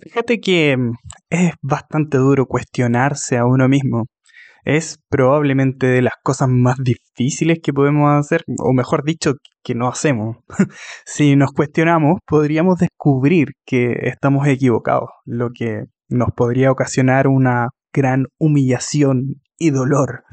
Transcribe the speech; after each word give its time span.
Fíjate 0.00 0.40
que 0.40 0.76
mm, 0.76 0.92
es 1.30 1.52
bastante 1.62 2.18
duro 2.18 2.46
cuestionarse 2.46 3.36
a 3.36 3.44
uno 3.44 3.68
mismo. 3.68 4.06
Es 4.64 4.98
probablemente 5.08 5.86
de 5.86 6.02
las 6.02 6.14
cosas 6.22 6.48
más 6.48 6.76
difíciles 6.78 7.58
que 7.62 7.72
podemos 7.72 8.10
hacer, 8.10 8.42
o 8.58 8.72
mejor 8.72 9.04
dicho, 9.04 9.34
que 9.64 9.74
no 9.74 9.88
hacemos. 9.88 10.36
si 11.06 11.36
nos 11.36 11.52
cuestionamos, 11.52 12.18
podríamos 12.26 12.78
descubrir 12.78 13.48
que 13.66 13.92
estamos 14.02 14.46
equivocados, 14.46 15.10
lo 15.24 15.50
que 15.50 15.84
nos 16.08 16.30
podría 16.36 16.70
ocasionar 16.70 17.26
una 17.26 17.68
gran 17.92 18.26
humillación 18.38 19.40
y 19.58 19.70
dolor. 19.70 20.24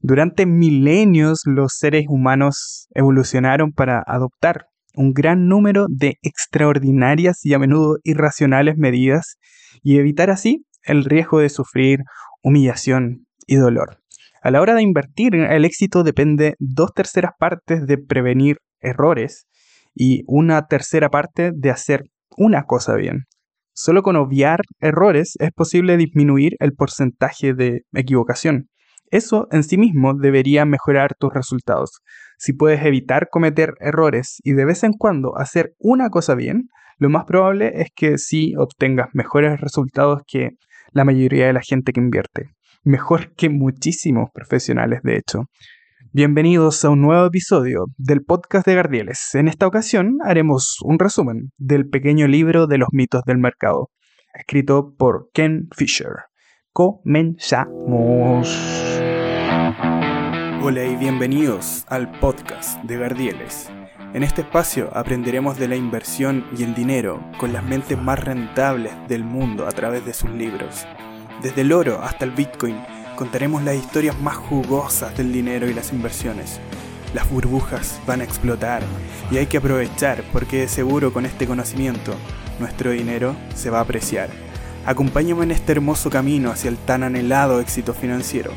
Durante 0.00 0.46
milenios 0.46 1.42
los 1.46 1.74
seres 1.76 2.06
humanos 2.08 2.88
evolucionaron 2.94 3.72
para 3.72 4.02
adoptar 4.06 4.66
un 4.96 5.12
gran 5.12 5.46
número 5.46 5.86
de 5.88 6.16
extraordinarias 6.22 7.44
y 7.44 7.54
a 7.54 7.58
menudo 7.58 7.98
irracionales 8.02 8.76
medidas 8.76 9.36
y 9.82 9.98
evitar 9.98 10.30
así 10.30 10.64
el 10.82 11.04
riesgo 11.04 11.40
de 11.40 11.48
sufrir 11.48 12.00
humillación 12.42 13.26
y 13.46 13.56
dolor. 13.56 13.98
A 14.42 14.50
la 14.50 14.60
hora 14.60 14.74
de 14.74 14.82
invertir, 14.82 15.34
el 15.34 15.64
éxito 15.64 16.02
depende 16.02 16.54
dos 16.58 16.92
terceras 16.94 17.32
partes 17.38 17.86
de 17.86 17.98
prevenir 17.98 18.58
errores 18.80 19.46
y 19.94 20.22
una 20.26 20.66
tercera 20.66 21.10
parte 21.10 21.50
de 21.54 21.70
hacer 21.70 22.04
una 22.36 22.64
cosa 22.64 22.94
bien. 22.94 23.24
Solo 23.74 24.02
con 24.02 24.16
obviar 24.16 24.60
errores 24.80 25.34
es 25.38 25.50
posible 25.52 25.96
disminuir 25.96 26.56
el 26.60 26.72
porcentaje 26.72 27.54
de 27.54 27.82
equivocación. 27.92 28.68
Eso 29.10 29.48
en 29.50 29.62
sí 29.62 29.76
mismo 29.78 30.14
debería 30.14 30.64
mejorar 30.64 31.14
tus 31.18 31.32
resultados. 31.32 32.00
Si 32.38 32.52
puedes 32.52 32.84
evitar 32.84 33.28
cometer 33.30 33.74
errores 33.80 34.40
y 34.44 34.52
de 34.52 34.64
vez 34.64 34.84
en 34.84 34.92
cuando 34.92 35.36
hacer 35.38 35.74
una 35.78 36.10
cosa 36.10 36.34
bien, 36.34 36.68
lo 36.98 37.08
más 37.08 37.24
probable 37.24 37.80
es 37.80 37.88
que 37.94 38.18
sí 38.18 38.54
obtengas 38.56 39.08
mejores 39.12 39.60
resultados 39.60 40.22
que 40.26 40.50
la 40.92 41.04
mayoría 41.04 41.46
de 41.46 41.52
la 41.52 41.62
gente 41.62 41.92
que 41.92 42.00
invierte. 42.00 42.50
Mejor 42.84 43.34
que 43.34 43.48
muchísimos 43.48 44.30
profesionales, 44.32 45.00
de 45.02 45.16
hecho. 45.16 45.44
Bienvenidos 46.12 46.84
a 46.84 46.90
un 46.90 47.02
nuevo 47.02 47.26
episodio 47.26 47.86
del 47.98 48.22
podcast 48.22 48.66
de 48.66 48.74
Gardieles. 48.74 49.34
En 49.34 49.48
esta 49.48 49.66
ocasión 49.66 50.18
haremos 50.24 50.78
un 50.82 50.98
resumen 50.98 51.50
del 51.58 51.88
pequeño 51.88 52.26
libro 52.26 52.66
de 52.66 52.78
los 52.78 52.88
mitos 52.92 53.22
del 53.26 53.36
mercado, 53.38 53.90
escrito 54.32 54.94
por 54.96 55.28
Ken 55.34 55.68
Fisher. 55.76 56.14
Comenzamos. 56.72 58.48
Hola 60.62 60.84
y 60.84 60.96
bienvenidos 60.96 61.84
al 61.88 62.10
podcast 62.18 62.82
de 62.82 62.96
Gardieles. 62.96 63.68
En 64.14 64.22
este 64.22 64.40
espacio 64.40 64.90
aprenderemos 64.94 65.58
de 65.58 65.68
la 65.68 65.76
inversión 65.76 66.46
y 66.56 66.62
el 66.62 66.74
dinero 66.74 67.22
con 67.38 67.52
las 67.52 67.62
mentes 67.62 68.00
más 68.00 68.18
rentables 68.18 68.92
del 69.06 69.22
mundo 69.22 69.66
a 69.66 69.72
través 69.72 70.04
de 70.06 70.14
sus 70.14 70.30
libros. 70.30 70.86
Desde 71.42 71.60
el 71.60 71.72
oro 71.72 72.00
hasta 72.02 72.24
el 72.24 72.30
Bitcoin 72.30 72.76
contaremos 73.16 73.62
las 73.62 73.76
historias 73.76 74.18
más 74.18 74.36
jugosas 74.36 75.16
del 75.16 75.32
dinero 75.32 75.68
y 75.68 75.74
las 75.74 75.92
inversiones. 75.92 76.58
Las 77.14 77.30
burbujas 77.30 78.00
van 78.06 78.22
a 78.22 78.24
explotar 78.24 78.82
y 79.30 79.36
hay 79.36 79.46
que 79.46 79.58
aprovechar 79.58 80.24
porque 80.32 80.60
de 80.60 80.68
seguro 80.68 81.12
con 81.12 81.26
este 81.26 81.46
conocimiento 81.46 82.14
nuestro 82.58 82.90
dinero 82.90 83.36
se 83.54 83.70
va 83.70 83.78
a 83.78 83.82
apreciar. 83.82 84.30
Acompáñame 84.86 85.44
en 85.44 85.50
este 85.50 85.72
hermoso 85.72 86.10
camino 86.10 86.50
hacia 86.50 86.70
el 86.70 86.78
tan 86.78 87.02
anhelado 87.02 87.60
éxito 87.60 87.92
financiero. 87.92 88.52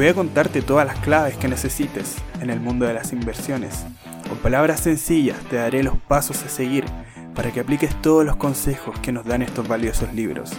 Voy 0.00 0.08
a 0.08 0.14
contarte 0.14 0.62
todas 0.62 0.86
las 0.86 0.98
claves 1.00 1.36
que 1.36 1.46
necesites 1.46 2.16
en 2.40 2.48
el 2.48 2.58
mundo 2.58 2.86
de 2.86 2.94
las 2.94 3.12
inversiones. 3.12 3.84
Con 4.26 4.38
palabras 4.38 4.80
sencillas 4.80 5.36
te 5.50 5.56
daré 5.56 5.82
los 5.82 5.98
pasos 5.98 6.42
a 6.42 6.48
seguir 6.48 6.86
para 7.34 7.50
que 7.52 7.60
apliques 7.60 7.94
todos 8.00 8.24
los 8.24 8.36
consejos 8.36 8.98
que 9.00 9.12
nos 9.12 9.26
dan 9.26 9.42
estos 9.42 9.68
valiosos 9.68 10.14
libros. 10.14 10.52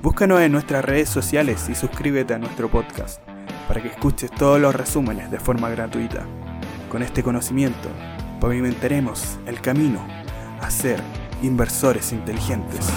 Búscanos 0.00 0.40
en 0.40 0.52
nuestras 0.52 0.82
redes 0.82 1.10
sociales 1.10 1.68
y 1.68 1.74
suscríbete 1.74 2.32
a 2.32 2.38
nuestro 2.38 2.70
podcast 2.70 3.20
para 3.68 3.82
que 3.82 3.88
escuches 3.88 4.30
todos 4.30 4.58
los 4.58 4.74
resúmenes 4.74 5.30
de 5.30 5.40
forma 5.40 5.68
gratuita. 5.68 6.24
Con 6.88 7.02
este 7.02 7.22
conocimiento 7.22 7.90
pavimentaremos 8.40 9.38
el 9.44 9.60
camino 9.60 10.00
a 10.58 10.70
ser 10.70 11.02
inversores 11.42 12.12
inteligentes. 12.12 12.88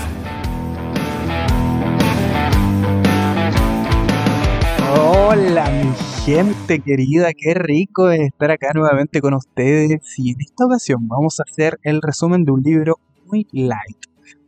Hola 4.95 5.71
mi 5.71 5.91
gente 6.23 6.79
querida, 6.79 7.31
qué 7.35 7.55
rico 7.55 8.11
estar 8.11 8.51
acá 8.51 8.73
nuevamente 8.75 9.21
con 9.21 9.33
ustedes 9.33 10.01
y 10.19 10.33
en 10.33 10.41
esta 10.41 10.67
ocasión 10.67 11.07
vamos 11.07 11.39
a 11.39 11.43
hacer 11.49 11.79
el 11.81 11.99
resumen 11.99 12.43
de 12.43 12.51
un 12.51 12.61
libro 12.61 12.99
muy 13.25 13.47
light, 13.51 13.97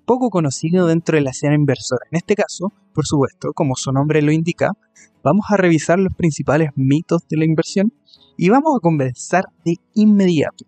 poco 0.06 0.30
conocido 0.30 0.86
dentro 0.86 1.16
de 1.16 1.24
la 1.24 1.32
escena 1.32 1.56
inversora. 1.56 2.06
En 2.12 2.18
este 2.18 2.36
caso, 2.36 2.72
por 2.94 3.08
supuesto, 3.08 3.54
como 3.54 3.76
su 3.76 3.92
nombre 3.92 4.22
lo 4.22 4.32
indica, 4.32 4.74
vamos 5.24 5.48
a 5.50 5.58
revisar 5.58 5.98
los 5.98 6.14
principales 6.14 6.70
mitos 6.76 7.28
de 7.28 7.38
la 7.38 7.46
inversión 7.46 7.92
y 8.38 8.50
vamos 8.50 8.76
a 8.78 8.82
conversar 8.82 9.46
de 9.66 9.78
inmediato. 9.96 10.64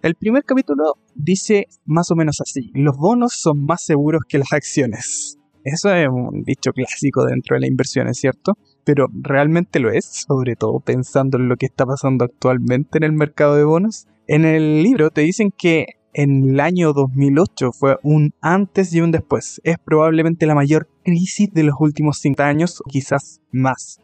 El 0.00 0.14
primer 0.14 0.44
capítulo 0.44 0.94
dice 1.16 1.66
más 1.86 2.08
o 2.12 2.14
menos 2.14 2.40
así, 2.40 2.70
los 2.72 2.96
bonos 2.96 3.32
son 3.32 3.64
más 3.64 3.84
seguros 3.84 4.22
que 4.28 4.38
las 4.38 4.52
acciones. 4.52 5.38
Eso 5.64 5.92
es 5.92 6.08
un 6.08 6.44
dicho 6.44 6.70
clásico 6.72 7.24
dentro 7.24 7.54
de 7.54 7.62
la 7.62 7.66
inversión, 7.68 8.06
¿es 8.06 8.18
cierto? 8.18 8.56
Pero 8.84 9.08
realmente 9.12 9.80
lo 9.80 9.90
es, 9.90 10.04
sobre 10.04 10.56
todo 10.56 10.80
pensando 10.80 11.38
en 11.38 11.48
lo 11.48 11.56
que 11.56 11.66
está 11.66 11.86
pasando 11.86 12.24
actualmente 12.24 12.98
en 12.98 13.04
el 13.04 13.12
mercado 13.12 13.56
de 13.56 13.64
bonos. 13.64 14.06
En 14.26 14.44
el 14.44 14.82
libro 14.82 15.10
te 15.10 15.22
dicen 15.22 15.52
que 15.56 15.96
en 16.14 16.50
el 16.50 16.60
año 16.60 16.92
2008 16.92 17.72
fue 17.72 17.96
un 18.02 18.34
antes 18.40 18.92
y 18.92 19.00
un 19.00 19.10
después. 19.10 19.60
Es 19.64 19.78
probablemente 19.78 20.46
la 20.46 20.54
mayor 20.54 20.88
crisis 21.04 21.52
de 21.52 21.62
los 21.62 21.76
últimos 21.78 22.18
50 22.18 22.46
años, 22.46 22.82
quizás 22.88 23.40
más. 23.50 24.00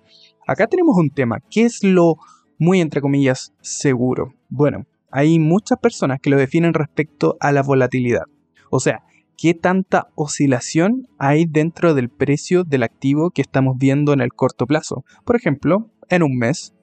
Acá 0.47 0.67
tenemos 0.67 0.97
un 0.97 1.11
tema, 1.11 1.41
¿qué 1.51 1.65
es 1.65 1.85
lo 1.85 2.17
muy 2.59 2.81
entre 2.81 3.01
comillas 3.01 3.53
seguro? 3.61 4.33
Bueno, 4.49 4.87
hay 5.11 5.39
muchas 5.39 5.79
personas 5.79 6.21
que 6.21 6.31
lo 6.31 6.37
definen 6.37 6.75
respecto 6.75 7.37
a 7.41 7.53
la 7.53 7.63
volatilidad. 7.63 8.25
O 8.71 8.81
sea, 8.81 9.03
qué 9.39 9.55
tanta 9.55 10.09
oscilación 10.17 11.09
hay 11.17 11.47
dentro 11.47 11.95
del 11.95 12.11
precio 12.11 12.65
del 12.65 12.83
activo 12.83 13.31
que 13.31 13.41
estamos 13.41 13.79
viendo 13.79 14.13
en 14.13 14.21
el 14.21 14.35
corto 14.35 14.67
plazo. 14.67 15.05
Por 15.25 15.37
ejemplo, 15.37 15.91
en 16.11 16.25
un 16.25 16.37
mes. 16.37 16.75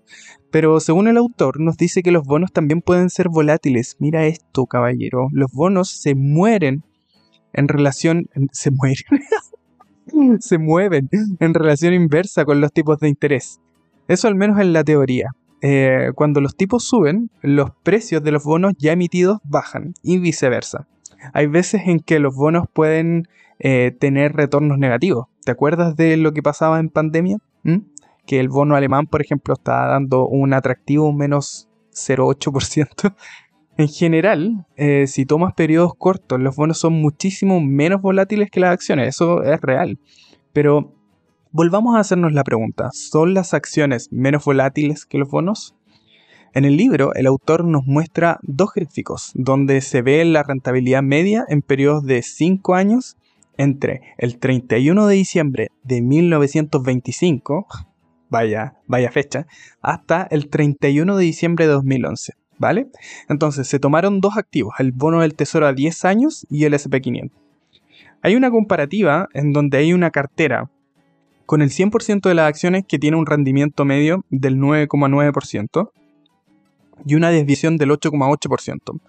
Pero 0.51 0.79
según 0.79 1.09
el 1.09 1.17
autor 1.17 1.59
nos 1.59 1.75
dice 1.75 2.01
que 2.01 2.11
los 2.11 2.23
bonos 2.23 2.53
también 2.53 2.81
pueden 2.81 3.09
ser 3.09 3.27
volátiles. 3.27 3.97
Mira 3.99 4.25
esto, 4.25 4.65
caballero. 4.67 5.27
Los 5.31 5.51
bonos 5.51 5.89
se 5.89 6.15
mueren 6.15 6.85
en 7.51 7.67
relación... 7.67 8.29
Se 8.51 8.71
mueren. 8.71 9.03
se 10.39 10.57
mueven 10.57 11.09
en 11.39 11.53
relación 11.53 11.93
inversa 11.93 12.45
con 12.45 12.61
los 12.61 12.71
tipos 12.71 12.99
de 12.99 13.09
interés. 13.09 13.59
Eso 14.07 14.29
al 14.29 14.35
menos 14.35 14.61
en 14.61 14.71
la 14.71 14.85
teoría. 14.85 15.31
Eh, 15.61 16.11
cuando 16.15 16.39
los 16.39 16.55
tipos 16.55 16.85
suben, 16.85 17.29
los 17.41 17.71
precios 17.83 18.23
de 18.23 18.31
los 18.31 18.45
bonos 18.45 18.73
ya 18.77 18.93
emitidos 18.93 19.39
bajan 19.43 19.93
y 20.03 20.19
viceversa 20.19 20.87
hay 21.33 21.47
veces 21.47 21.83
en 21.85 21.99
que 21.99 22.19
los 22.19 22.35
bonos 22.35 22.65
pueden 22.71 23.27
eh, 23.59 23.95
tener 23.99 24.33
retornos 24.33 24.77
negativos. 24.77 25.27
¿Te 25.43 25.51
acuerdas 25.51 25.95
de 25.95 26.17
lo 26.17 26.33
que 26.33 26.43
pasaba 26.43 26.79
en 26.79 26.89
pandemia? 26.89 27.37
¿Mm? 27.63 27.77
Que 28.25 28.39
el 28.39 28.49
bono 28.49 28.75
alemán, 28.75 29.07
por 29.07 29.21
ejemplo, 29.21 29.53
está 29.53 29.87
dando 29.87 30.27
un 30.27 30.53
atractivo 30.53 31.13
menos 31.13 31.69
0,8%. 31.93 33.15
en 33.77 33.87
general, 33.87 34.65
eh, 34.75 35.07
si 35.07 35.25
tomas 35.25 35.53
periodos 35.53 35.93
cortos, 35.97 36.39
los 36.39 36.55
bonos 36.55 36.79
son 36.79 36.93
muchísimo 36.93 37.61
menos 37.61 38.01
volátiles 38.01 38.49
que 38.51 38.59
las 38.59 38.71
acciones. 38.71 39.09
Eso 39.09 39.43
es 39.43 39.61
real. 39.61 39.99
Pero 40.53 40.93
volvamos 41.51 41.95
a 41.95 41.99
hacernos 41.99 42.33
la 42.33 42.43
pregunta. 42.43 42.89
¿Son 42.91 43.33
las 43.33 43.53
acciones 43.53 44.11
menos 44.11 44.43
volátiles 44.43 45.05
que 45.05 45.17
los 45.17 45.29
bonos? 45.29 45.75
En 46.55 46.63
el 46.63 46.77
libro, 46.77 47.13
el 47.15 47.27
autor 47.27 47.65
nos 47.65 47.85
muestra 47.85 48.39
dos 48.41 48.69
gráficos 48.73 49.31
donde 49.33 49.81
se 49.81 50.01
ve 50.01 50.23
la 50.23 50.41
rentabilidad 50.41 51.03
media 51.03 51.43
en 51.49 51.61
periodos 51.61 52.05
de 52.05 52.21
5 52.21 52.75
años 52.75 53.17
entre 53.57 53.99
el 54.17 54.39
31 54.39 55.05
de 55.05 55.15
diciembre 55.15 55.71
de 55.83 56.01
1925, 56.01 57.67
vaya, 58.29 58.75
vaya 58.87 59.11
fecha, 59.11 59.47
hasta 59.81 60.29
el 60.31 60.47
31 60.47 61.17
de 61.17 61.25
diciembre 61.25 61.67
de 61.67 61.73
2011. 61.73 62.35
¿Vale? 62.57 62.87
Entonces 63.27 63.67
se 63.67 63.79
tomaron 63.79 64.21
dos 64.21 64.37
activos, 64.37 64.75
el 64.79 64.93
bono 64.93 65.23
del 65.23 65.35
tesoro 65.35 65.67
a 65.67 65.73
10 65.73 66.05
años 66.05 66.47
y 66.49 66.63
el 66.63 66.73
SP500. 66.73 67.31
Hay 68.21 68.37
una 68.37 68.49
comparativa 68.49 69.27
en 69.33 69.51
donde 69.51 69.79
hay 69.79 69.91
una 69.91 70.09
cartera 70.09 70.69
con 71.45 71.61
el 71.61 71.69
100% 71.69 72.29
de 72.29 72.33
las 72.33 72.47
acciones 72.47 72.85
que 72.87 72.97
tiene 72.97 73.17
un 73.17 73.25
rendimiento 73.25 73.83
medio 73.83 74.23
del 74.29 74.57
9,9%, 74.57 75.91
y 77.05 77.15
una 77.15 77.29
desviación 77.29 77.77
del 77.77 77.91
8,8%. 77.91 78.99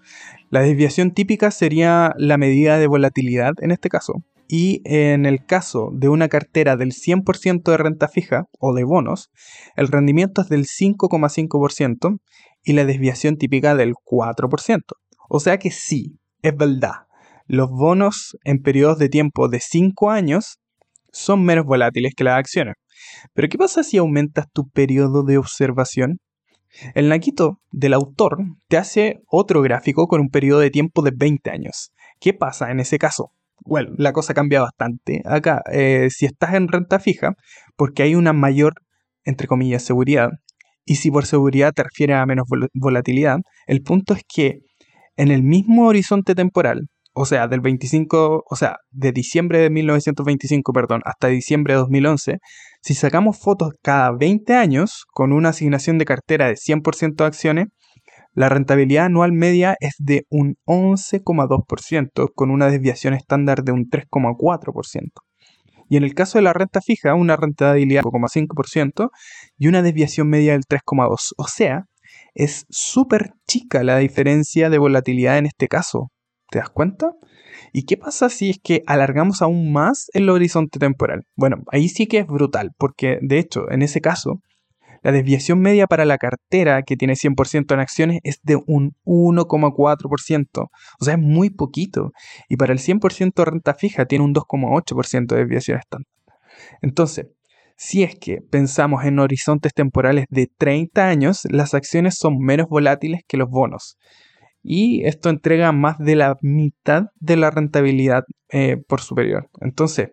La 0.49 0.61
desviación 0.61 1.11
típica 1.11 1.51
sería 1.51 2.13
la 2.17 2.37
medida 2.37 2.77
de 2.77 2.87
volatilidad 2.87 3.53
en 3.61 3.71
este 3.71 3.89
caso. 3.89 4.23
Y 4.49 4.81
en 4.85 5.25
el 5.25 5.45
caso 5.45 5.89
de 5.93 6.07
una 6.07 6.29
cartera 6.29 6.77
del 6.77 6.93
100% 6.93 7.63
de 7.63 7.77
renta 7.77 8.07
fija 8.07 8.45
o 8.59 8.73
de 8.73 8.85
bonos, 8.85 9.29
el 9.75 9.89
rendimiento 9.89 10.41
es 10.41 10.49
del 10.49 10.65
5,5% 10.65 12.19
y 12.63 12.73
la 12.73 12.85
desviación 12.85 13.37
típica 13.37 13.75
del 13.75 13.93
4%. 13.93 14.81
O 15.29 15.39
sea 15.39 15.57
que 15.57 15.71
sí, 15.71 16.19
es 16.41 16.55
verdad. 16.55 17.07
los 17.49 17.69
bonos 17.69 18.37
en 18.43 18.61
periodos 18.61 18.97
de 18.99 19.07
tiempo 19.07 19.47
de 19.47 19.61
5 19.61 20.11
años 20.11 20.59
son 21.13 21.43
menos 21.45 21.65
volátiles 21.65 22.13
que 22.13 22.25
las 22.25 22.37
acciones. 22.37 22.75
Pero 23.33 23.47
¿qué 23.47 23.57
pasa 23.57 23.83
si 23.83 23.97
aumentas 23.97 24.47
tu 24.51 24.69
periodo 24.69 25.23
de 25.23 25.37
observación? 25.37 26.19
El 26.93 27.09
Naquito 27.09 27.59
del 27.71 27.93
autor 27.93 28.37
te 28.67 28.77
hace 28.77 29.21
otro 29.27 29.61
gráfico 29.61 30.07
con 30.07 30.21
un 30.21 30.29
periodo 30.29 30.59
de 30.59 30.69
tiempo 30.69 31.01
de 31.01 31.11
20 31.15 31.49
años. 31.49 31.91
¿Qué 32.19 32.33
pasa 32.33 32.71
en 32.71 32.79
ese 32.79 32.97
caso? 32.97 33.31
Bueno, 33.65 33.91
la 33.97 34.13
cosa 34.13 34.33
cambia 34.33 34.61
bastante. 34.61 35.21
Acá, 35.25 35.61
eh, 35.71 36.09
si 36.09 36.25
estás 36.25 36.53
en 36.53 36.67
renta 36.67 36.99
fija, 36.99 37.33
porque 37.75 38.03
hay 38.03 38.15
una 38.15 38.33
mayor, 38.33 38.75
entre 39.23 39.47
comillas, 39.47 39.83
seguridad, 39.83 40.29
y 40.85 40.95
si 40.95 41.11
por 41.11 41.25
seguridad 41.25 41.73
te 41.73 41.83
refieres 41.83 42.15
a 42.15 42.25
menos 42.25 42.47
volatilidad, 42.73 43.39
el 43.65 43.81
punto 43.81 44.13
es 44.13 44.23
que 44.27 44.59
en 45.17 45.31
el 45.31 45.43
mismo 45.43 45.87
horizonte 45.87 46.33
temporal, 46.33 46.87
o 47.19 47.25
sea, 47.25 47.47
del 47.47 47.61
25, 47.61 48.43
o 48.47 48.55
sea, 48.55 48.77
de 48.91 49.11
diciembre 49.11 49.57
de 49.59 49.71
1925, 49.71 50.71
perdón, 50.71 51.01
hasta 51.03 51.27
diciembre 51.29 51.73
de 51.73 51.79
2011, 51.79 52.37
si 52.83 52.93
sacamos 52.93 53.39
fotos 53.39 53.73
cada 53.81 54.11
20 54.11 54.53
años 54.53 55.05
con 55.13 55.33
una 55.33 55.49
asignación 55.49 55.97
de 55.97 56.05
cartera 56.05 56.47
de 56.47 56.55
100% 56.55 57.15
de 57.15 57.25
acciones, 57.25 57.67
la 58.33 58.49
rentabilidad 58.49 59.05
anual 59.05 59.31
media 59.31 59.75
es 59.79 59.95
de 59.97 60.27
un 60.29 60.57
11,2%, 60.67 62.31
con 62.35 62.51
una 62.51 62.69
desviación 62.69 63.15
estándar 63.15 63.63
de 63.63 63.71
un 63.71 63.89
3,4%. 63.89 65.09
Y 65.89 65.97
en 65.97 66.03
el 66.03 66.13
caso 66.13 66.37
de 66.37 66.43
la 66.43 66.53
renta 66.53 66.81
fija, 66.81 67.15
una 67.15 67.35
rentabilidad 67.35 68.03
de 68.03 68.09
5,5% 68.11 69.09
y 69.57 69.67
una 69.67 69.81
desviación 69.81 70.29
media 70.29 70.51
del 70.51 70.65
3,2%. 70.69 71.17
O 71.37 71.47
sea, 71.47 71.85
es 72.35 72.67
súper 72.69 73.31
chica 73.47 73.83
la 73.83 73.97
diferencia 73.97 74.69
de 74.69 74.77
volatilidad 74.77 75.39
en 75.39 75.47
este 75.47 75.67
caso. 75.67 76.11
¿Te 76.49 76.59
das 76.59 76.69
cuenta? 76.69 77.13
¿Y 77.73 77.83
qué 77.83 77.97
pasa 77.97 78.29
si 78.29 78.51
es 78.51 78.59
que 78.63 78.83
alargamos 78.87 79.41
aún 79.41 79.71
más 79.71 80.09
el 80.13 80.29
horizonte 80.29 80.79
temporal? 80.79 81.23
Bueno, 81.35 81.63
ahí 81.71 81.89
sí 81.89 82.07
que 82.07 82.19
es 82.19 82.27
brutal, 82.27 82.71
porque 82.77 83.19
de 83.21 83.39
hecho, 83.39 83.69
en 83.69 83.81
ese 83.81 83.99
caso, 83.99 84.41
la 85.03 85.11
desviación 85.11 85.59
media 85.59 85.87
para 85.87 86.05
la 86.05 86.17
cartera 86.17 86.83
que 86.83 86.97
tiene 86.97 87.15
100% 87.15 87.73
en 87.73 87.79
acciones 87.79 88.19
es 88.23 88.39
de 88.43 88.57
un 88.65 88.95
1,4%. 89.05 90.69
O 90.99 91.05
sea, 91.05 91.13
es 91.13 91.19
muy 91.19 91.49
poquito. 91.49 92.11
Y 92.49 92.57
para 92.57 92.73
el 92.73 92.79
100% 92.79 93.45
renta 93.45 93.73
fija 93.73 94.05
tiene 94.05 94.25
un 94.25 94.33
2,8% 94.33 95.27
de 95.27 95.41
desviación 95.41 95.79
estándar. 95.79 96.11
Entonces, 96.81 97.27
si 97.75 98.03
es 98.03 98.15
que 98.15 98.41
pensamos 98.41 99.05
en 99.05 99.19
horizontes 99.19 99.73
temporales 99.73 100.25
de 100.29 100.49
30 100.57 101.07
años, 101.07 101.41
las 101.49 101.73
acciones 101.73 102.15
son 102.15 102.39
menos 102.39 102.67
volátiles 102.67 103.21
que 103.27 103.37
los 103.37 103.49
bonos. 103.49 103.97
Y 104.63 105.05
esto 105.05 105.29
entrega 105.29 105.71
más 105.71 105.97
de 105.97 106.15
la 106.15 106.37
mitad 106.41 107.05
de 107.19 107.37
la 107.37 107.51
rentabilidad 107.51 108.23
eh, 108.49 108.77
por 108.87 109.01
superior. 109.01 109.49
Entonces, 109.61 110.09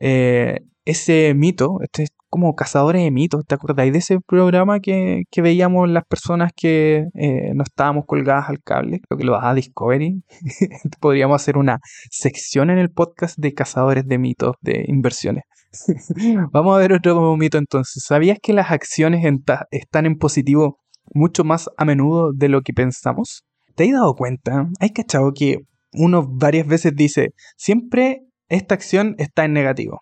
eh, 0.00 0.60
ese 0.84 1.34
mito, 1.34 1.78
este 1.82 2.04
es 2.04 2.10
como 2.28 2.54
cazadores 2.54 3.02
de 3.02 3.10
mitos, 3.10 3.44
¿te 3.46 3.54
acordáis 3.54 3.92
de 3.92 3.98
ese 3.98 4.18
programa 4.26 4.80
que, 4.80 5.24
veíamos 5.36 5.88
las 5.90 6.04
personas 6.06 6.50
que 6.56 7.04
eh, 7.14 7.52
no 7.54 7.62
estábamos 7.62 8.06
colgadas 8.06 8.48
al 8.48 8.62
cable? 8.62 9.00
Creo 9.06 9.18
que 9.18 9.24
lo 9.24 9.32
vas 9.32 9.44
a 9.44 9.54
Discovery. 9.54 10.22
Podríamos 11.00 11.42
hacer 11.42 11.58
una 11.58 11.78
sección 12.10 12.70
en 12.70 12.78
el 12.78 12.90
podcast 12.90 13.38
de 13.38 13.52
cazadores 13.52 14.06
de 14.06 14.16
mitos 14.16 14.56
de 14.62 14.84
inversiones. 14.88 15.44
Vamos 16.52 16.74
a 16.74 16.78
ver 16.78 16.94
otro 16.94 17.36
mito 17.36 17.58
entonces. 17.58 18.02
¿Sabías 18.02 18.38
que 18.42 18.54
las 18.54 18.70
acciones 18.70 19.22
están 19.70 20.06
en 20.06 20.16
positivo 20.16 20.78
mucho 21.14 21.44
más 21.44 21.68
a 21.76 21.84
menudo 21.84 22.32
de 22.32 22.48
lo 22.48 22.62
que 22.62 22.72
pensamos? 22.72 23.44
¿Te 23.74 23.84
has 23.84 23.92
dado 23.92 24.14
cuenta? 24.14 24.68
¿Hay 24.80 24.90
cachado 24.90 25.32
que 25.32 25.58
uno 25.92 26.26
varias 26.28 26.66
veces 26.66 26.92
dice, 26.94 27.30
siempre 27.56 28.22
esta 28.48 28.74
acción 28.74 29.14
está 29.18 29.44
en 29.44 29.52
negativo? 29.52 30.00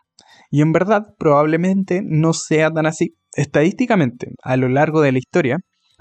Y 0.50 0.62
en 0.62 0.72
verdad 0.72 1.08
probablemente 1.18 2.00
no 2.04 2.32
sea 2.32 2.70
tan 2.70 2.86
así. 2.86 3.16
Estadísticamente, 3.36 4.32
a 4.42 4.56
lo 4.56 4.68
largo 4.68 5.00
de 5.00 5.12
la 5.12 5.18
historia, 5.18 5.58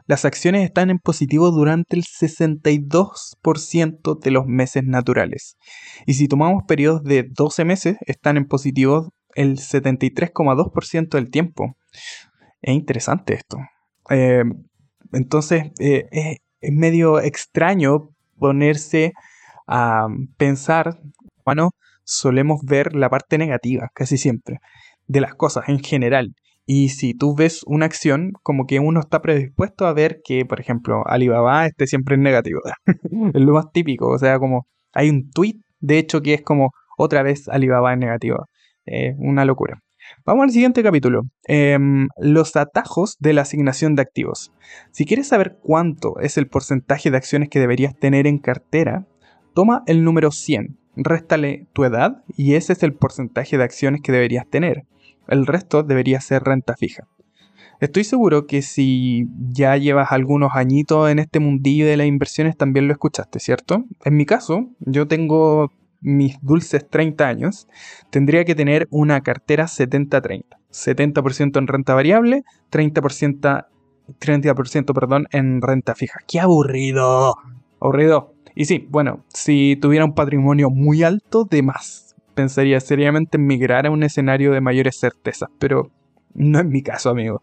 las 0.08 0.26
acciones 0.26 0.64
están 0.64 0.90
en 0.90 0.98
positivo 0.98 1.52
durante 1.52 1.96
el 1.96 2.04
62% 2.04 4.20
de 4.20 4.32
los 4.32 4.48
meses 4.48 4.84
naturales. 4.84 5.56
Y 6.08 6.16
si 6.16 6.28
tomamos 6.28 6.64
periodos 6.68 7.04
de 7.04 7.28
12 7.30 7.66
meses, 7.66 7.98
están 8.08 8.38
en 8.38 8.46
positivo 8.46 9.14
el 9.36 9.58
73,2% 9.58 11.10
del 11.10 11.30
tiempo. 11.30 11.76
Es 12.62 12.74
interesante 12.74 13.36
esto. 13.36 13.58
Eh, 14.10 14.44
entonces, 15.14 15.66
eh, 15.80 16.08
es, 16.12 16.38
es, 16.62 16.72
medio 16.74 17.20
extraño 17.22 18.10
ponerse 18.38 19.14
a 19.68 20.08
pensar, 20.38 21.00
bueno, 21.46 21.72
solemos 22.04 22.62
ver 22.64 22.96
la 22.96 23.10
parte 23.10 23.38
negativa 23.38 23.90
casi 23.94 24.18
siempre 24.18 24.60
de 25.08 25.22
las 25.22 25.36
cosas 25.36 25.70
en 25.70 25.80
general. 25.80 26.34
Y 26.66 26.90
si 26.90 27.16
tú 27.16 27.36
ves 27.36 27.62
una 27.66 27.86
acción, 27.88 28.34
como 28.44 28.66
que 28.68 28.80
uno 28.80 29.00
está 29.00 29.22
predispuesto 29.22 29.88
a 29.88 29.94
ver 29.94 30.22
que, 30.24 30.46
por 30.46 30.60
ejemplo, 30.60 31.04
Alibaba 31.08 31.66
esté 31.66 31.88
siempre 31.88 32.16
en 32.16 32.22
negativo. 32.22 32.62
es 33.34 33.42
lo 33.42 33.54
más 33.54 33.72
típico. 33.72 34.08
O 34.08 34.18
sea, 34.20 34.38
como 34.38 34.68
hay 34.94 35.10
un 35.10 35.32
tweet, 35.32 35.56
de 35.80 35.98
hecho, 35.98 36.22
que 36.22 36.36
es 36.36 36.44
como 36.44 36.72
otra 36.98 37.24
vez 37.24 37.48
Alibaba 37.50 37.94
en 37.94 38.00
negativo. 38.00 38.46
una 39.18 39.46
locura. 39.46 39.82
Vamos 40.26 40.44
al 40.44 40.52
siguiente 40.52 40.84
capítulo. 40.84 41.24
Em, 41.46 42.08
los 42.18 42.56
atajos 42.56 43.18
de 43.20 43.34
la 43.34 43.42
asignación 43.42 43.96
de 43.96 44.02
activos. 44.02 44.52
Si 44.92 45.06
quieres 45.06 45.28
saber 45.28 45.58
cuánto 45.62 46.20
es 46.20 46.38
el 46.38 46.48
porcentaje 46.48 47.12
de 47.12 47.18
acciones 47.18 47.50
que 47.50 47.60
deberías 47.60 47.98
tener 47.98 48.28
en 48.28 48.40
cartera, 48.40 49.06
toma 49.54 49.84
el 49.88 50.04
número 50.04 50.32
100 50.32 50.80
réstale 51.04 51.68
tu 51.74 51.86
edad 51.86 52.24
y 52.36 52.56
ese 52.56 52.74
es 52.74 52.84
el 52.84 52.94
porcentaje 52.94 53.58
de 53.58 53.64
acciones 53.64 54.02
que 54.02 54.12
deberías 54.12 54.48
tener. 54.48 54.86
El 55.28 55.46
resto 55.46 55.84
debería 55.84 56.22
ser 56.22 56.44
renta 56.44 56.76
fija. 56.76 57.08
Estoy 57.80 58.04
seguro 58.04 58.46
que 58.46 58.62
si 58.62 59.28
ya 59.52 59.78
llevas 59.78 60.12
algunos 60.12 60.52
añitos 60.54 61.10
en 61.10 61.20
este 61.20 61.40
mundillo 61.40 61.86
de 61.86 61.96
las 61.96 62.08
inversiones 62.08 62.58
también 62.58 62.88
lo 62.88 62.94
escuchaste, 62.94 63.40
¿cierto? 63.40 63.86
En 64.04 64.18
mi 64.18 64.26
caso, 64.26 64.68
yo 64.80 65.08
tengo 65.08 65.72
mis 66.02 66.38
dulces 66.42 66.88
30 66.90 67.28
años, 67.28 67.68
tendría 68.10 68.46
que 68.46 68.56
tener 68.56 68.88
una 68.92 69.22
cartera 69.22 69.66
70-30. 69.66 70.46
70%, 70.72 71.58
en 71.58 71.68
renta 71.68 71.94
variable, 71.94 72.44
30%, 72.72 73.66
30% 74.20 74.94
perdón, 74.94 75.28
en 75.32 75.62
renta 75.62 75.96
fija. 75.96 76.20
¡Qué 76.28 76.40
aburrido! 76.40 77.36
Aburrido. 77.80 78.34
Y 78.56 78.66
sí, 78.66 78.88
bueno, 78.90 79.24
si 79.30 79.78
tuviera 79.78 80.06
un 80.06 80.14
patrimonio 80.14 80.70
muy 80.70 81.04
alto, 81.04 81.46
de 81.46 81.64
más. 81.64 82.16
Pensaría 82.36 82.80
seriamente 82.80 83.38
en 83.38 83.48
migrar 83.48 83.88
a 83.88 83.92
un 83.92 84.04
escenario 84.04 84.52
de 84.52 84.62
mayores 84.62 85.00
certezas, 85.00 85.50
pero 85.60 85.92
no 86.34 86.60
es 86.60 86.66
mi 86.66 86.82
caso, 86.82 87.10
amigo. 87.10 87.42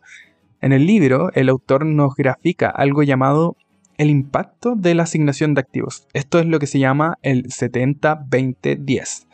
En 0.60 0.72
el 0.72 0.86
libro, 0.86 1.30
el 1.34 1.48
autor 1.48 1.84
nos 1.84 2.14
grafica 2.14 2.70
algo 2.70 3.02
llamado 3.02 3.56
el 3.98 4.10
impacto 4.10 4.74
de 4.76 4.94
la 4.94 5.04
asignación 5.04 5.54
de 5.54 5.60
activos. 5.60 6.06
Esto 6.12 6.38
es 6.38 6.46
lo 6.46 6.58
que 6.58 6.66
se 6.66 6.78
llama 6.78 7.18
el 7.22 7.44
70-20-10. 7.44 9.26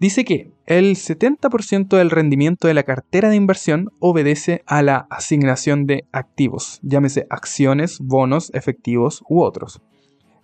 Dice 0.00 0.24
que 0.24 0.50
el 0.64 0.96
70% 0.96 1.96
del 1.98 2.10
rendimiento 2.10 2.66
de 2.66 2.74
la 2.74 2.84
cartera 2.84 3.28
de 3.28 3.36
inversión 3.36 3.90
obedece 3.98 4.62
a 4.66 4.82
la 4.82 5.06
asignación 5.10 5.84
de 5.86 6.06
activos, 6.10 6.80
llámese 6.82 7.26
acciones, 7.28 7.98
bonos, 8.00 8.50
efectivos 8.54 9.22
u 9.28 9.42
otros. 9.42 9.82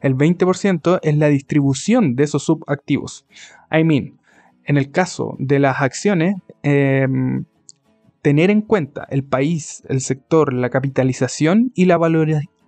El 0.01 0.15
20% 0.15 1.01
es 1.03 1.17
la 1.17 1.29
distribución 1.29 2.17
de 2.17 2.25
esos 2.25 2.45
subactivos. 2.45 3.25
I 3.73 3.83
mean, 3.83 4.19
en 4.65 4.77
el 4.77 4.91
caso 4.91 5.37
de 5.39 5.59
las 5.59 5.81
acciones, 5.81 6.37
em, 6.63 7.47
tener 8.21 8.51
en 8.51 8.61
cuenta 8.61 9.07
el 9.09 9.25
país, 9.25 9.85
el 9.89 10.01
sector, 10.01 10.53
la 10.53 10.69
capitalización 10.69 11.73
y 11.75 11.87
la, 11.87 11.97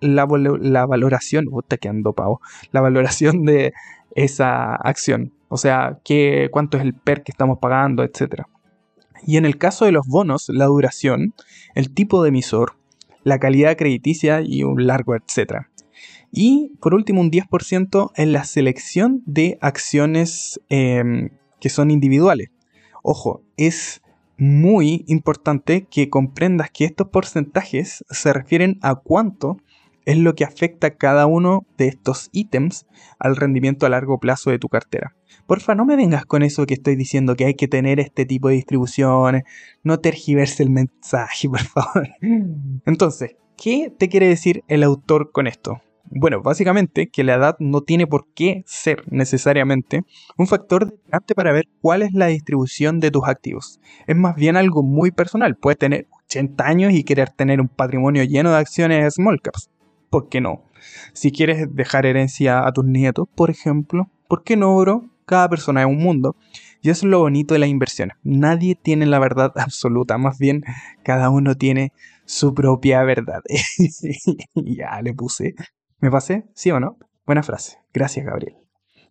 la, 0.01 0.25
valoración, 0.25 1.47
que 1.79 1.89
ando 1.89 2.13
pavo, 2.13 2.41
la 2.71 2.81
valoración 2.81 3.45
de 3.45 3.73
esa 4.15 4.75
acción. 4.75 5.33
O 5.47 5.57
sea, 5.57 5.99
qué, 6.03 6.49
cuánto 6.51 6.77
es 6.77 6.83
el 6.83 6.93
PER 6.93 7.23
que 7.23 7.31
estamos 7.31 7.59
pagando, 7.59 8.03
etc. 8.03 8.43
Y 9.25 9.37
en 9.37 9.45
el 9.45 9.57
caso 9.57 9.85
de 9.85 9.91
los 9.91 10.07
bonos, 10.07 10.49
la 10.49 10.65
duración, 10.65 11.33
el 11.75 11.93
tipo 11.93 12.23
de 12.23 12.29
emisor, 12.29 12.73
la 13.23 13.39
calidad 13.39 13.77
crediticia 13.77 14.41
y 14.41 14.63
un 14.63 14.87
largo 14.87 15.15
etcétera. 15.15 15.69
Y 16.31 16.73
por 16.79 16.93
último, 16.93 17.21
un 17.21 17.31
10% 17.31 18.11
en 18.15 18.31
la 18.31 18.43
selección 18.43 19.23
de 19.25 19.57
acciones 19.61 20.61
em, 20.69 21.31
que 21.59 21.69
son 21.69 21.91
individuales. 21.91 22.49
Ojo, 23.01 23.41
es 23.57 24.01
muy 24.37 25.03
importante 25.07 25.85
que 25.89 26.09
comprendas 26.09 26.69
que 26.71 26.85
estos 26.85 27.09
porcentajes 27.09 28.05
se 28.09 28.31
refieren 28.31 28.79
a 28.81 28.95
cuánto 28.95 29.57
es 30.05 30.17
lo 30.17 30.35
que 30.35 30.43
afecta 30.43 30.91
cada 30.91 31.25
uno 31.25 31.65
de 31.77 31.87
estos 31.87 32.29
ítems 32.31 32.85
al 33.19 33.35
rendimiento 33.35 33.85
a 33.85 33.89
largo 33.89 34.19
plazo 34.19 34.51
de 34.51 34.59
tu 34.59 34.69
cartera. 34.69 35.15
Porfa, 35.45 35.75
no 35.75 35.85
me 35.85 35.95
vengas 35.95 36.25
con 36.25 36.43
eso 36.43 36.65
que 36.65 36.75
estoy 36.75 36.95
diciendo 36.95 37.35
que 37.35 37.45
hay 37.45 37.55
que 37.55 37.67
tener 37.67 37.99
este 37.99 38.25
tipo 38.25 38.49
de 38.49 38.55
distribuciones. 38.55 39.43
No 39.83 39.99
tergiverse 39.99 40.63
el 40.63 40.69
mensaje, 40.69 41.49
por 41.49 41.61
favor. 41.61 42.09
Entonces, 42.85 43.35
¿qué 43.57 43.93
te 43.97 44.09
quiere 44.09 44.27
decir 44.27 44.63
el 44.67 44.83
autor 44.83 45.31
con 45.31 45.47
esto? 45.47 45.81
Bueno, 46.11 46.41
básicamente 46.41 47.09
que 47.09 47.23
la 47.23 47.35
edad 47.35 47.55
no 47.59 47.81
tiene 47.81 48.07
por 48.07 48.25
qué 48.33 48.63
ser 48.65 49.03
necesariamente 49.11 50.03
un 50.37 50.47
factor 50.47 50.85
determinante 50.85 51.35
para 51.35 51.51
ver 51.51 51.65
cuál 51.81 52.01
es 52.01 52.13
la 52.13 52.27
distribución 52.27 52.99
de 52.99 53.11
tus 53.11 53.27
activos. 53.27 53.79
Es 54.07 54.15
más 54.15 54.35
bien 54.35 54.57
algo 54.57 54.81
muy 54.81 55.11
personal. 55.11 55.55
Puedes 55.55 55.77
tener 55.77 56.07
80 56.25 56.65
años 56.65 56.93
y 56.93 57.03
querer 57.03 57.29
tener 57.29 57.61
un 57.61 57.67
patrimonio 57.67 58.23
lleno 58.23 58.49
de 58.49 58.57
acciones 58.57 59.13
small 59.13 59.39
caps. 59.39 59.69
¿Por 60.09 60.29
qué 60.29 60.41
no? 60.41 60.63
Si 61.13 61.31
quieres 61.31 61.73
dejar 61.75 62.05
herencia 62.05 62.65
a 62.65 62.71
tus 62.71 62.85
nietos, 62.85 63.27
por 63.35 63.49
ejemplo, 63.49 64.09
¿por 64.27 64.43
qué 64.43 64.57
no, 64.57 64.75
bro? 64.77 65.09
Cada 65.25 65.49
persona 65.49 65.81
es 65.81 65.87
un 65.87 65.97
mundo. 65.97 66.35
Y 66.81 66.89
eso 66.89 67.05
es 67.05 67.11
lo 67.11 67.19
bonito 67.19 67.53
de 67.53 67.59
las 67.59 67.69
inversiones. 67.69 68.15
Nadie 68.23 68.75
tiene 68.75 69.05
la 69.05 69.19
verdad 69.19 69.53
absoluta, 69.57 70.17
más 70.17 70.39
bien 70.39 70.63
cada 71.03 71.29
uno 71.29 71.55
tiene 71.55 71.93
su 72.25 72.53
propia 72.53 73.03
verdad. 73.03 73.41
ya 74.55 75.01
le 75.01 75.13
puse 75.13 75.55
¿Me 75.99 76.09
pasé? 76.09 76.45
¿Sí 76.55 76.71
o 76.71 76.79
no? 76.79 76.97
Buena 77.25 77.43
frase. 77.43 77.77
Gracias, 77.93 78.25
Gabriel. 78.25 78.55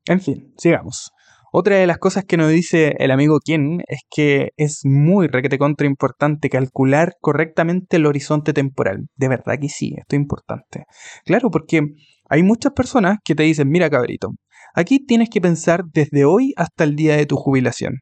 En 0.07 0.21
fin, 0.21 0.55
sigamos. 0.57 1.12
Otra 1.50 1.76
de 1.76 1.87
las 1.87 1.99
cosas 1.99 2.25
que 2.25 2.37
nos 2.37 2.50
dice 2.50 2.95
el 2.99 3.11
amigo 3.11 3.40
Ken 3.43 3.81
es 3.88 4.00
que 4.11 4.50
es 4.57 4.81
muy 4.85 5.28
requete 5.28 5.57
contra 5.57 5.87
importante 5.87 6.50
calcular 6.50 7.14
correctamente 7.21 7.97
el 7.97 8.07
horizonte 8.07 8.52
temporal. 8.52 9.07
De 9.17 9.28
verdad 9.28 9.59
que 9.59 9.71
sí, 9.71 9.95
esto 9.97 10.14
es 10.14 10.21
importante. 10.21 10.85
Claro, 11.25 11.50
porque 11.50 11.81
hay 12.28 12.43
muchas 12.43 12.73
personas 12.73 13.19
que 13.25 13.35
te 13.35 13.45
dicen, 13.45 13.69
mira 13.71 13.88
cabrito, 13.88 14.33
aquí 14.75 14.99
tienes 15.05 15.31
que 15.31 15.40
pensar 15.40 15.85
desde 15.93 16.26
hoy 16.26 16.52
hasta 16.57 16.85
el 16.85 16.97
día 16.97 17.17
de 17.17 17.25
tu 17.25 17.37
jubilación. 17.37 18.00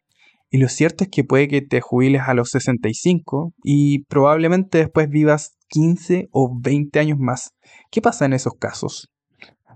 Y 0.51 0.59
lo 0.59 0.69
cierto 0.69 1.05
es 1.05 1.11
que 1.11 1.23
puede 1.23 1.49
que 1.49 1.61
te 1.61 1.81
jubiles 1.81 2.23
a 2.27 2.35
los 2.35 2.51
65 2.51 3.53
y 3.63 4.05
probablemente 4.05 4.79
después 4.79 5.09
vivas 5.09 5.57
15 5.69 6.29
o 6.33 6.53
20 6.61 6.99
años 6.99 7.19
más. 7.21 7.51
¿Qué 7.91 8.01
pasa 8.01 8.27
en 8.27 8.33
esos 8.33 8.55
casos? 8.59 9.09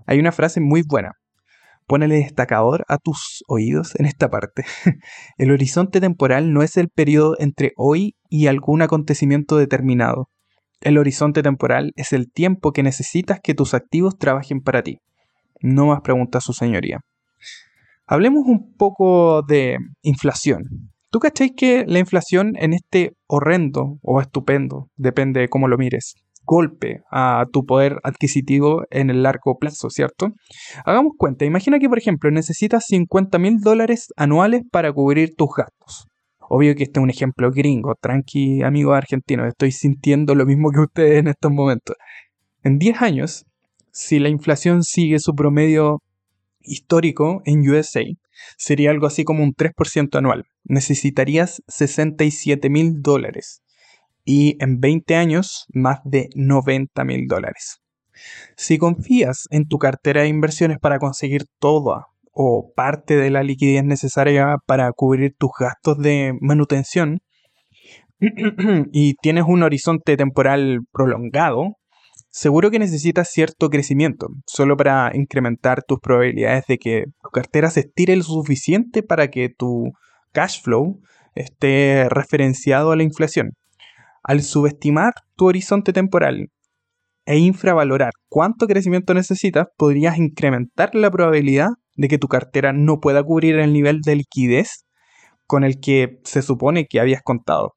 Hay 0.07 0.19
una 0.19 0.31
frase 0.31 0.59
muy 0.59 0.81
buena. 0.87 1.20
Ponele 1.91 2.19
destacador 2.19 2.85
a 2.87 2.97
tus 2.99 3.43
oídos 3.49 3.99
en 3.99 4.05
esta 4.05 4.29
parte. 4.29 4.63
el 5.37 5.51
horizonte 5.51 5.99
temporal 5.99 6.53
no 6.53 6.63
es 6.63 6.77
el 6.77 6.87
periodo 6.87 7.35
entre 7.37 7.73
hoy 7.75 8.15
y 8.29 8.47
algún 8.47 8.81
acontecimiento 8.81 9.57
determinado. 9.57 10.29
El 10.79 10.97
horizonte 10.97 11.43
temporal 11.43 11.91
es 11.97 12.13
el 12.13 12.31
tiempo 12.31 12.71
que 12.71 12.81
necesitas 12.81 13.41
que 13.43 13.55
tus 13.55 13.73
activos 13.73 14.17
trabajen 14.17 14.61
para 14.61 14.83
ti. 14.83 14.99
No 15.59 15.87
más 15.87 15.99
pregunta 15.99 16.39
su 16.39 16.53
señoría. 16.53 17.01
Hablemos 18.07 18.45
un 18.45 18.73
poco 18.77 19.41
de 19.41 19.75
inflación. 20.01 20.93
¿Tú 21.09 21.19
cacháis 21.19 21.51
que 21.57 21.83
la 21.85 21.99
inflación 21.99 22.53
en 22.55 22.71
este 22.71 23.17
horrendo 23.27 23.99
o 24.01 24.21
estupendo, 24.21 24.87
depende 24.95 25.41
de 25.41 25.49
cómo 25.49 25.67
lo 25.67 25.77
mires, 25.77 26.15
golpe 26.43 27.01
a 27.11 27.45
tu 27.51 27.65
poder 27.65 27.97
adquisitivo 28.03 28.83
en 28.89 29.09
el 29.09 29.23
largo 29.23 29.57
plazo, 29.57 29.89
¿cierto? 29.89 30.33
Hagamos 30.85 31.13
cuenta, 31.17 31.45
imagina 31.45 31.79
que 31.79 31.89
por 31.89 31.97
ejemplo 31.97 32.31
necesitas 32.31 32.85
50 32.87 33.37
mil 33.39 33.59
dólares 33.59 34.07
anuales 34.17 34.63
para 34.71 34.91
cubrir 34.91 35.35
tus 35.35 35.49
gastos. 35.55 36.07
Obvio 36.49 36.75
que 36.75 36.83
este 36.83 36.99
es 36.99 37.03
un 37.03 37.09
ejemplo 37.09 37.51
gringo, 37.51 37.95
tranqui 37.99 38.61
amigo 38.61 38.93
argentino, 38.93 39.47
estoy 39.47 39.71
sintiendo 39.71 40.35
lo 40.35 40.45
mismo 40.45 40.71
que 40.71 40.81
ustedes 40.81 41.19
en 41.19 41.27
estos 41.27 41.51
momentos. 41.51 41.95
En 42.63 42.77
10 42.77 43.01
años, 43.01 43.45
si 43.91 44.19
la 44.19 44.29
inflación 44.29 44.83
sigue 44.83 45.19
su 45.19 45.33
promedio 45.33 45.99
histórico 46.59 47.41
en 47.45 47.67
USA, 47.67 48.03
sería 48.57 48.91
algo 48.91 49.07
así 49.07 49.23
como 49.23 49.43
un 49.43 49.53
3% 49.53 50.17
anual. 50.17 50.45
Necesitarías 50.63 51.63
67 51.67 52.69
mil 52.69 53.01
dólares 53.01 53.61
y 54.23 54.57
en 54.63 54.79
20 54.79 55.15
años 55.15 55.65
más 55.73 55.99
de 56.03 56.29
90 56.35 57.03
mil 57.03 57.27
dólares. 57.27 57.81
Si 58.55 58.77
confías 58.77 59.47
en 59.49 59.67
tu 59.67 59.77
cartera 59.77 60.21
de 60.21 60.27
inversiones 60.27 60.77
para 60.79 60.99
conseguir 60.99 61.45
toda 61.59 62.07
o 62.31 62.71
parte 62.75 63.15
de 63.15 63.29
la 63.29 63.43
liquidez 63.43 63.83
necesaria 63.83 64.57
para 64.65 64.91
cubrir 64.93 65.33
tus 65.37 65.51
gastos 65.59 65.97
de 65.97 66.33
manutención 66.39 67.19
y 68.91 69.15
tienes 69.15 69.45
un 69.47 69.63
horizonte 69.63 70.15
temporal 70.15 70.81
prolongado, 70.91 71.77
Seguro 72.33 72.71
que 72.71 72.79
necesitas 72.79 73.29
cierto 73.29 73.69
crecimiento, 73.69 74.29
solo 74.47 74.77
para 74.77 75.11
incrementar 75.13 75.83
tus 75.83 75.99
probabilidades 75.99 76.63
de 76.65 76.77
que 76.77 77.03
tu 77.21 77.29
cartera 77.29 77.69
se 77.69 77.81
estire 77.81 78.15
lo 78.15 78.23
suficiente 78.23 79.03
para 79.03 79.27
que 79.27 79.49
tu 79.49 79.91
cash 80.31 80.61
flow 80.61 81.01
esté 81.35 82.07
referenciado 82.09 82.91
a 82.91 82.95
la 82.95 83.03
inflación. 83.03 83.51
Al 84.23 84.41
subestimar 84.41 85.13
tu 85.35 85.47
horizonte 85.47 85.93
temporal 85.93 86.49
e 87.25 87.37
infravalorar 87.37 88.13
cuánto 88.29 88.67
crecimiento 88.67 89.13
necesitas, 89.13 89.67
podrías 89.77 90.17
incrementar 90.17 90.95
la 90.95 91.11
probabilidad 91.11 91.69
de 91.95 92.07
que 92.07 92.17
tu 92.17 92.27
cartera 92.27 92.73
no 92.73 92.99
pueda 92.99 93.23
cubrir 93.23 93.57
el 93.59 93.73
nivel 93.73 94.01
de 94.01 94.15
liquidez 94.15 94.85
con 95.47 95.63
el 95.63 95.79
que 95.79 96.19
se 96.23 96.41
supone 96.41 96.85
que 96.87 96.99
habías 96.99 97.21
contado. 97.21 97.73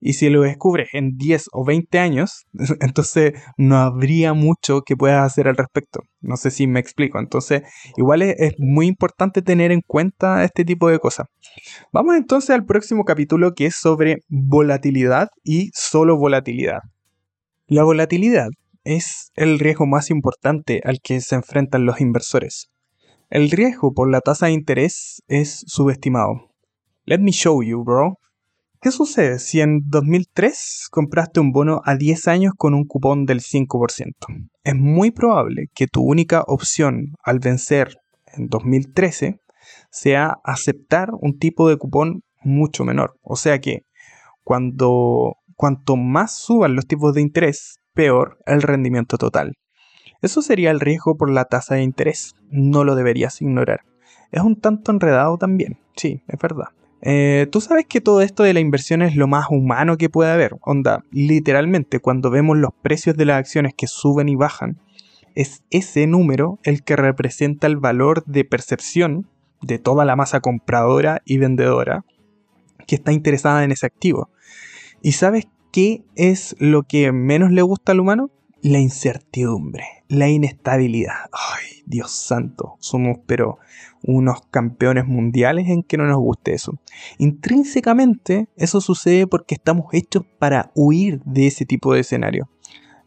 Y 0.00 0.12
si 0.12 0.30
lo 0.30 0.42
descubres 0.42 0.88
en 0.92 1.16
10 1.16 1.48
o 1.52 1.64
20 1.64 1.98
años, 1.98 2.46
entonces 2.80 3.32
no 3.56 3.76
habría 3.76 4.32
mucho 4.32 4.82
que 4.82 4.96
puedas 4.96 5.24
hacer 5.24 5.48
al 5.48 5.56
respecto. 5.56 6.00
No 6.20 6.36
sé 6.36 6.50
si 6.50 6.66
me 6.66 6.80
explico. 6.80 7.18
Entonces, 7.18 7.62
igual 7.96 8.22
es, 8.22 8.54
muy 8.58 8.86
importante 8.86 9.42
tener 9.42 9.72
en 9.72 9.80
cuenta 9.86 10.44
este 10.44 10.64
tipo 10.64 10.88
de 10.88 10.98
cosas. 10.98 11.26
Vamos 11.92 12.16
entonces 12.16 12.50
al 12.50 12.64
próximo 12.64 13.04
capítulo 13.04 13.54
que 13.54 13.66
es 13.66 13.76
sobre 13.76 14.18
volatilidad 14.28 15.28
y 15.42 15.70
solo 15.74 16.16
volatilidad. 16.16 16.80
La 17.66 17.82
volatilidad 17.82 18.48
es 18.84 19.32
el 19.34 19.58
riesgo 19.58 19.86
más 19.86 20.10
importante 20.10 20.80
al 20.84 21.00
que 21.02 21.20
se 21.20 21.34
enfrentan 21.34 21.84
los 21.84 22.00
inversores. 22.00 22.70
El 23.30 23.50
riesgo 23.50 23.92
por 23.92 24.10
la 24.10 24.20
tasa 24.20 24.46
de 24.46 24.52
interés 24.52 25.22
es 25.28 25.62
subestimado. 25.66 26.50
Let 27.04 27.18
me 27.18 27.32
show 27.32 27.62
you, 27.62 27.84
bro. 27.84 28.18
¿Qué 28.80 28.92
sucede 28.92 29.40
si 29.40 29.60
en 29.60 29.80
2003 29.86 30.86
compraste 30.92 31.40
un 31.40 31.50
bono 31.50 31.82
a 31.84 31.96
10 31.96 32.28
años 32.28 32.52
con 32.56 32.74
un 32.74 32.84
cupón 32.84 33.26
del 33.26 33.40
5%? 33.40 34.12
Es 34.62 34.76
muy 34.76 35.10
probable 35.10 35.66
que 35.74 35.88
tu 35.88 36.04
única 36.04 36.42
opción 36.46 37.14
al 37.24 37.40
vencer 37.40 37.96
en 38.26 38.46
2013 38.46 39.40
sea 39.90 40.36
aceptar 40.44 41.10
un 41.20 41.38
tipo 41.38 41.68
de 41.68 41.76
cupón 41.76 42.22
mucho 42.44 42.84
menor. 42.84 43.16
O 43.22 43.34
sea 43.34 43.60
que 43.60 43.80
cuando, 44.44 45.34
cuanto 45.56 45.96
más 45.96 46.36
suban 46.36 46.76
los 46.76 46.86
tipos 46.86 47.14
de 47.14 47.22
interés, 47.22 47.80
peor 47.94 48.38
el 48.46 48.62
rendimiento 48.62 49.18
total. 49.18 49.54
Eso 50.22 50.40
sería 50.40 50.70
el 50.70 50.78
riesgo 50.78 51.16
por 51.16 51.30
la 51.30 51.46
tasa 51.46 51.74
de 51.74 51.82
interés. 51.82 52.36
No 52.48 52.84
lo 52.84 52.94
deberías 52.94 53.42
ignorar. 53.42 53.80
Es 54.30 54.42
un 54.42 54.60
tanto 54.60 54.92
enredado 54.92 55.36
también, 55.36 55.80
sí, 55.96 56.22
es 56.28 56.38
verdad. 56.38 56.68
Eh, 57.02 57.46
Tú 57.50 57.60
sabes 57.60 57.86
que 57.86 58.00
todo 58.00 58.22
esto 58.22 58.42
de 58.42 58.54
la 58.54 58.60
inversión 58.60 59.02
es 59.02 59.16
lo 59.16 59.26
más 59.26 59.46
humano 59.50 59.96
que 59.96 60.10
puede 60.10 60.30
haber. 60.30 60.56
Onda, 60.62 61.04
literalmente 61.10 62.00
cuando 62.00 62.30
vemos 62.30 62.56
los 62.56 62.72
precios 62.82 63.16
de 63.16 63.24
las 63.24 63.38
acciones 63.38 63.74
que 63.76 63.86
suben 63.86 64.28
y 64.28 64.36
bajan, 64.36 64.78
es 65.34 65.62
ese 65.70 66.06
número 66.06 66.58
el 66.64 66.82
que 66.82 66.96
representa 66.96 67.66
el 67.66 67.76
valor 67.76 68.24
de 68.26 68.44
percepción 68.44 69.28
de 69.62 69.78
toda 69.78 70.04
la 70.04 70.16
masa 70.16 70.40
compradora 70.40 71.22
y 71.24 71.38
vendedora 71.38 72.04
que 72.86 72.96
está 72.96 73.12
interesada 73.12 73.64
en 73.64 73.70
ese 73.70 73.86
activo. 73.86 74.30
¿Y 75.02 75.12
sabes 75.12 75.46
qué 75.70 76.02
es 76.16 76.56
lo 76.58 76.82
que 76.82 77.12
menos 77.12 77.52
le 77.52 77.62
gusta 77.62 77.92
al 77.92 78.00
humano? 78.00 78.30
La 78.62 78.78
incertidumbre, 78.78 79.84
la 80.08 80.28
inestabilidad. 80.28 81.30
Ay, 81.32 81.82
Dios 81.86 82.10
santo, 82.10 82.76
somos 82.80 83.18
pero 83.26 83.58
unos 84.02 84.40
campeones 84.50 85.06
mundiales 85.06 85.68
en 85.68 85.82
que 85.82 85.96
no 85.96 86.06
nos 86.06 86.18
guste 86.18 86.54
eso. 86.54 86.78
Intrínsecamente 87.18 88.48
eso 88.56 88.80
sucede 88.80 89.26
porque 89.26 89.54
estamos 89.54 89.92
hechos 89.92 90.24
para 90.38 90.70
huir 90.74 91.20
de 91.24 91.46
ese 91.46 91.66
tipo 91.66 91.92
de 91.92 92.00
escenario. 92.00 92.48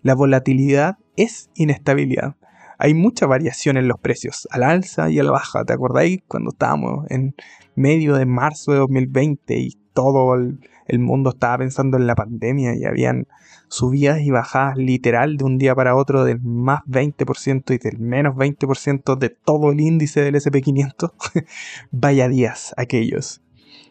La 0.02 0.16
volatilidad 0.16 0.98
es 1.16 1.50
inestabilidad. 1.56 2.36
Hay 2.78 2.94
mucha 2.96 3.28
variación 3.28 3.78
en 3.78 3.88
los 3.88 4.00
precios, 4.00 4.48
al 4.50 4.64
alza 4.64 5.12
y 5.12 5.20
a 5.20 5.24
la 5.24 5.32
baja. 5.32 5.64
¿Te 5.66 5.74
acordáis 5.74 6.20
cuando 6.28 6.50
estábamos 6.50 7.06
en 7.10 7.36
medio 7.76 8.16
de 8.16 8.26
marzo 8.26 8.72
de 8.72 8.80
2020 8.80 9.60
y 9.60 9.78
todo 9.94 10.34
el, 10.36 10.60
el 10.92 11.00
mundo 11.00 11.30
estaba 11.30 11.58
pensando 11.60 11.98
en 11.98 12.06
la 12.06 12.16
pandemia 12.16 12.76
y 12.76 12.84
habían 12.84 13.28
subidas 13.70 14.20
y 14.20 14.30
bajadas 14.30 14.76
literal 14.76 15.38
de 15.38 15.46
un 15.46 15.58
día 15.58 15.74
para 15.74 15.96
otro 15.96 16.26
del 16.26 16.42
más 16.42 16.82
20% 16.86 17.74
y 17.74 17.78
del 17.78 18.00
menos 18.00 18.36
20% 18.36 19.18
de 19.18 19.30
todo 19.30 19.72
el 19.72 19.80
índice 19.80 20.22
del 20.22 20.36
SP500. 20.36 21.14
Vaya 21.92 22.28
días 22.28 22.74
aquellos. 22.76 23.42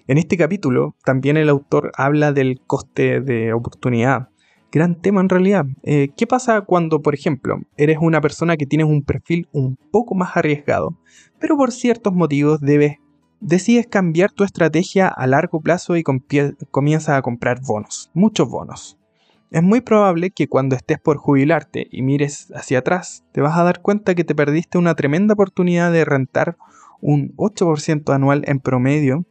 En 0.09 0.19
este 0.19 0.37
capítulo 0.37 0.95
también 1.02 1.38
el 1.38 1.49
autor 1.49 1.90
habla 1.97 2.33
del 2.33 2.61
coste 2.66 3.23
de 3.23 3.54
oportunidad. 3.54 4.28
Gran 4.71 5.00
tema 5.00 5.23
en 5.23 5.30
realidad. 5.30 5.64
Eh, 5.83 6.11
¿Qué 6.16 6.26
pasa 6.26 6.61
cuando, 6.61 7.00
por 7.00 7.14
ejemplo, 7.14 7.61
eres 7.78 7.97
una 8.00 8.21
persona 8.21 8.59
que 8.59 8.66
tienes 8.66 8.87
un 8.87 9.02
perfil 9.02 9.49
un 9.52 9.76
poco 9.90 10.14
más 10.14 10.37
arriesgado, 10.37 10.99
pero 11.38 11.57
por 11.57 11.73
ciertos 11.73 12.12
motivos 12.12 12.61
debes 12.61 12.99
decides 13.40 13.87
cambiar 13.87 14.30
tu 14.30 14.44
estrategia 14.44 15.09
a 15.09 15.26
largo 15.26 15.61
plazo 15.61 15.97
y 15.97 16.04
comienzas 16.70 17.16
a 17.16 17.23
comprar 17.23 17.61
bonos, 17.61 18.11
muchos 18.14 18.49
bonos. 18.49 18.99
es 19.50 19.62
muy 19.62 19.80
probable 19.80 20.30
que 20.30 20.49
cuando 20.49 20.76
estés 20.76 21.00
por 21.00 21.16
jubilarte 21.16 21.88
y 21.90 22.02
mires 22.02 22.52
hacia 22.54 22.78
atrás, 22.78 23.25
te 23.32 23.40
vas 23.40 23.59
a 23.59 23.64
dar 23.64 23.80
cuenta 23.82 24.14
que 24.14 24.25
te 24.25 24.35
perdiste 24.35 24.78
una 24.78 24.94
tremenda 24.94 25.35
oportunidad 25.35 25.90
de 25.90 26.04
rentar 26.04 26.56
un 27.00 27.35
8% 27.37 28.14
anual 28.14 28.44
en 28.47 28.61
promedio 28.61 29.25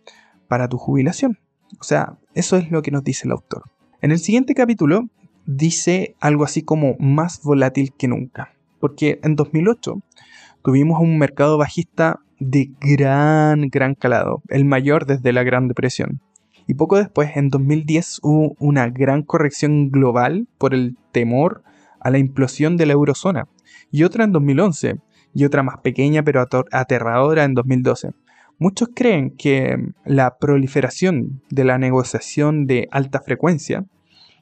para 0.48 0.68
tu 0.68 0.78
jubilación. 0.78 1.38
O 1.80 1.84
sea, 1.84 2.18
eso 2.34 2.58
es 2.58 2.72
lo 2.72 2.82
que 2.82 2.92
nos 2.92 3.04
dice 3.04 3.28
el 3.28 3.32
autor. 3.32 3.64
En 4.02 4.12
el 4.12 4.20
siguiente 4.20 4.56
capítulo 4.56 5.08
dice 5.46 6.16
algo 6.20 6.44
así 6.44 6.64
como 6.64 6.96
más 7.00 7.42
volátil 7.44 7.94
que 7.94 8.08
nunca. 8.08 8.54
Porque 8.80 9.20
en 9.24 9.36
2008 9.36 10.02
tuvimos 10.64 11.00
un 11.00 11.18
mercado 11.18 11.58
bajista 11.58 12.22
de 12.40 12.72
gran, 12.80 13.70
gran 13.70 13.96
calado, 13.96 14.42
el 14.48 14.66
mayor 14.66 15.06
desde 15.06 15.34
la 15.34 15.44
Gran 15.44 15.68
Depresión. 15.68 16.22
Y 16.68 16.76
poco 16.76 16.98
después, 16.98 17.36
en 17.36 17.50
2010, 17.50 18.20
hubo 18.22 18.56
una 18.60 18.90
gran 18.90 19.24
corrección 19.24 19.90
global 19.90 20.48
por 20.58 20.74
el 20.74 20.98
temor 21.12 21.64
a 22.00 22.12
la 22.12 22.20
implosión 22.20 22.78
de 22.78 22.86
la 22.86 22.94
eurozona. 22.94 23.48
Y 23.92 24.04
otra 24.04 24.24
en 24.24 24.32
2011, 24.32 25.00
y 25.34 25.46
otra 25.46 25.64
más 25.64 25.78
pequeña 25.80 26.24
pero 26.24 26.46
aterradora 26.72 27.44
en 27.44 27.54
2012. 27.54 28.12
Muchos 28.58 28.90
creen 28.94 29.32
que 29.32 29.78
la 30.06 30.38
proliferación 30.38 31.42
de 31.50 31.64
la 31.64 31.78
negociación 31.78 32.66
de 32.66 32.88
alta 32.92 33.22
frecuencia 33.22 33.86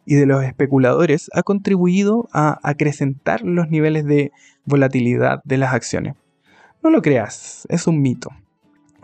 y 0.05 0.15
de 0.15 0.25
los 0.25 0.43
especuladores 0.43 1.29
ha 1.33 1.43
contribuido 1.43 2.27
a 2.33 2.59
acrecentar 2.63 3.41
los 3.43 3.69
niveles 3.69 4.05
de 4.05 4.31
volatilidad 4.65 5.41
de 5.43 5.57
las 5.57 5.73
acciones. 5.73 6.15
No 6.83 6.89
lo 6.89 7.01
creas, 7.01 7.65
es 7.69 7.87
un 7.87 8.01
mito. 8.01 8.29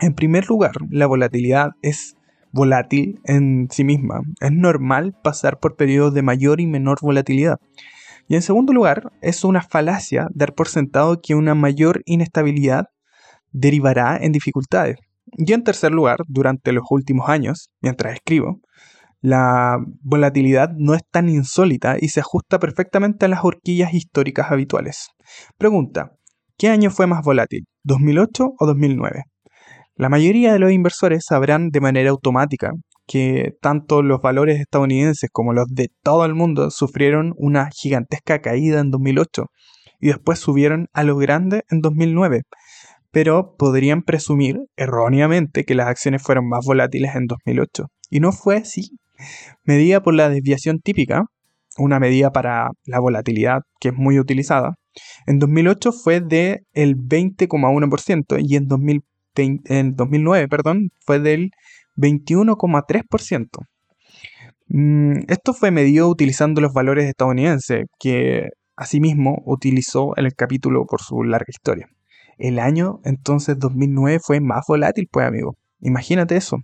En 0.00 0.14
primer 0.14 0.46
lugar, 0.46 0.72
la 0.90 1.06
volatilidad 1.06 1.70
es 1.82 2.16
volátil 2.52 3.20
en 3.24 3.68
sí 3.70 3.84
misma. 3.84 4.22
Es 4.40 4.52
normal 4.52 5.16
pasar 5.22 5.58
por 5.58 5.76
periodos 5.76 6.14
de 6.14 6.22
mayor 6.22 6.60
y 6.60 6.66
menor 6.66 6.98
volatilidad. 7.02 7.58
Y 8.28 8.36
en 8.36 8.42
segundo 8.42 8.72
lugar, 8.72 9.12
es 9.20 9.44
una 9.44 9.60
falacia 9.60 10.28
dar 10.32 10.54
por 10.54 10.68
sentado 10.68 11.20
que 11.20 11.34
una 11.34 11.54
mayor 11.54 12.02
inestabilidad 12.06 12.86
derivará 13.50 14.16
en 14.16 14.32
dificultades. 14.32 14.96
Y 15.32 15.52
en 15.52 15.64
tercer 15.64 15.92
lugar, 15.92 16.18
durante 16.28 16.72
los 16.72 16.84
últimos 16.90 17.28
años, 17.28 17.70
mientras 17.80 18.14
escribo, 18.14 18.60
la 19.20 19.78
volatilidad 20.02 20.70
no 20.76 20.94
es 20.94 21.02
tan 21.10 21.28
insólita 21.28 21.96
y 21.98 22.08
se 22.08 22.20
ajusta 22.20 22.58
perfectamente 22.58 23.24
a 23.24 23.28
las 23.28 23.44
horquillas 23.44 23.94
históricas 23.94 24.50
habituales. 24.50 25.08
Pregunta, 25.56 26.12
¿qué 26.58 26.68
año 26.68 26.90
fue 26.90 27.06
más 27.06 27.22
volátil? 27.22 27.66
¿2008 27.84 28.54
o 28.58 28.66
2009? 28.66 29.24
La 29.96 30.08
mayoría 30.08 30.52
de 30.52 30.58
los 30.58 30.72
inversores 30.72 31.24
sabrán 31.24 31.70
de 31.70 31.80
manera 31.80 32.10
automática 32.10 32.72
que 33.06 33.52
tanto 33.60 34.02
los 34.02 34.20
valores 34.20 34.60
estadounidenses 34.60 35.30
como 35.32 35.52
los 35.52 35.68
de 35.68 35.90
todo 36.02 36.24
el 36.24 36.34
mundo 36.34 36.70
sufrieron 36.70 37.34
una 37.36 37.70
gigantesca 37.70 38.40
caída 38.40 38.80
en 38.80 38.90
2008 38.90 39.46
y 40.00 40.08
después 40.08 40.38
subieron 40.38 40.88
a 40.92 41.04
lo 41.04 41.16
grande 41.16 41.64
en 41.70 41.80
2009, 41.80 42.42
pero 43.10 43.54
podrían 43.56 44.02
presumir 44.02 44.58
erróneamente 44.76 45.64
que 45.64 45.74
las 45.74 45.86
acciones 45.86 46.22
fueron 46.22 46.48
más 46.48 46.64
volátiles 46.64 47.14
en 47.14 47.26
2008. 47.26 47.86
Y 48.10 48.20
no 48.20 48.32
fue 48.32 48.56
así. 48.56 48.98
Medida 49.62 50.02
por 50.02 50.14
la 50.14 50.28
desviación 50.28 50.80
típica, 50.80 51.26
una 51.78 51.98
medida 52.00 52.30
para 52.30 52.70
la 52.84 53.00
volatilidad 53.00 53.62
que 53.80 53.88
es 53.88 53.94
muy 53.94 54.18
utilizada, 54.18 54.74
en 55.26 55.38
2008 55.38 55.92
fue 55.92 56.20
de 56.20 56.62
el 56.72 56.96
20,1% 56.96 58.38
y 58.40 58.56
en 58.56 58.68
2000 58.68 59.02
en 59.36 59.96
2009 59.96 60.48
perdón, 60.48 60.90
fue 61.04 61.18
del 61.18 61.50
21,3%. 61.96 63.66
Mm, 64.68 65.24
esto 65.28 65.54
fue 65.54 65.70
medido 65.70 66.08
utilizando 66.08 66.60
los 66.60 66.72
valores 66.72 67.06
estadounidenses, 67.06 67.86
que 67.98 68.48
asimismo 68.76 69.42
utilizó 69.44 70.16
en 70.16 70.26
el 70.26 70.34
capítulo 70.34 70.86
por 70.86 71.00
su 71.02 71.22
larga 71.22 71.46
historia. 71.48 71.88
El 72.38 72.58
año 72.58 73.00
entonces 73.04 73.58
2009 73.58 74.18
fue 74.22 74.40
más 74.40 74.64
volátil, 74.66 75.08
pues 75.10 75.26
amigo. 75.26 75.56
Imagínate 75.80 76.36
eso. 76.36 76.58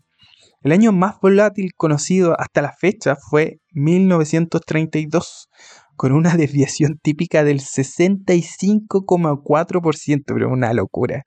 El 0.63 0.73
año 0.73 0.93
más 0.93 1.19
volátil 1.21 1.73
conocido 1.77 2.35
hasta 2.39 2.63
la 2.63 2.73
fecha 2.73 3.17
fue 3.17 3.59
1932, 3.73 5.49
con 5.97 6.13
una 6.13 6.37
desviación 6.37 6.99
típica 7.03 7.45
del 7.45 7.61
65,4%, 7.61 10.23
pero 10.27 10.51
una 10.51 10.73
locura 10.73 11.25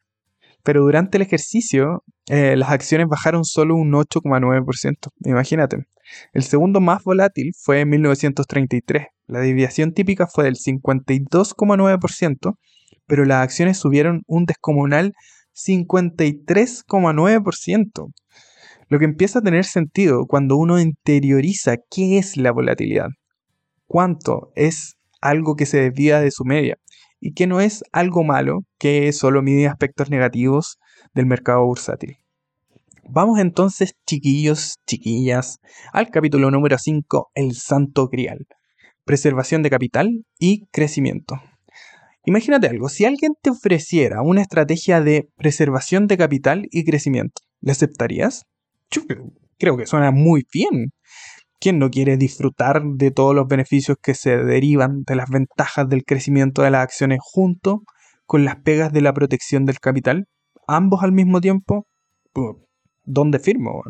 pero 0.64 0.82
durante 0.82 1.18
el 1.18 1.22
ejercicio 1.24 2.04
eh, 2.30 2.56
las 2.56 2.70
acciones 2.72 3.08
bajaron 3.08 3.44
solo 3.44 3.76
un 3.76 3.92
8,9%. 3.92 5.10
Imagínate. 5.26 5.86
El 6.32 6.44
segundo 6.44 6.80
más 6.80 7.04
volátil 7.04 7.52
fue 7.58 7.82
en 7.82 7.90
1933. 7.90 9.08
La 9.28 9.40
desviación 9.40 9.94
típica 9.94 10.28
fue 10.28 10.46
del 10.46 10.56
52,9%, 10.56 12.58
pero 13.06 13.26
las 13.26 13.44
acciones 13.44 13.78
subieron 13.78 14.24
un 14.26 14.46
descomunal 14.46 15.12
53,9%. 15.54 18.14
Lo 18.94 19.00
que 19.00 19.06
empieza 19.06 19.40
a 19.40 19.42
tener 19.42 19.66
sentido 19.66 20.28
cuando 20.28 20.56
uno 20.56 20.80
interioriza 20.80 21.78
qué 21.90 22.20
es 22.20 22.38
la 22.38 22.52
volatilidad. 22.52 23.08
Cuánto 23.88 24.52
es 24.54 24.98
algo 25.20 25.56
que 25.56 25.66
se 25.66 25.82
desvía 25.82 26.20
de 26.20 26.30
su 26.30 26.46
media 26.46 26.78
y 27.20 27.34
que 27.34 27.48
no 27.48 27.60
es 27.60 27.84
algo 27.92 28.24
malo 28.24 28.60
que 28.78 29.12
solo 29.12 29.42
mide 29.42 29.66
aspectos 29.66 30.12
negativos 30.12 30.78
del 31.16 31.26
mercado 31.26 31.66
bursátil. 31.66 32.18
Vamos 33.10 33.40
entonces, 33.40 33.96
chiquillos, 34.06 34.76
chiquillas, 34.86 35.58
al 35.92 36.12
capítulo 36.12 36.52
número 36.52 36.78
5, 36.78 37.32
el 37.34 37.56
Santo 37.56 38.10
Grial. 38.10 38.46
Preservación 39.06 39.64
de 39.64 39.72
capital 39.72 40.24
y 40.38 40.68
crecimiento. 40.68 41.42
Imagínate 42.26 42.68
algo, 42.68 42.90
si 42.90 43.06
alguien 43.06 43.34
te 43.42 43.50
ofreciera 43.50 44.22
una 44.22 44.44
estrategia 44.44 45.02
de 45.02 45.30
preservación 45.36 46.06
de 46.06 46.16
capital 46.16 46.68
y 46.70 46.86
crecimiento, 46.86 47.42
¿le 47.60 47.72
aceptarías? 47.72 48.46
Creo 49.58 49.78
que 49.78 49.86
suena 49.86 50.12
muy 50.12 50.46
bien. 50.52 50.92
¿Quién 51.60 51.80
no 51.80 51.90
quiere 51.90 52.18
disfrutar 52.18 52.84
de 52.84 53.12
todos 53.12 53.34
los 53.34 53.48
beneficios 53.48 53.98
que 54.02 54.16
se 54.16 54.36
derivan 54.36 55.04
de 55.04 55.16
las 55.16 55.30
ventajas 55.30 55.88
del 55.88 56.04
crecimiento 56.04 56.62
de 56.62 56.72
las 56.72 56.84
acciones 56.84 57.20
junto 57.22 57.84
con 58.26 58.44
las 58.44 58.58
pegas 58.58 58.92
de 58.92 59.02
la 59.02 59.14
protección 59.14 59.66
del 59.66 59.80
capital? 59.80 60.26
Ambos 60.68 61.04
al 61.04 61.14
mismo 61.14 61.40
tiempo. 61.40 61.88
¿Dónde 63.06 63.40
firmo? 63.40 63.82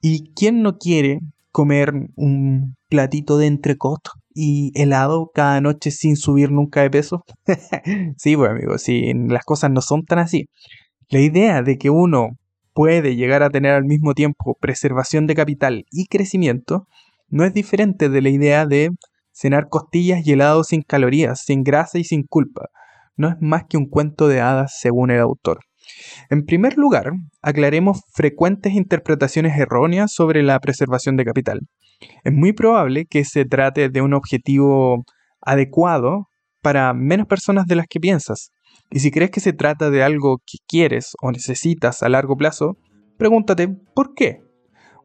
¿Y 0.00 0.32
quién 0.34 0.62
no 0.62 0.78
quiere 0.78 1.20
comer 1.52 1.92
un 2.16 2.74
platito 2.88 3.38
de 3.38 3.46
entrecot 3.46 4.00
y 4.34 4.72
helado 4.74 5.30
cada 5.32 5.60
noche 5.60 5.92
sin 5.92 6.16
subir 6.16 6.50
nunca 6.50 6.82
de 6.82 6.90
peso? 6.90 7.24
sí, 8.16 8.36
pues 8.36 8.50
amigos, 8.50 8.82
sí, 8.82 9.12
las 9.28 9.44
cosas 9.44 9.70
no 9.70 9.80
son 9.82 10.04
tan 10.04 10.18
así. 10.18 10.48
La 11.08 11.20
idea 11.20 11.62
de 11.62 11.78
que 11.78 11.90
uno 11.90 12.30
puede 12.72 13.16
llegar 13.16 13.42
a 13.42 13.50
tener 13.50 13.72
al 13.72 13.84
mismo 13.84 14.14
tiempo 14.14 14.56
preservación 14.60 15.26
de 15.26 15.34
capital 15.34 15.84
y 15.90 16.06
crecimiento, 16.06 16.86
no 17.28 17.44
es 17.44 17.54
diferente 17.54 18.08
de 18.08 18.22
la 18.22 18.28
idea 18.28 18.66
de 18.66 18.90
cenar 19.32 19.68
costillas 19.68 20.26
y 20.26 20.32
helado 20.32 20.64
sin 20.64 20.82
calorías, 20.82 21.42
sin 21.44 21.62
grasa 21.62 21.98
y 21.98 22.04
sin 22.04 22.24
culpa. 22.24 22.68
No 23.16 23.28
es 23.28 23.36
más 23.40 23.64
que 23.68 23.76
un 23.76 23.86
cuento 23.86 24.28
de 24.28 24.40
hadas 24.40 24.78
según 24.78 25.10
el 25.10 25.20
autor. 25.20 25.60
En 26.30 26.44
primer 26.44 26.76
lugar, 26.76 27.12
aclaremos 27.42 28.02
frecuentes 28.12 28.74
interpretaciones 28.74 29.58
erróneas 29.58 30.12
sobre 30.12 30.42
la 30.42 30.58
preservación 30.60 31.16
de 31.16 31.24
capital. 31.24 31.60
Es 32.24 32.32
muy 32.32 32.52
probable 32.52 33.06
que 33.06 33.24
se 33.24 33.44
trate 33.44 33.88
de 33.88 34.00
un 34.00 34.14
objetivo 34.14 35.04
adecuado 35.40 36.28
para 36.60 36.94
menos 36.94 37.26
personas 37.26 37.66
de 37.66 37.76
las 37.76 37.86
que 37.88 38.00
piensas, 38.00 38.52
y 38.92 39.00
si 39.00 39.10
crees 39.10 39.30
que 39.30 39.40
se 39.40 39.54
trata 39.54 39.90
de 39.90 40.02
algo 40.02 40.38
que 40.38 40.58
quieres 40.68 41.16
o 41.22 41.32
necesitas 41.32 42.02
a 42.02 42.10
largo 42.10 42.36
plazo, 42.36 42.76
pregúntate 43.16 43.68
¿por 43.68 44.14
qué? 44.14 44.42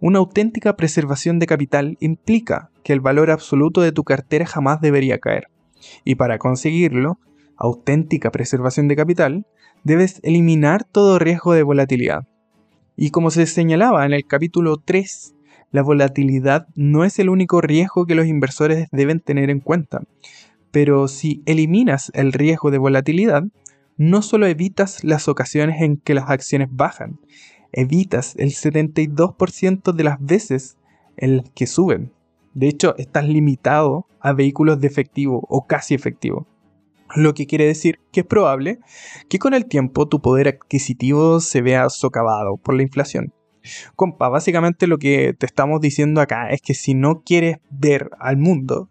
Una 0.02 0.20
auténtica 0.20 0.76
preservación 0.76 1.40
de 1.40 1.48
capital 1.48 1.98
implica 2.02 2.70
que 2.84 2.92
el 2.92 3.00
valor 3.00 3.32
absoluto 3.32 3.82
de 3.82 3.94
tu 3.94 4.04
cartera 4.04 4.46
jamás 4.46 4.82
debería 4.82 5.20
caer. 5.20 5.48
Y 6.04 6.16
para 6.16 6.38
conseguirlo, 6.38 7.18
auténtica 7.56 8.30
preservación 8.30 8.90
de 8.90 8.98
capital, 8.98 9.48
debes 9.84 10.20
eliminar 10.22 10.84
todo 10.84 11.18
riesgo 11.18 11.54
de 11.54 11.64
volatilidad. 11.64 12.28
Y 12.98 13.12
como 13.12 13.32
se 13.32 13.46
señalaba 13.46 14.06
en 14.06 14.14
el 14.14 14.26
capítulo 14.28 14.78
3, 14.84 15.34
la 15.72 15.82
volatilidad 15.82 16.68
no 16.76 17.06
es 17.06 17.20
el 17.20 17.30
único 17.30 17.62
riesgo 17.62 18.06
que 18.06 18.16
los 18.16 18.28
inversores 18.28 18.88
deben 18.92 19.22
tener 19.22 19.50
en 19.50 19.62
cuenta. 19.62 20.02
Pero 20.72 21.08
si 21.08 21.42
eliminas 21.46 22.12
el 22.14 22.34
riesgo 22.34 22.70
de 22.70 22.78
volatilidad, 22.78 23.44
no 23.98 24.22
solo 24.22 24.48
evitas 24.48 25.04
las 25.04 25.28
ocasiones 25.28 25.82
en 25.82 25.98
que 25.98 26.14
las 26.14 26.30
acciones 26.30 26.70
bajan, 26.72 27.20
evitas 27.72 28.36
el 28.38 28.52
72% 28.52 29.92
de 29.92 30.04
las 30.04 30.24
veces 30.24 30.78
en 31.18 31.38
las 31.38 31.50
que 31.52 31.68
suben. 31.68 32.14
De 32.54 32.68
hecho, 32.68 32.96
estás 32.98 33.28
limitado 33.28 34.08
a 34.20 34.34
vehículos 34.34 34.80
de 34.80 34.88
efectivo 34.88 35.46
o 35.50 35.68
casi 35.68 35.96
efectivo. 35.96 36.48
Lo 37.16 37.34
que 37.34 37.48
quiere 37.48 37.66
decir 37.66 38.00
que 38.12 38.22
es 38.22 38.26
probable 38.26 38.80
que 39.30 39.40
con 39.40 39.54
el 39.54 39.66
tiempo 39.66 40.08
tu 40.08 40.22
poder 40.22 40.48
adquisitivo 40.48 41.40
se 41.40 41.62
vea 41.62 41.90
socavado 41.90 42.58
por 42.58 42.76
la 42.76 42.84
inflación. 42.84 43.34
Compa, 43.96 44.30
básicamente 44.30 44.88
lo 44.88 44.98
que 44.98 45.34
te 45.34 45.46
estamos 45.46 45.82
diciendo 45.82 46.22
acá 46.22 46.50
es 46.50 46.62
que 46.62 46.74
si 46.74 46.94
no 46.94 47.22
quieres 47.22 47.58
ver 47.70 48.10
al 48.20 48.38
mundo, 48.38 48.90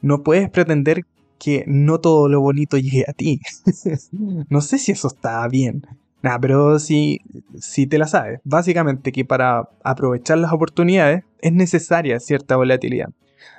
no 0.00 0.22
puedes 0.22 0.50
pretender 0.50 1.06
que 1.42 1.64
no 1.66 1.98
todo 1.98 2.28
lo 2.28 2.40
bonito 2.40 2.78
llegue 2.78 3.04
a 3.08 3.12
ti. 3.12 3.40
no 4.48 4.60
sé 4.60 4.78
si 4.78 4.92
eso 4.92 5.08
está 5.08 5.46
bien. 5.48 5.84
Nada, 6.22 6.38
pero 6.38 6.78
si, 6.78 7.20
si 7.58 7.88
te 7.88 7.98
la 7.98 8.06
sabes. 8.06 8.38
Básicamente 8.44 9.10
que 9.10 9.24
para 9.24 9.68
aprovechar 9.82 10.38
las 10.38 10.52
oportunidades 10.52 11.24
es 11.40 11.52
necesaria 11.52 12.20
cierta 12.20 12.54
volatilidad. 12.54 13.08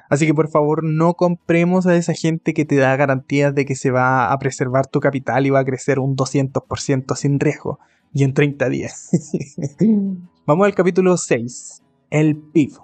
Así 0.10 0.26
que 0.26 0.34
por 0.34 0.48
favor 0.48 0.86
no 0.86 1.16
compremos 1.16 1.86
a 1.86 1.98
esa 1.98 2.14
gente 2.14 2.54
que 2.54 2.64
te 2.64 2.78
da 2.78 2.96
garantías 2.96 3.54
de 3.54 3.66
que 3.66 3.76
se 3.76 3.92
va 3.92 4.32
a 4.32 4.40
preservar 4.40 4.88
tu 4.88 5.02
capital 5.02 5.46
y 5.46 5.50
va 5.50 5.60
a 5.60 5.66
crecer 5.66 6.00
un 6.00 6.16
200% 6.16 7.18
sin 7.18 7.38
riesgo 7.38 7.80
y 8.14 8.24
en 8.24 8.34
30 8.34 8.70
días. 8.70 9.10
Vamos 10.46 10.66
al 10.66 10.74
capítulo 10.74 11.18
6, 11.18 11.82
el 12.12 12.38
PIB, 12.38 12.78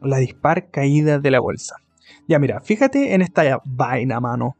la 0.00 0.18
dispar 0.18 0.70
caída 0.70 1.18
de 1.18 1.30
la 1.32 1.40
bolsa. 1.40 1.74
Ya 2.26 2.38
mira, 2.38 2.60
fíjate 2.60 3.14
en 3.14 3.22
esta 3.22 3.60
vaina, 3.64 4.20
mano. 4.20 4.56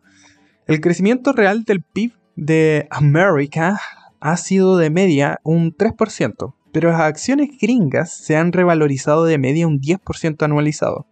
El 0.67 0.81
crecimiento 0.81 1.33
real 1.33 1.65
del 1.65 1.83
PIB 1.83 2.13
de 2.37 2.87
América 2.91 3.81
ha 4.21 4.37
sido 4.37 4.77
de 4.77 4.91
media 4.91 5.41
un 5.45 5.75
3%, 5.77 6.55
pero 6.73 6.91
las 6.91 7.01
acciones 7.01 7.51
gringas 7.61 8.13
se 8.13 8.37
han 8.37 8.53
revalorizado 8.53 9.25
de 9.25 9.39
media 9.39 9.67
un 9.67 9.81
10% 9.81 10.43
anualizado. 10.43 11.07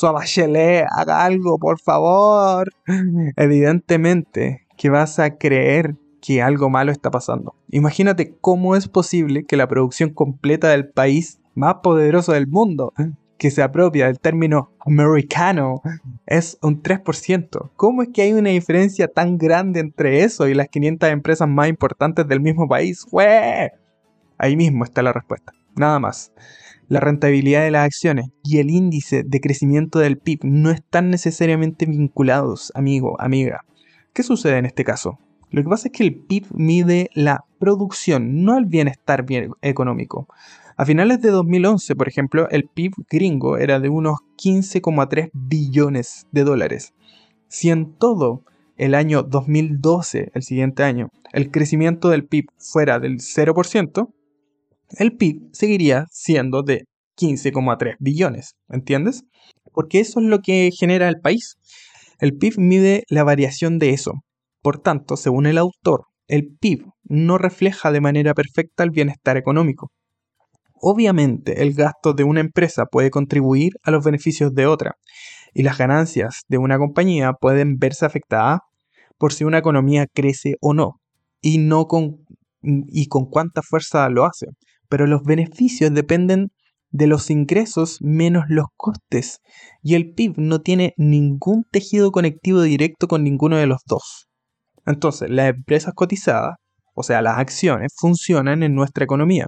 Bachelet, 0.00 0.86
haga 0.96 1.24
algo, 1.24 1.58
por 1.58 1.80
favor. 1.80 2.70
Evidentemente 3.36 4.66
que 4.76 4.90
vas 4.90 5.18
a 5.18 5.36
creer 5.36 5.96
que 6.20 6.40
algo 6.40 6.70
malo 6.70 6.92
está 6.92 7.10
pasando. 7.10 7.54
Imagínate 7.70 8.36
cómo 8.40 8.76
es 8.76 8.88
posible 8.88 9.44
que 9.44 9.56
la 9.56 9.68
producción 9.68 10.10
completa 10.10 10.68
del 10.68 10.88
país 10.88 11.40
más 11.54 11.76
poderoso 11.82 12.32
del 12.32 12.46
mundo, 12.46 12.92
que 13.38 13.50
se 13.50 13.62
apropia 13.62 14.06
del 14.06 14.18
término 14.18 14.72
americano, 14.80 15.80
es 16.26 16.58
un 16.60 16.82
3%. 16.82 17.70
¿Cómo 17.76 18.02
es 18.02 18.08
que 18.12 18.22
hay 18.22 18.32
una 18.32 18.50
diferencia 18.50 19.08
tan 19.08 19.38
grande 19.38 19.80
entre 19.80 20.24
eso 20.24 20.48
y 20.48 20.54
las 20.54 20.68
500 20.68 21.08
empresas 21.10 21.48
más 21.48 21.68
importantes 21.68 22.26
del 22.26 22.40
mismo 22.40 22.68
país? 22.68 23.06
Ahí 24.38 24.56
mismo 24.56 24.84
está 24.84 25.02
la 25.02 25.12
respuesta. 25.12 25.52
Nada 25.76 25.98
más 25.98 26.32
la 26.88 27.00
rentabilidad 27.00 27.62
de 27.62 27.70
las 27.70 27.84
acciones 27.84 28.30
y 28.42 28.58
el 28.58 28.70
índice 28.70 29.22
de 29.22 29.40
crecimiento 29.40 29.98
del 29.98 30.16
PIB 30.16 30.40
no 30.44 30.70
están 30.70 31.10
necesariamente 31.10 31.84
vinculados, 31.84 32.72
amigo, 32.74 33.20
amiga. 33.20 33.64
¿Qué 34.14 34.22
sucede 34.22 34.56
en 34.56 34.64
este 34.64 34.84
caso? 34.84 35.18
Lo 35.50 35.62
que 35.62 35.68
pasa 35.68 35.88
es 35.88 35.92
que 35.92 36.04
el 36.04 36.14
PIB 36.14 36.46
mide 36.54 37.10
la 37.14 37.44
producción, 37.58 38.42
no 38.42 38.56
el 38.56 38.64
bienestar 38.64 39.26
económico. 39.60 40.28
A 40.80 40.84
finales 40.84 41.20
de 41.20 41.30
2011, 41.30 41.96
por 41.96 42.06
ejemplo, 42.06 42.48
el 42.50 42.68
PIB 42.68 42.92
gringo 43.10 43.58
era 43.58 43.80
de 43.80 43.88
unos 43.88 44.18
15,3 44.40 45.30
billones 45.32 46.28
de 46.30 46.44
dólares. 46.44 46.94
Si 47.48 47.70
en 47.70 47.98
todo 47.98 48.44
el 48.76 48.94
año 48.94 49.24
2012, 49.24 50.30
el 50.32 50.42
siguiente 50.44 50.84
año, 50.84 51.08
el 51.32 51.50
crecimiento 51.50 52.10
del 52.10 52.28
PIB 52.28 52.44
fuera 52.58 53.00
del 53.00 53.16
0%, 53.18 54.14
el 54.98 55.16
PIB 55.16 55.48
seguiría 55.50 56.06
siendo 56.12 56.62
de 56.62 56.84
15,3 57.20 57.96
billones, 57.98 58.54
¿entiendes? 58.68 59.24
Porque 59.72 59.98
eso 59.98 60.20
es 60.20 60.26
lo 60.26 60.42
que 60.42 60.70
genera 60.78 61.08
el 61.08 61.18
país. 61.20 61.56
El 62.20 62.36
PIB 62.36 62.56
mide 62.58 63.02
la 63.08 63.24
variación 63.24 63.80
de 63.80 63.90
eso. 63.90 64.12
Por 64.62 64.78
tanto, 64.78 65.16
según 65.16 65.46
el 65.46 65.58
autor, 65.58 66.04
el 66.28 66.56
PIB 66.56 66.84
no 67.02 67.36
refleja 67.36 67.90
de 67.90 68.00
manera 68.00 68.32
perfecta 68.32 68.84
el 68.84 68.90
bienestar 68.90 69.36
económico. 69.36 69.90
Obviamente, 70.80 71.62
el 71.62 71.74
gasto 71.74 72.12
de 72.12 72.24
una 72.24 72.40
empresa 72.40 72.86
puede 72.86 73.10
contribuir 73.10 73.72
a 73.82 73.90
los 73.90 74.04
beneficios 74.04 74.54
de 74.54 74.66
otra, 74.66 74.94
y 75.54 75.62
las 75.62 75.78
ganancias 75.78 76.42
de 76.48 76.58
una 76.58 76.78
compañía 76.78 77.32
pueden 77.32 77.78
verse 77.78 78.06
afectadas 78.06 78.60
por 79.18 79.32
si 79.32 79.44
una 79.44 79.58
economía 79.58 80.06
crece 80.12 80.56
o 80.60 80.74
no, 80.74 81.00
y 81.40 81.58
no 81.58 81.86
con, 81.86 82.24
y 82.62 83.06
con 83.08 83.26
cuánta 83.26 83.62
fuerza 83.62 84.08
lo 84.08 84.24
hace 84.24 84.46
pero 84.88 85.06
los 85.06 85.22
beneficios 85.22 85.92
dependen 85.92 86.48
de 86.90 87.06
los 87.06 87.30
ingresos 87.30 87.98
menos 88.00 88.44
los 88.48 88.66
costes, 88.76 89.40
y 89.82 89.94
el 89.94 90.14
PIB 90.14 90.34
no 90.38 90.60
tiene 90.60 90.94
ningún 90.96 91.64
tejido 91.70 92.10
conectivo 92.10 92.62
directo 92.62 93.08
con 93.08 93.22
ninguno 93.24 93.56
de 93.56 93.66
los 93.66 93.82
dos. 93.86 94.28
Entonces, 94.86 95.28
las 95.28 95.50
empresas 95.50 95.92
cotizadas, 95.94 96.56
o 96.94 97.02
sea, 97.02 97.20
las 97.20 97.38
acciones, 97.38 97.92
funcionan 97.94 98.62
en 98.62 98.74
nuestra 98.74 99.04
economía, 99.04 99.46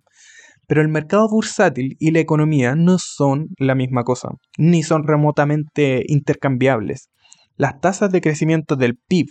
pero 0.70 0.82
el 0.82 0.88
mercado 0.88 1.28
bursátil 1.28 1.96
y 1.98 2.12
la 2.12 2.20
economía 2.20 2.76
no 2.76 2.98
son 3.00 3.48
la 3.58 3.74
misma 3.74 4.04
cosa, 4.04 4.28
ni 4.56 4.84
son 4.84 5.04
remotamente 5.04 6.04
intercambiables. 6.06 7.08
Las 7.56 7.80
tasas 7.80 8.12
de 8.12 8.20
crecimiento 8.20 8.76
del 8.76 8.96
PIB 9.08 9.26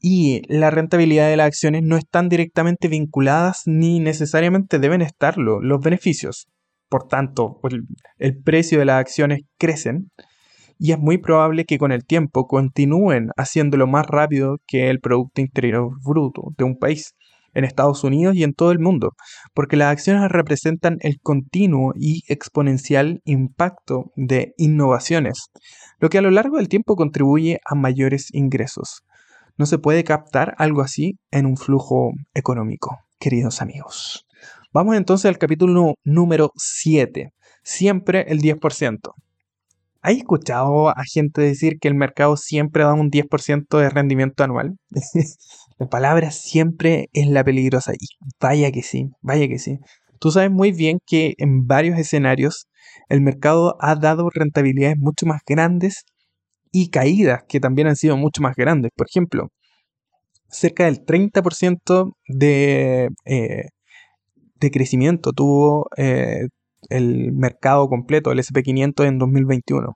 y 0.00 0.40
la 0.48 0.70
rentabilidad 0.70 1.28
de 1.28 1.36
las 1.36 1.48
acciones 1.48 1.82
no 1.82 1.98
están 1.98 2.30
directamente 2.30 2.88
vinculadas 2.88 3.64
ni 3.66 4.00
necesariamente 4.00 4.78
deben 4.78 5.02
estarlo 5.02 5.60
los 5.60 5.80
beneficios. 5.82 6.46
Por 6.88 7.08
tanto, 7.08 7.60
el 8.16 8.42
precio 8.42 8.78
de 8.78 8.86
las 8.86 9.00
acciones 9.00 9.42
crecen 9.58 10.12
y 10.78 10.92
es 10.92 10.98
muy 10.98 11.18
probable 11.18 11.66
que 11.66 11.76
con 11.76 11.92
el 11.92 12.06
tiempo 12.06 12.46
continúen 12.46 13.28
haciéndolo 13.36 13.86
más 13.86 14.06
rápido 14.06 14.56
que 14.66 14.88
el 14.88 15.00
Producto 15.00 15.42
Interior 15.42 15.90
Bruto 16.02 16.54
de 16.56 16.64
un 16.64 16.78
país, 16.78 17.12
en 17.54 17.64
Estados 17.64 18.04
Unidos 18.04 18.34
y 18.36 18.44
en 18.44 18.52
todo 18.52 18.72
el 18.72 18.78
mundo, 18.78 19.12
porque 19.54 19.76
las 19.76 19.92
acciones 19.92 20.30
representan 20.30 20.98
el 21.00 21.20
continuo 21.20 21.92
y 21.96 22.22
exponencial 22.28 23.20
impacto 23.24 24.12
de 24.16 24.54
innovaciones, 24.56 25.50
lo 25.98 26.10
que 26.10 26.18
a 26.18 26.22
lo 26.22 26.30
largo 26.30 26.58
del 26.58 26.68
tiempo 26.68 26.96
contribuye 26.96 27.60
a 27.64 27.74
mayores 27.74 28.28
ingresos. 28.32 29.02
No 29.56 29.66
se 29.66 29.78
puede 29.78 30.04
captar 30.04 30.54
algo 30.58 30.82
así 30.82 31.18
en 31.30 31.46
un 31.46 31.56
flujo 31.56 32.12
económico, 32.34 32.98
queridos 33.18 33.62
amigos. 33.62 34.26
Vamos 34.72 34.96
entonces 34.96 35.26
al 35.26 35.38
capítulo 35.38 35.94
número 36.02 36.50
7. 36.56 37.32
Siempre 37.62 38.26
el 38.28 38.42
10%. 38.42 39.14
¿Has 40.02 40.16
escuchado 40.16 40.90
a 40.90 41.02
gente 41.04 41.40
decir 41.40 41.78
que 41.80 41.88
el 41.88 41.94
mercado 41.94 42.36
siempre 42.36 42.84
da 42.84 42.92
un 42.92 43.10
10% 43.10 43.78
de 43.78 43.88
rendimiento 43.88 44.44
anual? 44.44 44.76
la 45.78 45.86
palabra 45.88 46.30
siempre 46.30 47.08
es 47.12 47.26
la 47.28 47.44
peligrosa 47.44 47.92
y 47.94 48.06
vaya 48.40 48.70
que 48.70 48.82
sí, 48.82 49.10
vaya 49.22 49.48
que 49.48 49.58
sí. 49.58 49.78
Tú 50.20 50.30
sabes 50.30 50.50
muy 50.50 50.72
bien 50.72 50.98
que 51.06 51.34
en 51.38 51.66
varios 51.66 51.98
escenarios 51.98 52.66
el 53.08 53.20
mercado 53.20 53.76
ha 53.80 53.96
dado 53.96 54.30
rentabilidades 54.30 54.96
mucho 54.98 55.26
más 55.26 55.42
grandes 55.46 56.04
y 56.72 56.90
caídas 56.90 57.42
que 57.48 57.60
también 57.60 57.88
han 57.88 57.96
sido 57.96 58.16
mucho 58.16 58.42
más 58.42 58.56
grandes. 58.56 58.90
Por 58.96 59.06
ejemplo, 59.08 59.48
cerca 60.48 60.84
del 60.84 61.04
30% 61.04 62.12
de, 62.28 63.10
eh, 63.26 63.68
de 64.60 64.70
crecimiento 64.70 65.32
tuvo 65.32 65.88
eh, 65.96 66.48
el 66.90 67.32
mercado 67.32 67.88
completo, 67.88 68.32
el 68.32 68.38
SP500 68.38 69.06
en 69.06 69.18
2021. 69.18 69.94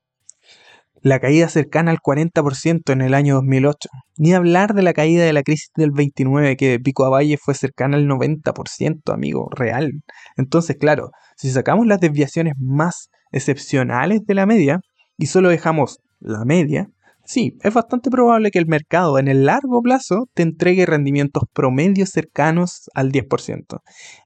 La 1.09 1.21
caída 1.21 1.49
cercana 1.49 1.91
al 1.91 2.01
40% 2.01 2.93
en 2.93 3.01
el 3.01 3.15
año 3.15 3.37
2008. 3.37 3.89
Ni 4.19 4.35
hablar 4.35 4.75
de 4.75 4.83
la 4.83 4.93
caída 4.93 5.25
de 5.25 5.33
la 5.33 5.43
crisis 5.43 5.71
del 5.75 5.91
29, 5.91 6.55
que 6.59 6.69
de 6.69 6.81
pico 6.81 7.07
a 7.07 7.09
valle 7.09 7.39
fue 7.39 7.55
cercana 7.55 7.97
al 7.97 8.07
90%, 8.07 9.15
amigo, 9.15 9.49
real. 9.51 9.91
Entonces, 10.37 10.77
claro, 10.77 11.13
si 11.35 11.49
sacamos 11.49 11.87
las 11.87 12.01
desviaciones 12.01 12.57
más 12.59 13.09
excepcionales 13.33 14.27
de 14.27 14.35
la 14.35 14.45
media 14.45 14.81
y 15.17 15.29
solo 15.29 15.49
dejamos 15.49 15.97
la 16.21 16.45
media, 16.45 16.91
sí, 17.25 17.57
es 17.63 17.73
bastante 17.73 18.11
probable 18.11 18.51
que 18.51 18.59
el 18.59 18.67
mercado 18.67 19.19
en 19.19 19.29
el 19.29 19.47
largo 19.47 19.81
plazo 19.81 20.27
te 20.35 20.43
entregue 20.43 20.85
rendimientos 20.85 21.45
promedios 21.55 22.11
cercanos 22.11 22.91
al 22.93 23.13
10%. 23.13 23.81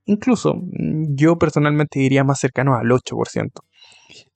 Incluso 0.06 0.54
mm, 0.56 1.14
yo 1.14 1.38
personalmente 1.38 2.00
diría 2.00 2.24
más 2.24 2.40
cercano 2.40 2.74
al 2.74 2.88
8%. 2.90 3.50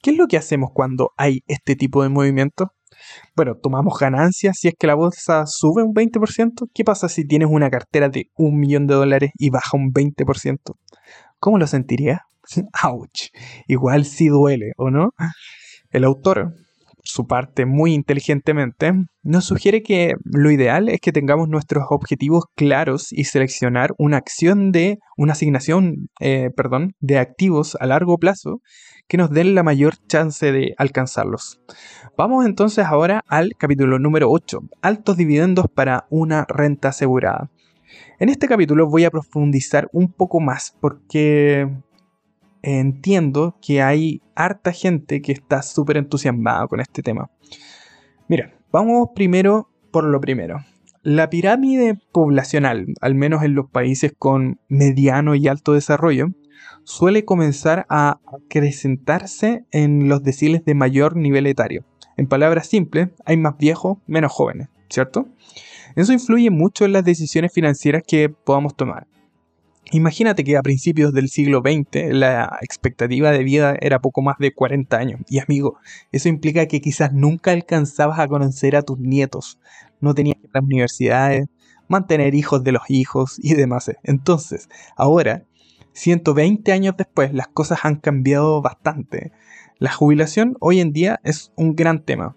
¿Qué 0.02 0.10
es 0.10 0.16
lo 0.16 0.26
que 0.26 0.36
hacemos 0.36 0.70
cuando 0.72 1.12
hay 1.16 1.40
este 1.46 1.76
tipo 1.76 2.02
de 2.02 2.08
movimiento? 2.08 2.72
Bueno, 3.34 3.56
tomamos 3.62 3.98
ganancias 3.98 4.56
si 4.58 4.68
es 4.68 4.74
que 4.78 4.86
la 4.86 4.94
bolsa 4.94 5.44
sube 5.46 5.82
un 5.82 5.94
20%. 5.94 6.68
¿Qué 6.72 6.84
pasa 6.84 7.08
si 7.08 7.26
tienes 7.26 7.48
una 7.50 7.70
cartera 7.70 8.08
de 8.08 8.30
un 8.36 8.58
millón 8.58 8.86
de 8.86 8.94
dólares 8.94 9.30
y 9.38 9.50
baja 9.50 9.76
un 9.76 9.92
20%? 9.92 10.76
¿Cómo 11.38 11.58
lo 11.58 11.66
sentirías? 11.66 12.20
¡Auch! 12.82 13.30
Igual 13.66 14.04
sí 14.04 14.28
duele, 14.28 14.72
¿o 14.76 14.90
no? 14.90 15.10
El 15.90 16.04
autor 16.04 16.54
su 17.06 17.26
parte 17.26 17.66
muy 17.66 17.94
inteligentemente, 17.94 18.92
nos 19.22 19.44
sugiere 19.44 19.82
que 19.82 20.14
lo 20.24 20.50
ideal 20.50 20.88
es 20.88 21.00
que 21.00 21.12
tengamos 21.12 21.48
nuestros 21.48 21.84
objetivos 21.90 22.44
claros 22.54 23.12
y 23.12 23.24
seleccionar 23.24 23.94
una 23.98 24.18
acción 24.18 24.72
de, 24.72 24.98
una 25.16 25.32
asignación, 25.32 26.08
eh, 26.20 26.50
perdón, 26.56 26.94
de 27.00 27.18
activos 27.18 27.76
a 27.80 27.86
largo 27.86 28.18
plazo 28.18 28.60
que 29.08 29.16
nos 29.16 29.30
den 29.30 29.54
la 29.54 29.62
mayor 29.62 29.94
chance 30.08 30.50
de 30.50 30.74
alcanzarlos. 30.78 31.60
Vamos 32.16 32.44
entonces 32.44 32.84
ahora 32.84 33.22
al 33.28 33.52
capítulo 33.56 33.98
número 33.98 34.30
8, 34.30 34.60
altos 34.82 35.16
dividendos 35.16 35.66
para 35.72 36.06
una 36.10 36.44
renta 36.48 36.88
asegurada. 36.88 37.50
En 38.18 38.28
este 38.28 38.48
capítulo 38.48 38.88
voy 38.88 39.04
a 39.04 39.10
profundizar 39.10 39.88
un 39.92 40.12
poco 40.12 40.40
más 40.40 40.76
porque 40.80 41.68
entiendo 42.66 43.56
que 43.62 43.82
hay 43.82 44.20
harta 44.34 44.72
gente 44.72 45.22
que 45.22 45.32
está 45.32 45.62
súper 45.62 45.96
entusiasmada 45.96 46.66
con 46.66 46.80
este 46.80 47.02
tema. 47.02 47.30
Mira, 48.28 48.54
vamos 48.72 49.10
primero 49.14 49.70
por 49.92 50.04
lo 50.04 50.20
primero. 50.20 50.58
La 51.02 51.30
pirámide 51.30 51.96
poblacional, 52.10 52.86
al 53.00 53.14
menos 53.14 53.44
en 53.44 53.54
los 53.54 53.70
países 53.70 54.12
con 54.18 54.58
mediano 54.68 55.36
y 55.36 55.46
alto 55.46 55.72
desarrollo, 55.72 56.28
suele 56.82 57.24
comenzar 57.24 57.86
a 57.88 58.18
acrecentarse 58.26 59.64
en 59.70 60.08
los 60.08 60.24
deciles 60.24 60.64
de 60.64 60.74
mayor 60.74 61.14
nivel 61.14 61.46
etario. 61.46 61.84
En 62.16 62.26
palabras 62.26 62.66
simples, 62.66 63.10
hay 63.24 63.36
más 63.36 63.56
viejos, 63.58 63.98
menos 64.08 64.32
jóvenes, 64.32 64.68
¿cierto? 64.88 65.28
Eso 65.94 66.12
influye 66.12 66.50
mucho 66.50 66.84
en 66.84 66.92
las 66.92 67.04
decisiones 67.04 67.52
financieras 67.52 68.02
que 68.06 68.28
podamos 68.28 68.74
tomar. 68.74 69.06
Imagínate 69.92 70.42
que 70.42 70.56
a 70.56 70.62
principios 70.62 71.12
del 71.12 71.28
siglo 71.28 71.62
XX 71.64 72.12
la 72.12 72.58
expectativa 72.60 73.30
de 73.30 73.44
vida 73.44 73.76
era 73.80 74.00
poco 74.00 74.20
más 74.20 74.36
de 74.38 74.52
40 74.52 74.96
años. 74.96 75.20
Y 75.28 75.38
amigo, 75.38 75.78
eso 76.10 76.28
implica 76.28 76.66
que 76.66 76.80
quizás 76.80 77.12
nunca 77.12 77.52
alcanzabas 77.52 78.18
a 78.18 78.26
conocer 78.26 78.74
a 78.74 78.82
tus 78.82 78.98
nietos. 78.98 79.60
No 80.00 80.12
tenías 80.12 80.36
que 80.36 80.48
ir 80.48 80.50
a 80.54 80.58
las 80.58 80.64
universidades, 80.64 81.46
mantener 81.86 82.34
hijos 82.34 82.64
de 82.64 82.72
los 82.72 82.82
hijos 82.88 83.38
y 83.40 83.54
demás. 83.54 83.92
Entonces, 84.02 84.68
ahora, 84.96 85.44
120 85.92 86.72
años 86.72 86.94
después, 86.96 87.32
las 87.32 87.48
cosas 87.48 87.80
han 87.84 87.96
cambiado 87.96 88.60
bastante. 88.62 89.30
La 89.78 89.92
jubilación 89.92 90.56
hoy 90.58 90.80
en 90.80 90.92
día 90.92 91.20
es 91.22 91.52
un 91.54 91.76
gran 91.76 92.04
tema. 92.04 92.36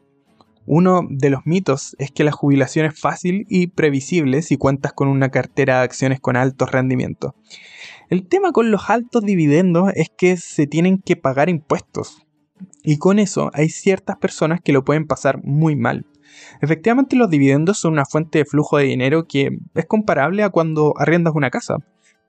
Uno 0.72 1.02
de 1.10 1.32
los 1.32 1.48
mitos 1.48 1.96
es 1.98 2.12
que 2.12 2.24
la 2.24 2.32
jubilación 2.32 2.86
es 2.86 3.00
fácil 3.00 3.48
y 3.50 3.68
previsible 3.70 4.44
si 4.44 4.56
cuentas 4.56 4.94
con 4.94 5.08
una 5.08 5.30
cartera 5.30 5.80
de 5.80 5.84
acciones 5.86 6.20
con 6.20 6.36
altos 6.36 6.72
rendimientos. 6.72 7.34
El 8.12 8.28
tema 8.28 8.52
con 8.52 8.70
los 8.70 8.88
altos 8.88 9.24
dividendos 9.24 9.92
es 9.96 10.12
que 10.16 10.38
se 10.38 10.68
tienen 10.68 11.00
que 11.00 11.16
pagar 11.16 11.50
impuestos. 11.50 12.28
Y 12.84 13.00
con 13.00 13.18
eso 13.18 13.50
hay 13.56 13.70
ciertas 13.70 14.18
personas 14.18 14.62
que 14.62 14.72
lo 14.72 14.86
pueden 14.86 15.08
pasar 15.08 15.44
muy 15.44 15.76
mal. 15.76 16.06
Efectivamente 16.62 17.16
los 17.16 17.32
dividendos 17.32 17.80
son 17.80 17.94
una 17.94 18.06
fuente 18.06 18.38
de 18.38 18.46
flujo 18.46 18.78
de 18.78 18.84
dinero 18.84 19.26
que 19.28 19.58
es 19.74 19.86
comparable 19.88 20.44
a 20.44 20.52
cuando 20.52 20.94
arriendas 21.00 21.34
una 21.34 21.50
casa. 21.50 21.78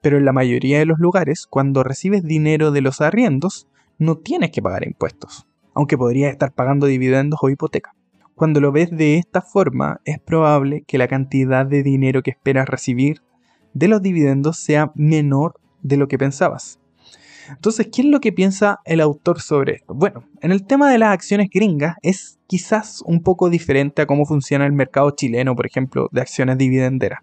Pero 0.01 0.17
en 0.17 0.25
la 0.25 0.33
mayoría 0.33 0.79
de 0.79 0.87
los 0.87 0.97
lugares, 0.97 1.45
cuando 1.45 1.83
recibes 1.83 2.23
dinero 2.23 2.71
de 2.71 2.81
los 2.81 3.01
arriendos, 3.01 3.67
no 3.99 4.17
tienes 4.17 4.49
que 4.49 4.63
pagar 4.63 4.83
impuestos. 4.87 5.45
Aunque 5.75 5.95
podrías 5.95 6.31
estar 6.31 6.53
pagando 6.53 6.87
dividendos 6.87 7.39
o 7.43 7.49
hipoteca. 7.51 7.93
Cuando 8.35 8.59
lo 8.59 8.71
ves 8.71 8.89
de 8.91 9.17
esta 9.17 9.41
forma, 9.41 10.01
es 10.05 10.19
probable 10.19 10.83
que 10.87 10.97
la 10.97 11.07
cantidad 11.07 11.65
de 11.65 11.83
dinero 11.83 12.23
que 12.23 12.31
esperas 12.31 12.67
recibir 12.67 13.21
de 13.73 13.87
los 13.87 14.01
dividendos 14.01 14.57
sea 14.57 14.91
menor 14.95 15.59
de 15.81 15.97
lo 15.97 16.07
que 16.07 16.17
pensabas. 16.17 16.79
Entonces, 17.49 17.89
¿qué 17.91 18.01
es 18.01 18.07
lo 18.07 18.19
que 18.21 18.31
piensa 18.31 18.79
el 18.85 19.01
autor 19.01 19.41
sobre 19.41 19.75
esto? 19.75 19.93
Bueno, 19.93 20.23
en 20.41 20.51
el 20.51 20.65
tema 20.65 20.89
de 20.91 20.97
las 20.97 21.09
acciones 21.09 21.49
gringas 21.51 21.95
es 22.01 22.39
quizás 22.47 23.01
un 23.05 23.21
poco 23.21 23.49
diferente 23.49 24.01
a 24.01 24.05
cómo 24.05 24.25
funciona 24.25 24.65
el 24.65 24.73
mercado 24.73 25.11
chileno, 25.11 25.55
por 25.55 25.65
ejemplo, 25.65 26.07
de 26.11 26.21
acciones 26.21 26.57
dividenderas. 26.57 27.19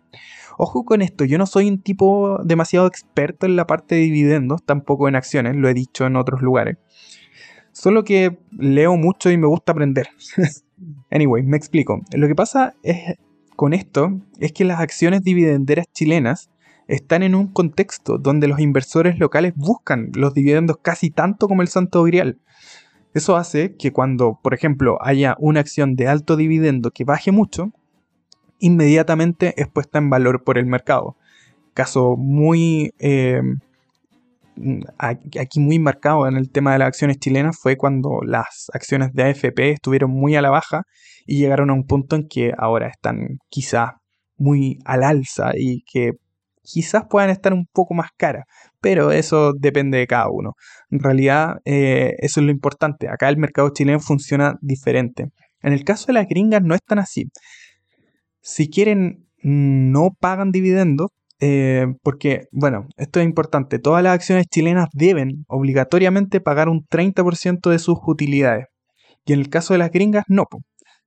Ojo 0.58 0.84
con 0.84 1.02
esto, 1.02 1.24
yo 1.24 1.38
no 1.38 1.46
soy 1.46 1.68
un 1.68 1.80
tipo 1.80 2.40
demasiado 2.44 2.86
experto 2.86 3.46
en 3.46 3.56
la 3.56 3.66
parte 3.66 3.94
de 3.94 4.02
dividendos, 4.02 4.62
tampoco 4.64 5.08
en 5.08 5.14
acciones, 5.14 5.54
lo 5.56 5.68
he 5.68 5.74
dicho 5.74 6.04
en 6.04 6.16
otros 6.16 6.42
lugares. 6.42 6.76
Solo 7.72 8.02
que 8.02 8.38
leo 8.50 8.96
mucho 8.96 9.30
y 9.30 9.36
me 9.36 9.46
gusta 9.46 9.72
aprender. 9.72 10.08
Anyway, 11.10 11.42
me 11.42 11.56
explico. 11.56 12.00
Lo 12.12 12.28
que 12.28 12.34
pasa 12.34 12.74
es, 12.82 13.16
con 13.56 13.72
esto 13.72 14.20
es 14.38 14.52
que 14.52 14.64
las 14.64 14.80
acciones 14.80 15.22
dividenderas 15.22 15.86
chilenas 15.92 16.50
están 16.86 17.22
en 17.22 17.34
un 17.34 17.48
contexto 17.48 18.18
donde 18.18 18.48
los 18.48 18.60
inversores 18.60 19.18
locales 19.18 19.52
buscan 19.54 20.10
los 20.14 20.34
dividendos 20.34 20.78
casi 20.80 21.10
tanto 21.10 21.48
como 21.48 21.62
el 21.62 21.68
santo 21.68 22.02
grial. 22.02 22.38
Eso 23.14 23.36
hace 23.36 23.74
que 23.76 23.92
cuando, 23.92 24.38
por 24.42 24.54
ejemplo, 24.54 24.98
haya 25.00 25.36
una 25.38 25.60
acción 25.60 25.96
de 25.96 26.08
alto 26.08 26.36
dividendo 26.36 26.90
que 26.90 27.04
baje 27.04 27.32
mucho, 27.32 27.72
inmediatamente 28.58 29.54
es 29.56 29.68
puesta 29.68 29.98
en 29.98 30.10
valor 30.10 30.44
por 30.44 30.58
el 30.58 30.66
mercado. 30.66 31.16
Caso 31.74 32.16
muy 32.16 32.92
eh, 32.98 33.42
aquí 34.98 35.60
muy 35.60 35.78
marcado 35.78 36.26
en 36.26 36.36
el 36.36 36.50
tema 36.50 36.72
de 36.72 36.78
las 36.80 36.88
acciones 36.88 37.18
chilenas 37.18 37.58
fue 37.60 37.76
cuando 37.76 38.20
las 38.24 38.66
acciones 38.72 39.12
de 39.12 39.24
AFP 39.24 39.72
estuvieron 39.72 40.10
muy 40.10 40.36
a 40.36 40.42
la 40.42 40.50
baja 40.50 40.82
y 41.26 41.38
llegaron 41.38 41.70
a 41.70 41.74
un 41.74 41.84
punto 41.84 42.16
en 42.16 42.26
que 42.28 42.52
ahora 42.56 42.88
están 42.88 43.38
quizás 43.48 43.92
muy 44.36 44.78
al 44.84 45.04
alza 45.04 45.52
y 45.56 45.82
que 45.82 46.12
quizás 46.62 47.04
puedan 47.08 47.30
estar 47.30 47.52
un 47.52 47.66
poco 47.72 47.94
más 47.94 48.10
caras, 48.16 48.44
pero 48.80 49.10
eso 49.10 49.52
depende 49.58 49.98
de 49.98 50.06
cada 50.06 50.28
uno. 50.30 50.52
En 50.90 51.00
realidad, 51.00 51.56
eh, 51.64 52.14
eso 52.18 52.40
es 52.40 52.46
lo 52.46 52.52
importante. 52.52 53.08
Acá 53.08 53.28
el 53.28 53.38
mercado 53.38 53.70
chileno 53.70 54.00
funciona 54.00 54.56
diferente. 54.60 55.30
En 55.62 55.72
el 55.72 55.84
caso 55.84 56.06
de 56.06 56.12
las 56.14 56.28
gringas 56.28 56.62
no 56.62 56.74
es 56.74 56.82
tan 56.86 56.98
así. 56.98 57.30
Si 58.40 58.68
quieren, 58.68 59.26
no 59.42 60.10
pagan 60.18 60.52
dividendos, 60.52 61.10
eh, 61.40 61.86
porque, 62.02 62.48
bueno, 62.50 62.88
esto 62.96 63.20
es 63.20 63.26
importante, 63.26 63.78
todas 63.78 64.02
las 64.02 64.14
acciones 64.14 64.46
chilenas 64.48 64.88
deben 64.92 65.44
obligatoriamente 65.48 66.40
pagar 66.40 66.68
un 66.68 66.84
30% 66.86 67.70
de 67.70 67.78
sus 67.78 67.98
utilidades. 68.06 68.66
Y 69.24 69.34
en 69.34 69.40
el 69.40 69.48
caso 69.48 69.74
de 69.74 69.78
las 69.78 69.90
gringas, 69.90 70.24
no. 70.28 70.44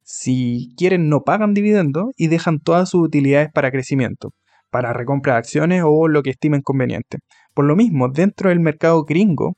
Si 0.03 0.73
quieren, 0.77 1.09
no 1.09 1.21
pagan 1.23 1.53
dividendos 1.53 2.05
y 2.17 2.27
dejan 2.27 2.59
todas 2.59 2.89
sus 2.89 3.03
utilidades 3.03 3.49
para 3.53 3.71
crecimiento, 3.71 4.31
para 4.69 4.93
recompra 4.93 5.33
de 5.33 5.39
acciones 5.39 5.83
o 5.85 6.07
lo 6.07 6.23
que 6.23 6.31
estimen 6.31 6.61
conveniente. 6.61 7.19
Por 7.53 7.65
lo 7.65 7.75
mismo, 7.75 8.09
dentro 8.09 8.49
del 8.49 8.59
mercado 8.59 9.03
gringo, 9.03 9.57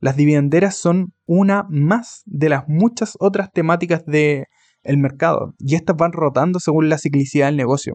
las 0.00 0.16
dividenderas 0.16 0.76
son 0.76 1.12
una 1.26 1.64
más 1.68 2.22
de 2.26 2.48
las 2.48 2.68
muchas 2.68 3.14
otras 3.20 3.50
temáticas 3.52 4.04
del 4.04 4.46
mercado 4.84 5.54
y 5.58 5.74
estas 5.74 5.96
van 5.96 6.12
rotando 6.12 6.60
según 6.60 6.88
la 6.88 6.98
ciclicidad 6.98 7.46
del 7.46 7.56
negocio. 7.56 7.94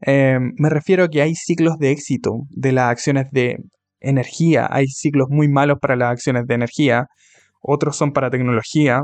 Em, 0.00 0.52
me 0.58 0.68
refiero 0.68 1.04
a 1.04 1.08
que 1.08 1.22
hay 1.22 1.34
ciclos 1.34 1.78
de 1.78 1.90
éxito 1.90 2.40
de 2.50 2.72
las 2.72 2.90
acciones 2.90 3.30
de 3.30 3.56
energía, 4.00 4.68
hay 4.70 4.88
ciclos 4.88 5.28
muy 5.30 5.48
malos 5.48 5.78
para 5.80 5.96
las 5.96 6.12
acciones 6.12 6.46
de 6.46 6.54
energía, 6.54 7.06
otros 7.60 7.96
son 7.96 8.12
para 8.12 8.30
tecnología, 8.30 9.02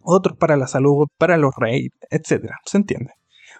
otros 0.00 0.36
para 0.38 0.56
la 0.56 0.66
salud, 0.66 1.06
para 1.18 1.36
los 1.36 1.52
rates, 1.56 1.90
etc. 2.10 2.50
¿Se 2.66 2.78
entiende? 2.78 3.12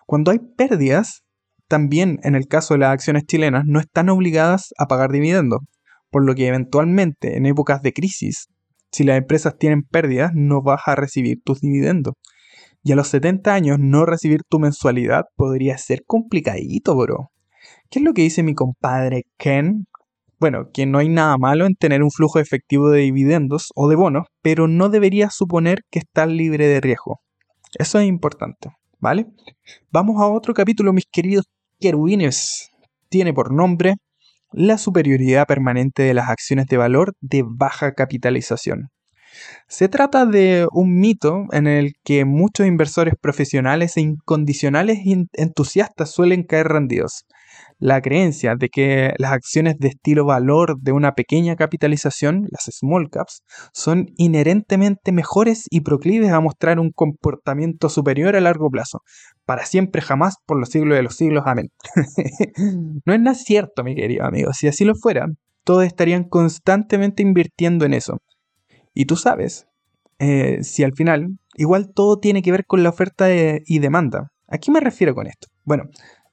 Cuando 0.06 0.30
hay 0.30 0.38
pérdidas, 0.56 1.22
también 1.68 2.18
en 2.24 2.34
el 2.34 2.46
caso 2.46 2.74
de 2.74 2.80
las 2.80 2.92
acciones 2.92 3.24
chilenas 3.26 3.64
no 3.66 3.80
están 3.80 4.08
obligadas 4.08 4.72
a 4.78 4.86
pagar 4.86 5.12
dividendos, 5.12 5.60
por 6.10 6.24
lo 6.24 6.34
que 6.34 6.48
eventualmente 6.48 7.36
en 7.36 7.46
épocas 7.46 7.82
de 7.82 7.92
crisis, 7.92 8.48
si 8.90 9.04
las 9.04 9.18
empresas 9.18 9.56
tienen 9.56 9.82
pérdidas, 9.82 10.32
no 10.34 10.62
vas 10.62 10.82
a 10.86 10.96
recibir 10.96 11.38
tus 11.44 11.60
dividendos. 11.60 12.14
Y 12.82 12.92
a 12.92 12.96
los 12.96 13.08
70 13.08 13.52
años 13.52 13.78
no 13.78 14.06
recibir 14.06 14.42
tu 14.48 14.58
mensualidad 14.58 15.24
podría 15.36 15.76
ser 15.76 16.02
complicadito, 16.06 16.96
bro. 16.96 17.30
¿Qué 17.90 17.98
es 17.98 18.04
lo 18.04 18.14
que 18.14 18.22
dice 18.22 18.42
mi 18.42 18.54
compadre 18.54 19.24
Ken? 19.36 19.86
Bueno, 20.38 20.70
que 20.72 20.86
no 20.86 20.98
hay 20.98 21.10
nada 21.10 21.36
malo 21.36 21.66
en 21.66 21.74
tener 21.74 22.02
un 22.02 22.10
flujo 22.10 22.38
efectivo 22.38 22.88
de 22.88 23.00
dividendos 23.00 23.72
o 23.74 23.88
de 23.88 23.96
bonos, 23.96 24.26
pero 24.40 24.68
no 24.68 24.88
debería 24.88 25.28
suponer 25.28 25.80
que 25.90 25.98
estás 25.98 26.28
libre 26.28 26.66
de 26.66 26.80
riesgo. 26.80 27.20
Eso 27.78 27.98
es 27.98 28.08
importante, 28.08 28.70
¿vale? 28.98 29.26
Vamos 29.90 30.20
a 30.22 30.26
otro 30.26 30.54
capítulo, 30.54 30.94
mis 30.94 31.04
queridos 31.12 31.44
querubines. 31.78 32.70
Tiene 33.10 33.34
por 33.34 33.52
nombre 33.52 33.96
La 34.52 34.78
superioridad 34.78 35.46
permanente 35.46 36.02
de 36.02 36.14
las 36.14 36.28
acciones 36.28 36.66
de 36.66 36.76
valor 36.76 37.12
de 37.20 37.44
baja 37.46 37.92
capitalización. 37.92 38.88
Se 39.68 39.88
trata 39.88 40.26
de 40.26 40.66
un 40.72 40.98
mito 40.98 41.44
en 41.52 41.66
el 41.66 41.92
que 42.04 42.24
muchos 42.24 42.66
inversores 42.66 43.14
profesionales 43.20 43.96
e 43.96 44.00
incondicionales 44.00 44.98
entusiastas 45.32 46.10
suelen 46.10 46.42
caer 46.42 46.68
rendidos. 46.68 47.24
La 47.78 48.00
creencia 48.02 48.56
de 48.56 48.68
que 48.68 49.14
las 49.16 49.32
acciones 49.32 49.78
de 49.78 49.88
estilo 49.88 50.26
valor 50.26 50.78
de 50.80 50.92
una 50.92 51.12
pequeña 51.12 51.56
capitalización, 51.56 52.46
las 52.50 52.68
small 52.70 53.08
caps, 53.10 53.42
son 53.72 54.08
inherentemente 54.16 55.12
mejores 55.12 55.64
y 55.70 55.80
proclives 55.80 56.30
a 56.30 56.40
mostrar 56.40 56.78
un 56.78 56.90
comportamiento 56.90 57.88
superior 57.88 58.36
a 58.36 58.40
largo 58.40 58.68
plazo. 58.70 59.00
Para 59.46 59.64
siempre, 59.64 60.02
jamás, 60.02 60.36
por 60.46 60.58
los 60.58 60.68
siglos 60.68 60.96
de 60.96 61.02
los 61.02 61.16
siglos. 61.16 61.44
Amén. 61.46 61.68
no 63.06 63.14
es 63.14 63.20
nada 63.20 63.34
cierto, 63.34 63.82
mi 63.82 63.94
querido 63.94 64.26
amigo. 64.26 64.52
Si 64.52 64.68
así 64.68 64.84
lo 64.84 64.94
fuera, 64.94 65.26
todos 65.64 65.84
estarían 65.84 66.24
constantemente 66.24 67.22
invirtiendo 67.22 67.84
en 67.84 67.94
eso. 67.94 68.18
Y 68.94 69.04
tú 69.06 69.16
sabes, 69.16 69.66
eh, 70.18 70.62
si 70.62 70.84
al 70.84 70.94
final, 70.94 71.38
igual 71.54 71.92
todo 71.94 72.18
tiene 72.18 72.42
que 72.42 72.52
ver 72.52 72.66
con 72.66 72.82
la 72.82 72.90
oferta 72.90 73.28
y 73.32 73.78
demanda. 73.78 74.32
¿A 74.48 74.58
qué 74.58 74.70
me 74.70 74.80
refiero 74.80 75.14
con 75.14 75.26
esto? 75.26 75.48
Bueno, 75.64 75.84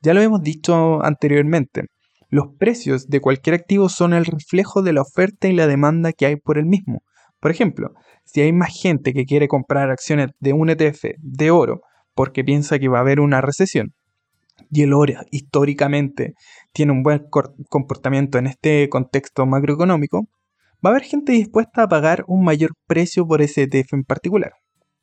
ya 0.02 0.13
lo 0.13 0.22
hemos 0.22 0.41
dicho 0.41 1.04
anteriormente. 1.04 1.86
Los 2.30 2.48
precios 2.58 3.08
de 3.08 3.22
cualquier 3.22 3.56
activo 3.56 3.89
son 3.89 4.13
el 4.13 4.26
reflejo 4.26 4.82
de 4.82 4.93
la 4.93 5.02
oferta 5.02 5.48
y 5.48 5.54
la 5.54 5.67
demanda 5.67 6.12
que 6.12 6.26
hay 6.26 6.36
por 6.36 6.58
el 6.58 6.65
mismo. 6.65 7.02
Por 7.39 7.52
ejemplo, 7.52 7.91
si 8.26 8.41
hay 8.41 8.52
más 8.52 8.74
gente 8.74 9.13
que 9.13 9.26
quiere 9.26 9.48
comprar 9.48 9.89
acciones 9.89 10.32
de 10.39 10.54
un 10.54 10.70
ETF 10.70 11.15
de 11.20 11.52
oro 11.52 11.82
porque 12.13 12.43
piensa 12.43 12.80
que 12.80 12.89
va 12.89 12.98
a 12.98 13.02
haber 13.02 13.20
una 13.20 13.41
recesión, 13.41 13.93
y 14.72 14.82
el 14.82 14.93
oro 14.93 15.13
históricamente 15.32 16.34
tiene 16.74 16.91
un 16.91 17.04
buen 17.04 17.28
comportamiento 17.70 18.38
en 18.38 18.48
este 18.48 18.89
contexto 18.89 19.46
macroeconómico, 19.46 20.28
va 20.86 20.90
a 20.90 20.94
haber 20.94 21.04
gente 21.04 21.32
dispuesta 21.32 21.84
a 21.84 21.88
pagar 21.88 22.24
un 22.28 22.44
mayor 22.44 22.72
precio 22.88 23.28
por 23.28 23.42
ese 23.42 23.63
ETF 23.63 23.94
en 23.94 24.04
particular. 24.04 24.54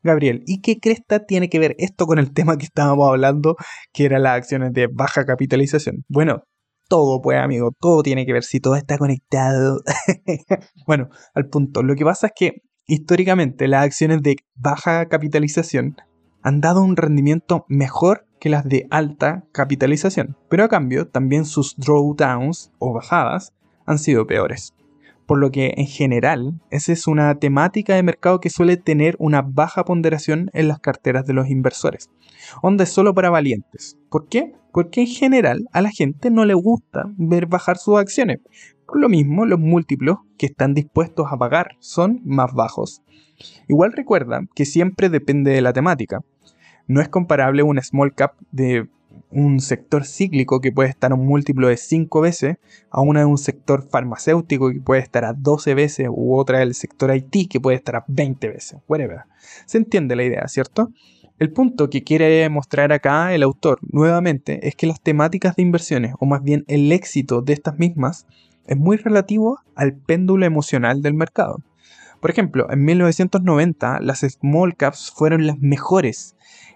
Gabriel, 0.02 0.42
¿y 0.46 0.60
qué 0.60 0.78
cresta 0.78 1.24
tiene 1.24 1.48
que 1.48 1.58
ver 1.58 1.74
esto 1.78 2.06
con 2.06 2.18
el 2.18 2.32
tema 2.32 2.58
que 2.58 2.66
estábamos 2.66 3.08
hablando, 3.08 3.56
que 3.92 4.04
eran 4.04 4.22
las 4.22 4.36
acciones 4.36 4.72
de 4.72 4.86
baja 4.86 5.24
capitalización? 5.24 6.04
Bueno, 6.08 6.42
todo, 6.88 7.22
pues, 7.22 7.38
amigo, 7.38 7.72
todo 7.80 8.02
tiene 8.02 8.26
que 8.26 8.34
ver 8.34 8.44
si 8.44 8.60
todo 8.60 8.76
está 8.76 8.98
conectado. 8.98 9.80
bueno, 10.86 11.08
al 11.34 11.48
punto. 11.48 11.82
Lo 11.82 11.94
que 11.94 12.04
pasa 12.04 12.28
es 12.28 12.32
que 12.36 12.52
históricamente 12.86 13.66
las 13.66 13.84
acciones 13.84 14.22
de 14.22 14.36
baja 14.54 15.08
capitalización 15.08 15.96
han 16.42 16.60
dado 16.60 16.82
un 16.82 16.96
rendimiento 16.96 17.64
mejor 17.68 18.26
que 18.38 18.50
las 18.50 18.68
de 18.68 18.86
alta 18.90 19.44
capitalización, 19.52 20.36
pero 20.50 20.64
a 20.64 20.68
cambio 20.68 21.08
también 21.08 21.46
sus 21.46 21.74
drawdowns 21.76 22.70
o 22.78 22.92
bajadas 22.92 23.54
han 23.86 23.98
sido 23.98 24.26
peores. 24.26 24.74
Por 25.26 25.38
lo 25.38 25.50
que 25.50 25.74
en 25.76 25.86
general, 25.86 26.60
esa 26.70 26.92
es 26.92 27.06
una 27.06 27.34
temática 27.36 27.94
de 27.94 28.02
mercado 28.02 28.40
que 28.40 28.50
suele 28.50 28.76
tener 28.76 29.16
una 29.18 29.42
baja 29.42 29.84
ponderación 29.84 30.50
en 30.52 30.68
las 30.68 30.80
carteras 30.80 31.24
de 31.24 31.32
los 31.32 31.48
inversores. 31.48 32.10
Onda 32.62 32.84
es 32.84 32.90
solo 32.90 33.14
para 33.14 33.30
valientes. 33.30 33.98
¿Por 34.10 34.28
qué? 34.28 34.52
Porque 34.72 35.00
en 35.00 35.06
general 35.06 35.66
a 35.72 35.80
la 35.80 35.90
gente 35.90 36.30
no 36.30 36.44
le 36.44 36.54
gusta 36.54 37.04
ver 37.16 37.46
bajar 37.46 37.78
sus 37.78 37.98
acciones. 37.98 38.40
Por 38.86 39.00
lo 39.00 39.08
mismo, 39.08 39.46
los 39.46 39.58
múltiplos 39.58 40.18
que 40.36 40.46
están 40.46 40.74
dispuestos 40.74 41.26
a 41.30 41.38
pagar 41.38 41.76
son 41.78 42.20
más 42.24 42.52
bajos. 42.52 43.02
Igual 43.66 43.92
recuerda 43.92 44.42
que 44.54 44.66
siempre 44.66 45.08
depende 45.08 45.52
de 45.52 45.62
la 45.62 45.72
temática. 45.72 46.20
No 46.86 47.00
es 47.00 47.08
comparable 47.08 47.62
un 47.62 47.80
small 47.80 48.14
cap 48.14 48.34
de 48.52 48.88
un 49.34 49.60
sector 49.60 50.04
cíclico 50.06 50.60
que 50.60 50.72
puede 50.72 50.88
estar 50.88 51.12
a 51.12 51.14
un 51.14 51.26
múltiplo 51.26 51.68
de 51.68 51.76
5 51.76 52.20
veces 52.20 52.56
a 52.90 53.00
una 53.00 53.20
de 53.20 53.26
un 53.26 53.38
sector 53.38 53.82
farmacéutico 53.88 54.70
que 54.70 54.80
puede 54.80 55.02
estar 55.02 55.24
a 55.24 55.32
12 55.32 55.74
veces 55.74 56.08
u 56.10 56.36
otra 56.36 56.60
del 56.60 56.74
sector 56.74 57.14
IT 57.14 57.50
que 57.50 57.60
puede 57.60 57.76
estar 57.76 57.96
a 57.96 58.04
20 58.06 58.48
veces. 58.48 58.78
Whatever. 58.88 59.22
Se 59.66 59.78
entiende 59.78 60.16
la 60.16 60.24
idea, 60.24 60.46
¿cierto? 60.48 60.90
El 61.38 61.52
punto 61.52 61.90
que 61.90 62.04
quiere 62.04 62.48
mostrar 62.48 62.92
acá 62.92 63.34
el 63.34 63.42
autor 63.42 63.80
nuevamente 63.82 64.68
es 64.68 64.76
que 64.76 64.86
las 64.86 65.00
temáticas 65.00 65.56
de 65.56 65.62
inversiones, 65.62 66.14
o 66.20 66.26
más 66.26 66.44
bien 66.44 66.64
el 66.68 66.92
éxito 66.92 67.42
de 67.42 67.54
estas 67.54 67.76
mismas, 67.76 68.26
es 68.66 68.76
muy 68.76 68.96
relativo 68.96 69.58
al 69.74 69.94
péndulo 69.94 70.46
emocional 70.46 71.02
del 71.02 71.14
mercado. 71.14 71.58
Por 72.20 72.30
ejemplo, 72.30 72.70
en 72.70 72.84
1990 72.84 74.00
las 74.00 74.20
small 74.20 74.76
caps 74.76 75.12
fueron 75.14 75.46
las 75.46 75.58
mejores 75.58 76.33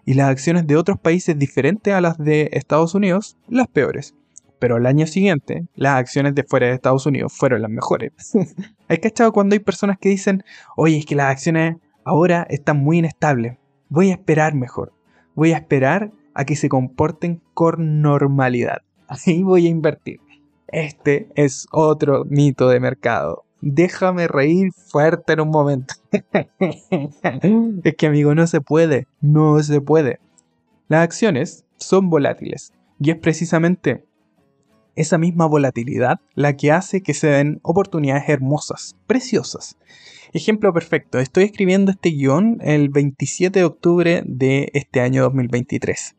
y 0.08 0.14
las 0.14 0.30
acciones 0.30 0.66
de 0.66 0.74
otros 0.74 0.98
países 0.98 1.38
diferentes 1.38 1.92
a 1.92 2.00
las 2.00 2.16
de 2.16 2.48
Estados 2.52 2.94
Unidos 2.94 3.36
las 3.46 3.68
peores. 3.68 4.14
Pero 4.58 4.76
al 4.76 4.86
año 4.86 5.06
siguiente, 5.06 5.66
las 5.74 5.96
acciones 5.96 6.34
de 6.34 6.44
fuera 6.44 6.66
de 6.66 6.72
Estados 6.72 7.04
Unidos 7.04 7.30
fueron 7.36 7.60
las 7.60 7.70
mejores. 7.70 8.12
hay 8.88 8.98
cachado 9.00 9.32
cuando 9.32 9.52
hay 9.52 9.58
personas 9.58 9.98
que 9.98 10.08
dicen, 10.08 10.44
oye, 10.78 10.96
es 10.96 11.04
que 11.04 11.14
las 11.14 11.30
acciones 11.30 11.76
ahora 12.04 12.46
están 12.48 12.78
muy 12.78 13.00
inestables. 13.00 13.58
Voy 13.90 14.08
a 14.08 14.14
esperar 14.14 14.54
mejor. 14.54 14.94
Voy 15.34 15.52
a 15.52 15.58
esperar 15.58 16.10
a 16.32 16.46
que 16.46 16.56
se 16.56 16.70
comporten 16.70 17.42
con 17.52 18.00
normalidad. 18.00 18.78
Ahí 19.08 19.42
voy 19.42 19.66
a 19.66 19.70
invertir. 19.70 20.20
Este 20.68 21.28
es 21.34 21.66
otro 21.70 22.24
mito 22.24 22.70
de 22.70 22.80
mercado. 22.80 23.44
Déjame 23.60 24.28
reír 24.28 24.72
fuerte 24.72 25.32
en 25.32 25.40
un 25.40 25.50
momento. 25.50 25.94
es 27.84 27.96
que 27.96 28.06
amigo, 28.06 28.34
no 28.34 28.46
se 28.46 28.60
puede, 28.60 29.06
no 29.20 29.62
se 29.62 29.80
puede. 29.80 30.20
Las 30.88 31.02
acciones 31.02 31.64
son 31.76 32.08
volátiles 32.08 32.72
y 33.00 33.10
es 33.10 33.16
precisamente 33.16 34.04
esa 34.96 35.18
misma 35.18 35.46
volatilidad 35.46 36.20
la 36.34 36.56
que 36.56 36.72
hace 36.72 37.02
que 37.02 37.14
se 37.14 37.28
den 37.28 37.60
oportunidades 37.62 38.28
hermosas, 38.28 38.96
preciosas. 39.06 39.76
Ejemplo 40.32 40.72
perfecto, 40.72 41.18
estoy 41.18 41.44
escribiendo 41.44 41.90
este 41.90 42.10
guion 42.10 42.58
el 42.60 42.88
27 42.90 43.60
de 43.60 43.64
octubre 43.64 44.22
de 44.26 44.70
este 44.74 45.00
año 45.00 45.22
2023. 45.22 46.16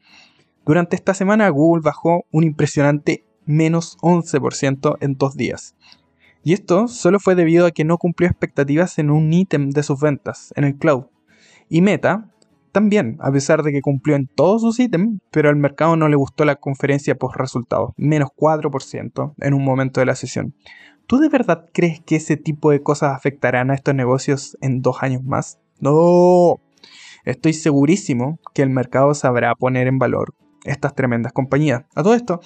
Durante 0.66 0.96
esta 0.96 1.14
semana 1.14 1.50
Google 1.50 1.82
bajó 1.84 2.26
un 2.32 2.44
impresionante 2.44 3.26
menos 3.46 3.98
11% 4.02 4.98
en 5.02 5.16
dos 5.16 5.36
días. 5.36 5.76
Y 6.44 6.54
esto 6.54 6.88
solo 6.88 7.20
fue 7.20 7.36
debido 7.36 7.66
a 7.66 7.72
que 7.72 7.84
no 7.84 7.98
cumplió 7.98 8.30
expectativas 8.30 8.98
en 9.00 9.10
un 9.10 9.32
ítem 9.34 9.72
de 9.72 9.84
sus 9.84 10.00
ventas, 10.00 10.54
en 10.56 10.64
el 10.64 10.76
cloud. 10.76 11.06
Y 11.70 11.82
Meta 11.82 12.30
también, 12.72 13.18
a 13.20 13.32
pesar 13.32 13.64
de 13.64 13.72
que 13.72 13.82
cumplió 13.82 14.16
en 14.16 14.28
todos 14.28 14.62
sus 14.62 14.80
ítems, 14.80 15.20
pero 15.32 15.50
al 15.50 15.56
mercado 15.56 15.96
no 15.96 16.08
le 16.08 16.16
gustó 16.16 16.46
la 16.46 16.56
conferencia 16.56 17.16
post 17.16 17.36
resultados, 17.36 17.92
menos 17.98 18.30
4% 18.36 19.34
en 19.40 19.54
un 19.54 19.64
momento 19.64 20.00
de 20.00 20.06
la 20.06 20.16
sesión. 20.16 20.54
¿Tú 21.08 21.18
de 21.18 21.30
verdad 21.30 21.66
crees 21.74 22.02
que 22.02 22.18
ese 22.18 22.38
tipo 22.38 22.70
de 22.70 22.84
cosas 22.84 23.16
afectarán 23.16 23.72
a 23.72 23.74
estos 23.74 23.96
negocios 23.96 24.58
en 24.62 24.82
dos 24.82 25.02
años 25.02 25.24
más? 25.24 25.60
No. 25.80 26.62
Estoy 27.26 27.54
segurísimo 27.54 28.40
que 28.54 28.62
el 28.62 28.70
mercado 28.70 29.16
sabrá 29.16 29.56
poner 29.56 29.88
en 29.88 29.98
valor 29.98 30.36
estas 30.66 30.94
tremendas 30.94 31.34
compañías. 31.34 31.84
A 31.96 32.04
todo 32.04 32.14
esto, 32.14 32.42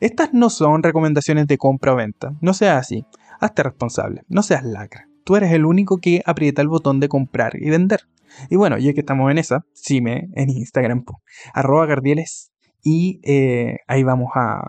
estas 0.00 0.32
no 0.32 0.50
son 0.50 0.82
recomendaciones 0.82 1.46
de 1.46 1.58
compra 1.58 1.92
o 1.92 1.96
venta. 1.96 2.34
No 2.40 2.54
seas 2.54 2.78
así. 2.78 3.04
Hazte 3.44 3.62
responsable, 3.62 4.22
no 4.26 4.42
seas 4.42 4.64
lacra. 4.64 5.06
Tú 5.22 5.36
eres 5.36 5.52
el 5.52 5.66
único 5.66 5.98
que 5.98 6.22
aprieta 6.24 6.62
el 6.62 6.68
botón 6.68 6.98
de 6.98 7.10
comprar 7.10 7.52
y 7.60 7.68
vender. 7.68 8.00
Y 8.48 8.56
bueno, 8.56 8.78
ya 8.78 8.94
que 8.94 9.00
estamos 9.00 9.30
en 9.30 9.36
esa, 9.36 9.66
síme 9.74 10.30
en 10.34 10.48
Instagram, 10.48 11.04
arroba 11.52 11.84
Gardieles, 11.84 12.52
y 12.82 13.20
eh, 13.22 13.80
ahí 13.86 14.02
vamos 14.02 14.30
a 14.34 14.62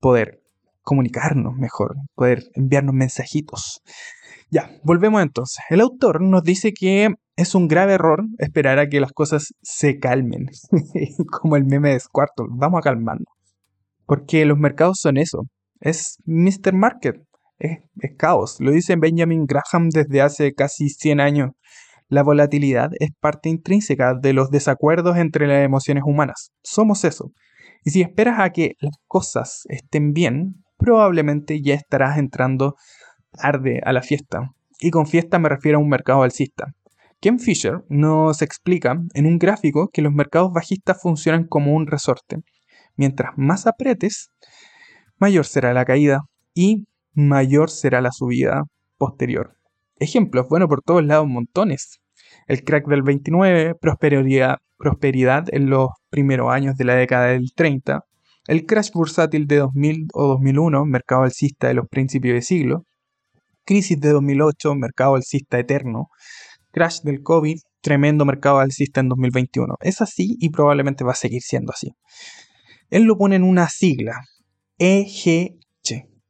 poder 0.00 0.42
comunicarnos 0.82 1.56
mejor, 1.56 1.96
poder 2.14 2.50
enviarnos 2.52 2.94
mensajitos. 2.94 3.80
Ya, 4.50 4.70
volvemos 4.82 5.22
entonces. 5.22 5.64
El 5.70 5.80
autor 5.80 6.20
nos 6.20 6.42
dice 6.42 6.74
que 6.74 7.14
es 7.36 7.54
un 7.54 7.68
grave 7.68 7.94
error 7.94 8.22
esperar 8.36 8.78
a 8.78 8.90
que 8.90 9.00
las 9.00 9.12
cosas 9.12 9.54
se 9.62 9.98
calmen, 9.98 10.48
como 11.40 11.56
el 11.56 11.64
meme 11.64 11.92
de 11.92 12.00
Squirtle. 12.00 12.48
Vamos 12.50 12.80
a 12.80 12.82
calmarnos. 12.82 13.32
Porque 14.04 14.44
los 14.44 14.58
mercados 14.58 14.98
son 15.00 15.16
eso. 15.16 15.44
Es 15.80 16.18
Mr. 16.26 16.74
Market 16.74 17.27
es, 17.58 17.78
caos. 18.16 18.56
Lo 18.60 18.70
dice 18.70 18.96
Benjamin 18.96 19.46
Graham 19.46 19.90
desde 19.90 20.20
hace 20.20 20.54
casi 20.54 20.88
100 20.88 21.20
años. 21.20 21.50
La 22.08 22.22
volatilidad 22.22 22.90
es 23.00 23.10
parte 23.20 23.48
intrínseca 23.48 24.14
de 24.14 24.32
los 24.32 24.50
desacuerdos 24.50 25.16
entre 25.18 25.46
las 25.46 25.64
emociones 25.64 26.04
humanas. 26.06 26.52
Somos 26.62 27.04
eso. 27.04 27.32
Y 27.84 27.90
si 27.90 28.00
esperas 28.00 28.40
a 28.40 28.50
que 28.50 28.76
las 28.80 28.94
cosas 29.06 29.64
estén 29.68 30.12
bien, 30.12 30.64
probablemente 30.78 31.60
ya 31.60 31.74
estarás 31.74 32.18
entrando 32.18 32.76
tarde 33.32 33.80
a 33.84 33.92
la 33.92 34.02
fiesta. 34.02 34.52
Y 34.80 34.90
con 34.90 35.06
fiesta 35.06 35.38
me 35.38 35.48
refiero 35.48 35.78
a 35.78 35.82
un 35.82 35.88
mercado 35.88 36.22
alcista. 36.22 36.74
Ken 37.20 37.40
Fisher 37.40 37.82
nos 37.88 38.42
explica 38.42 38.96
en 39.12 39.26
un 39.26 39.38
gráfico 39.38 39.90
que 39.92 40.02
los 40.02 40.12
mercados 40.12 40.52
bajistas 40.52 41.02
funcionan 41.02 41.46
como 41.46 41.74
un 41.74 41.88
resorte. 41.88 42.38
Mientras 42.96 43.32
más 43.36 43.66
apretes, 43.66 44.30
mayor 45.18 45.44
será 45.44 45.74
la 45.74 45.84
caída 45.84 46.22
y 46.54 46.86
mayor 47.18 47.70
será 47.70 48.00
la 48.00 48.12
subida 48.12 48.64
posterior. 48.96 49.56
Ejemplos, 49.96 50.46
bueno, 50.48 50.68
por 50.68 50.82
todos 50.82 51.04
lados 51.04 51.26
montones. 51.26 52.00
El 52.46 52.62
crack 52.62 52.86
del 52.86 53.02
29, 53.02 53.74
prosperidad, 53.74 54.58
prosperidad 54.76 55.46
en 55.52 55.68
los 55.68 55.88
primeros 56.10 56.52
años 56.52 56.76
de 56.76 56.84
la 56.84 56.94
década 56.94 57.26
del 57.26 57.52
30, 57.54 58.04
el 58.46 58.64
crash 58.66 58.92
bursátil 58.92 59.46
de 59.46 59.56
2000 59.56 60.08
o 60.14 60.28
2001, 60.28 60.84
mercado 60.86 61.22
alcista 61.22 61.68
de 61.68 61.74
los 61.74 61.88
principios 61.88 62.34
de 62.34 62.42
siglo, 62.42 62.84
crisis 63.64 64.00
de 64.00 64.10
2008, 64.10 64.74
mercado 64.76 65.16
alcista 65.16 65.58
eterno, 65.58 66.08
crash 66.70 67.00
del 67.02 67.22
COVID, 67.22 67.58
tremendo 67.80 68.24
mercado 68.24 68.60
alcista 68.60 69.00
en 69.00 69.08
2021. 69.08 69.74
Es 69.80 70.00
así 70.00 70.36
y 70.40 70.50
probablemente 70.50 71.04
va 71.04 71.12
a 71.12 71.16
seguir 71.16 71.42
siendo 71.42 71.72
así. 71.72 71.94
Él 72.90 73.02
lo 73.02 73.18
pone 73.18 73.36
en 73.36 73.42
una 73.42 73.68
sigla, 73.68 74.22
EGH, 74.78 75.58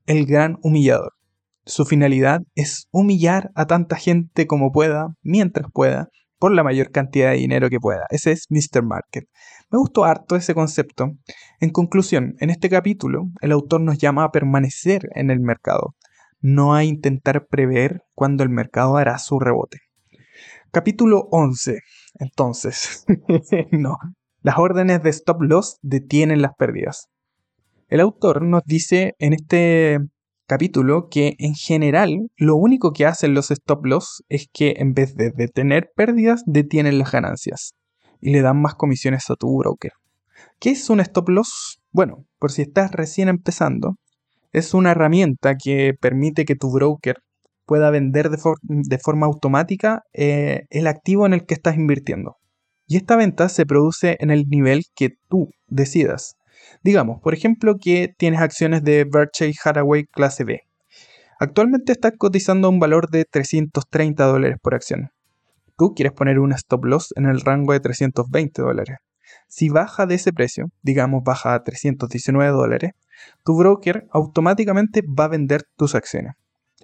el 0.09 0.25
gran 0.25 0.57
humillador. 0.63 1.13
Su 1.67 1.85
finalidad 1.85 2.41
es 2.55 2.89
humillar 2.91 3.51
a 3.55 3.67
tanta 3.67 3.97
gente 3.97 4.47
como 4.47 4.73
pueda, 4.73 5.09
mientras 5.23 5.71
pueda, 5.71 6.09
por 6.39 6.51
la 6.51 6.65
mayor 6.65 6.91
cantidad 6.91 7.33
de 7.33 7.37
dinero 7.37 7.69
que 7.69 7.79
pueda. 7.79 8.07
Ese 8.09 8.33
es 8.33 8.47
Mr. 8.49 8.83
Market. 8.83 9.25
Me 9.71 9.79
gustó 9.79 10.05
harto 10.05 10.35
ese 10.35 10.55
concepto. 10.55 11.11
En 11.61 11.71
conclusión, 11.71 12.37
en 12.41 12.49
este 12.49 12.71
capítulo, 12.71 13.25
el 13.43 13.53
autor 13.53 13.83
nos 13.83 13.99
llama 13.99 14.25
a 14.25 14.31
permanecer 14.31 15.11
en 15.15 15.31
el 15.31 15.41
mercado, 15.41 15.95
no 16.41 16.75
a 16.75 16.85
intentar 16.85 17.47
prever 17.47 18.01
cuándo 18.15 18.43
el 18.45 18.49
mercado 18.49 18.97
hará 18.97 19.19
su 19.19 19.39
rebote. 19.39 19.81
Capítulo 20.73 21.29
11. 21.33 21.81
Entonces, 22.19 23.05
no. 23.73 23.99
Las 24.41 24.57
órdenes 24.57 25.03
de 25.03 25.11
stop 25.11 25.43
loss 25.43 25.79
detienen 25.83 26.41
las 26.41 26.55
pérdidas. 26.57 27.11
El 27.89 28.01
autor 28.01 28.43
nos 28.43 28.65
dice 28.67 29.15
en 29.19 29.33
este 29.33 29.99
capítulo 30.47 31.09
que 31.11 31.37
en 31.39 31.55
general 31.55 32.29
lo 32.37 32.55
único 32.55 32.93
que 32.93 33.07
hacen 33.07 33.33
los 33.33 33.51
stop 33.51 33.87
loss 33.87 34.23
es 34.29 34.47
que 34.53 34.75
en 34.77 34.93
vez 34.93 35.15
de 35.15 35.31
detener 35.31 35.91
pérdidas, 35.97 36.43
detienen 36.45 36.99
las 36.99 37.13
ganancias 37.13 37.73
y 38.21 38.31
le 38.31 38.43
dan 38.43 38.61
más 38.61 38.75
comisiones 38.75 39.31
a 39.31 39.37
tu 39.37 39.57
broker. 39.57 39.93
¿Qué 40.61 40.71
es 40.71 40.91
un 40.91 41.01
stop 41.01 41.31
loss? 41.31 41.81
Bueno, 41.91 42.27
por 42.39 42.53
si 42.53 42.61
estás 42.61 42.93
recién 42.93 43.29
empezando, 43.29 43.97
es 44.53 44.75
una 44.75 44.91
herramienta 44.91 45.55
que 45.57 45.95
permite 45.99 46.45
que 46.45 46.57
tu 46.57 46.71
broker 46.71 47.17
pueda 47.65 47.91
vender 47.91 48.29
de, 48.29 48.99
forma 48.99 49.27
automática 49.27 50.03
eh, 50.13 50.67
el 50.69 50.89
activo 50.89 51.25
en 51.25 51.33
el 51.33 51.47
que 51.47 51.55
estás 51.55 51.77
invirtiendo. 51.77 52.37
Y 52.87 52.99
esta 52.99 53.17
venta 53.17 53.49
se 53.49 53.65
produce 53.65 54.19
en 54.21 54.31
el 54.31 54.45
nivel 54.47 54.85
que 54.95 55.11
tú 55.29 55.49
decidas. 55.69 56.38
Digamos, 56.83 57.21
por 57.21 57.35
ejemplo, 57.35 57.77
que 57.81 58.15
tienes 58.17 58.41
acciones 58.41 58.83
de 58.85 59.05
Berkshire 59.05 59.55
Hathaway 59.65 60.07
clase 60.07 60.45
B. 60.45 60.63
Actualmente 61.41 61.93
estás 61.93 62.13
cotizando 62.19 62.69
un 62.69 62.81
valor 62.81 63.11
de 63.11 63.25
330 63.25 64.25
dólares 64.25 64.59
por 64.61 64.75
acción. 64.75 65.11
Tú 65.77 65.95
quieres 65.95 66.13
poner 66.13 66.41
un 66.41 66.53
stop 66.53 66.85
loss 66.85 67.13
en 67.17 67.27
el 67.27 67.41
rango 67.41 67.73
de 67.73 67.81
320 67.81 68.63
dólares. 68.63 68.99
Si 69.47 69.69
baja 69.69 70.07
de 70.07 70.17
ese 70.17 70.33
precio, 70.33 70.67
digamos 70.83 71.23
baja 71.23 71.55
a 71.55 71.63
319 71.63 72.51
dólares, 72.51 72.93
tu 73.45 73.57
broker 73.57 74.07
automáticamente 74.11 75.03
va 75.03 75.25
a 75.25 75.29
vender 75.29 75.63
tus 75.77 75.95
acciones. 75.95 76.35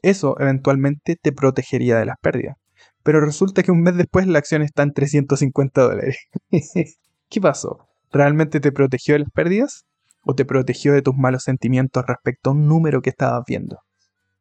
Eso 0.03 0.37
eventualmente 0.39 1.17
te 1.21 1.33
protegería 1.33 1.99
de 1.99 2.05
las 2.05 2.17
pérdidas. 2.21 2.57
Pero 3.03 3.21
resulta 3.21 3.63
que 3.63 3.73
un 3.73 3.83
mes 3.83 3.97
después 3.97 4.27
la 4.27 4.39
acción 4.39 4.63
está 4.63 4.83
en 4.83 4.93
350 4.93 5.83
dólares. 5.83 6.19
¿Qué 7.29 7.41
pasó? 7.41 7.89
¿Realmente 8.15 8.61
te 8.61 8.71
protegió 8.71 9.15
de 9.15 9.19
las 9.19 9.31
pérdidas? 9.31 9.87
¿O 10.23 10.37
te 10.37 10.45
protegió 10.45 10.93
de 10.93 11.03
tus 11.03 11.17
malos 11.17 11.43
sentimientos 11.43 12.05
respecto 12.07 12.51
a 12.51 12.53
un 12.53 12.69
número 12.69 13.03
que 13.03 13.11
estabas 13.11 13.43
viendo? 13.45 13.81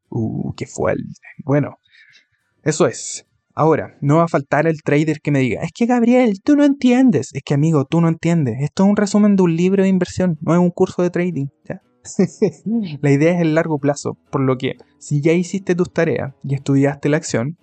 Uh, 0.10 0.54
qué 0.54 0.68
fuerte. 0.68 1.02
Bueno, 1.44 1.80
eso 2.62 2.86
es. 2.86 3.26
Ahora, 3.56 3.98
no 4.00 4.18
va 4.18 4.26
a 4.26 4.28
faltar 4.28 4.68
el 4.68 4.84
trader 4.84 5.22
que 5.22 5.32
me 5.32 5.40
diga, 5.40 5.64
es 5.64 5.72
que 5.74 5.88
Gabriel, 5.88 6.40
tú 6.44 6.56
no 6.56 6.64
entiendes. 6.64 7.32
Es 7.34 7.42
que 7.44 7.56
amigo, 7.56 7.86
tú 7.86 8.00
no 8.00 8.10
entiendes. 8.10 8.58
Esto 8.62 8.84
es 8.84 8.90
un 8.92 8.96
resumen 8.96 9.36
de 9.36 9.42
un 9.42 9.56
libro 9.56 9.82
de 9.82 9.90
inversión, 9.90 10.38
no 10.42 10.54
es 10.54 10.60
un 10.60 10.70
curso 10.70 11.02
de 11.02 11.10
trading. 11.10 11.48
la 13.02 13.12
idea 13.12 13.34
es 13.34 13.42
el 13.42 13.56
largo 13.56 13.80
plazo, 13.80 14.20
por 14.30 14.42
lo 14.42 14.56
que 14.60 14.76
si 15.00 15.20
ya 15.20 15.34
hiciste 15.34 15.74
tus 15.74 15.92
tareas 15.92 16.36
y 16.44 16.54
estudiaste 16.54 17.10
la 17.10 17.18
acción, 17.18 17.58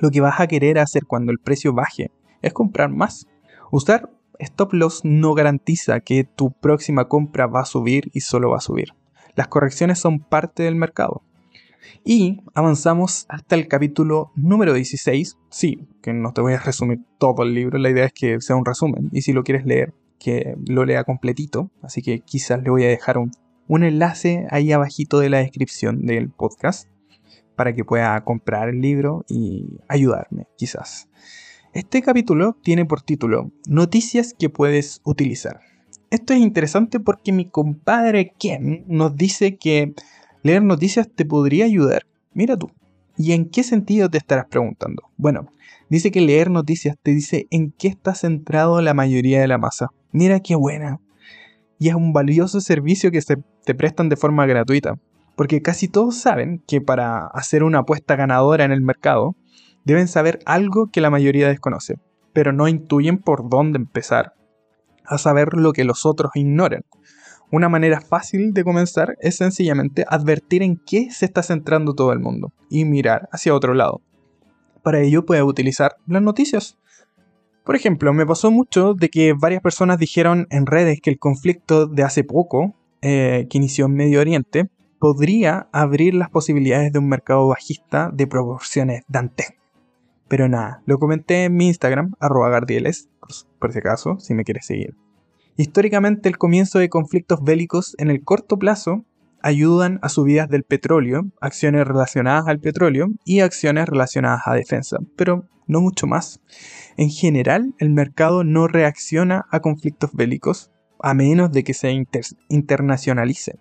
lo 0.00 0.10
que 0.10 0.20
vas 0.20 0.38
a 0.38 0.46
querer 0.46 0.78
hacer 0.78 1.06
cuando 1.06 1.32
el 1.32 1.38
precio 1.38 1.72
baje 1.72 2.10
es 2.42 2.52
comprar 2.52 2.90
más. 2.90 3.26
Usar 3.70 4.10
stop 4.40 4.72
loss 4.72 5.00
no 5.04 5.34
garantiza 5.34 6.00
que 6.00 6.24
tu 6.24 6.52
próxima 6.52 7.08
compra 7.08 7.46
va 7.46 7.60
a 7.60 7.66
subir 7.66 8.10
y 8.12 8.20
solo 8.20 8.50
va 8.50 8.58
a 8.58 8.60
subir. 8.60 8.94
Las 9.34 9.48
correcciones 9.48 9.98
son 9.98 10.20
parte 10.20 10.62
del 10.62 10.76
mercado. 10.76 11.22
Y 12.04 12.40
avanzamos 12.54 13.26
hasta 13.28 13.54
el 13.54 13.68
capítulo 13.68 14.32
número 14.34 14.72
16. 14.72 15.36
Sí, 15.50 15.88
que 16.02 16.12
no 16.12 16.32
te 16.32 16.40
voy 16.40 16.54
a 16.54 16.60
resumir 16.60 17.00
todo 17.18 17.42
el 17.42 17.54
libro, 17.54 17.78
la 17.78 17.90
idea 17.90 18.06
es 18.06 18.12
que 18.12 18.40
sea 18.40 18.56
un 18.56 18.64
resumen. 18.64 19.08
Y 19.12 19.22
si 19.22 19.32
lo 19.32 19.42
quieres 19.44 19.66
leer, 19.66 19.94
que 20.18 20.54
lo 20.66 20.84
lea 20.84 21.04
completito. 21.04 21.70
Así 21.82 22.02
que 22.02 22.20
quizás 22.20 22.62
le 22.62 22.70
voy 22.70 22.84
a 22.84 22.88
dejar 22.88 23.18
un, 23.18 23.32
un 23.66 23.84
enlace 23.84 24.46
ahí 24.50 24.72
abajito 24.72 25.18
de 25.18 25.30
la 25.30 25.38
descripción 25.38 26.06
del 26.06 26.30
podcast 26.30 26.88
para 27.56 27.74
que 27.74 27.84
pueda 27.84 28.22
comprar 28.24 28.68
el 28.68 28.80
libro 28.80 29.24
y 29.28 29.80
ayudarme, 29.88 30.46
quizás. 30.56 31.08
Este 31.72 32.02
capítulo 32.02 32.56
tiene 32.62 32.84
por 32.84 33.02
título 33.02 33.52
Noticias 33.66 34.34
que 34.38 34.50
puedes 34.50 35.00
utilizar. 35.04 35.60
Esto 36.10 36.32
es 36.32 36.40
interesante 36.40 37.00
porque 37.00 37.32
mi 37.32 37.48
compadre 37.48 38.32
Ken 38.38 38.84
nos 38.88 39.16
dice 39.16 39.56
que 39.56 39.94
Leer 40.42 40.62
noticias 40.62 41.08
te 41.14 41.26
podría 41.26 41.66
ayudar. 41.66 42.06
Mira 42.32 42.56
tú. 42.56 42.70
¿Y 43.16 43.32
en 43.32 43.50
qué 43.50 43.62
sentido 43.62 44.08
te 44.08 44.16
estarás 44.16 44.46
preguntando? 44.46 45.02
Bueno, 45.18 45.48
dice 45.90 46.10
que 46.10 46.22
leer 46.22 46.50
noticias 46.50 46.96
te 47.02 47.10
dice 47.10 47.46
en 47.50 47.72
qué 47.72 47.88
está 47.88 48.14
centrado 48.14 48.80
la 48.80 48.94
mayoría 48.94 49.40
de 49.42 49.48
la 49.48 49.58
masa. 49.58 49.88
Mira 50.12 50.40
qué 50.40 50.54
buena. 50.54 50.98
Y 51.78 51.88
es 51.88 51.94
un 51.94 52.14
valioso 52.14 52.62
servicio 52.62 53.10
que 53.10 53.20
se 53.20 53.36
te 53.64 53.74
prestan 53.74 54.08
de 54.08 54.16
forma 54.16 54.46
gratuita. 54.46 54.94
Porque 55.36 55.60
casi 55.60 55.88
todos 55.88 56.16
saben 56.16 56.62
que 56.66 56.80
para 56.80 57.26
hacer 57.26 57.62
una 57.62 57.80
apuesta 57.80 58.16
ganadora 58.16 58.64
en 58.64 58.72
el 58.72 58.80
mercado, 58.80 59.36
deben 59.84 60.08
saber 60.08 60.40
algo 60.46 60.90
que 60.90 61.00
la 61.00 61.10
mayoría 61.10 61.48
desconoce, 61.48 61.98
pero 62.32 62.52
no 62.52 62.68
intuyen 62.68 63.18
por 63.18 63.48
dónde 63.48 63.78
empezar 63.78 64.34
a 65.04 65.18
saber 65.18 65.54
lo 65.54 65.72
que 65.72 65.84
los 65.84 66.06
otros 66.06 66.32
ignoran. 66.34 66.82
Una 67.52 67.68
manera 67.68 68.00
fácil 68.00 68.54
de 68.54 68.62
comenzar 68.62 69.16
es 69.20 69.36
sencillamente 69.36 70.04
advertir 70.08 70.62
en 70.62 70.76
qué 70.76 71.10
se 71.10 71.24
está 71.24 71.42
centrando 71.42 71.94
todo 71.94 72.12
el 72.12 72.20
mundo 72.20 72.52
y 72.68 72.84
mirar 72.84 73.28
hacia 73.32 73.54
otro 73.54 73.74
lado. 73.74 74.00
Para 74.84 75.00
ello 75.00 75.26
puedes 75.26 75.42
utilizar 75.42 75.96
las 76.06 76.22
noticias. 76.22 76.78
Por 77.64 77.74
ejemplo, 77.74 78.12
me 78.12 78.24
pasó 78.24 78.50
mucho 78.50 78.94
de 78.94 79.10
que 79.10 79.32
varias 79.32 79.62
personas 79.62 79.98
dijeron 79.98 80.46
en 80.50 80.66
redes 80.66 81.00
que 81.00 81.10
el 81.10 81.18
conflicto 81.18 81.86
de 81.86 82.04
hace 82.04 82.22
poco, 82.22 82.76
eh, 83.02 83.46
que 83.50 83.58
inició 83.58 83.86
en 83.86 83.94
Medio 83.94 84.20
Oriente, 84.20 84.70
podría 85.00 85.68
abrir 85.72 86.14
las 86.14 86.30
posibilidades 86.30 86.92
de 86.92 86.98
un 87.00 87.08
mercado 87.08 87.48
bajista 87.48 88.10
de 88.12 88.26
proporciones 88.26 89.02
dantescas. 89.08 89.59
Pero 90.30 90.48
nada, 90.48 90.80
lo 90.86 91.00
comenté 91.00 91.46
en 91.46 91.56
mi 91.56 91.66
Instagram, 91.66 92.14
arroba 92.20 92.50
gardieles, 92.50 93.08
por 93.58 93.72
si 93.72 93.80
acaso, 93.80 94.20
si 94.20 94.32
me 94.32 94.44
quieres 94.44 94.64
seguir. 94.64 94.94
Históricamente 95.56 96.28
el 96.28 96.38
comienzo 96.38 96.78
de 96.78 96.88
conflictos 96.88 97.42
bélicos 97.42 97.96
en 97.98 98.10
el 98.10 98.22
corto 98.22 98.56
plazo 98.56 99.04
ayudan 99.42 99.98
a 100.02 100.08
subidas 100.08 100.48
del 100.48 100.62
petróleo, 100.62 101.24
acciones 101.40 101.84
relacionadas 101.84 102.46
al 102.46 102.60
petróleo 102.60 103.08
y 103.24 103.40
acciones 103.40 103.88
relacionadas 103.88 104.42
a 104.46 104.54
defensa, 104.54 104.98
pero 105.16 105.48
no 105.66 105.80
mucho 105.80 106.06
más. 106.06 106.40
En 106.96 107.10
general, 107.10 107.74
el 107.78 107.90
mercado 107.90 108.44
no 108.44 108.68
reacciona 108.68 109.46
a 109.50 109.58
conflictos 109.58 110.12
bélicos 110.12 110.70
a 111.00 111.12
menos 111.12 111.50
de 111.50 111.64
que 111.64 111.74
se 111.74 112.06
internacionalice. 112.48 113.58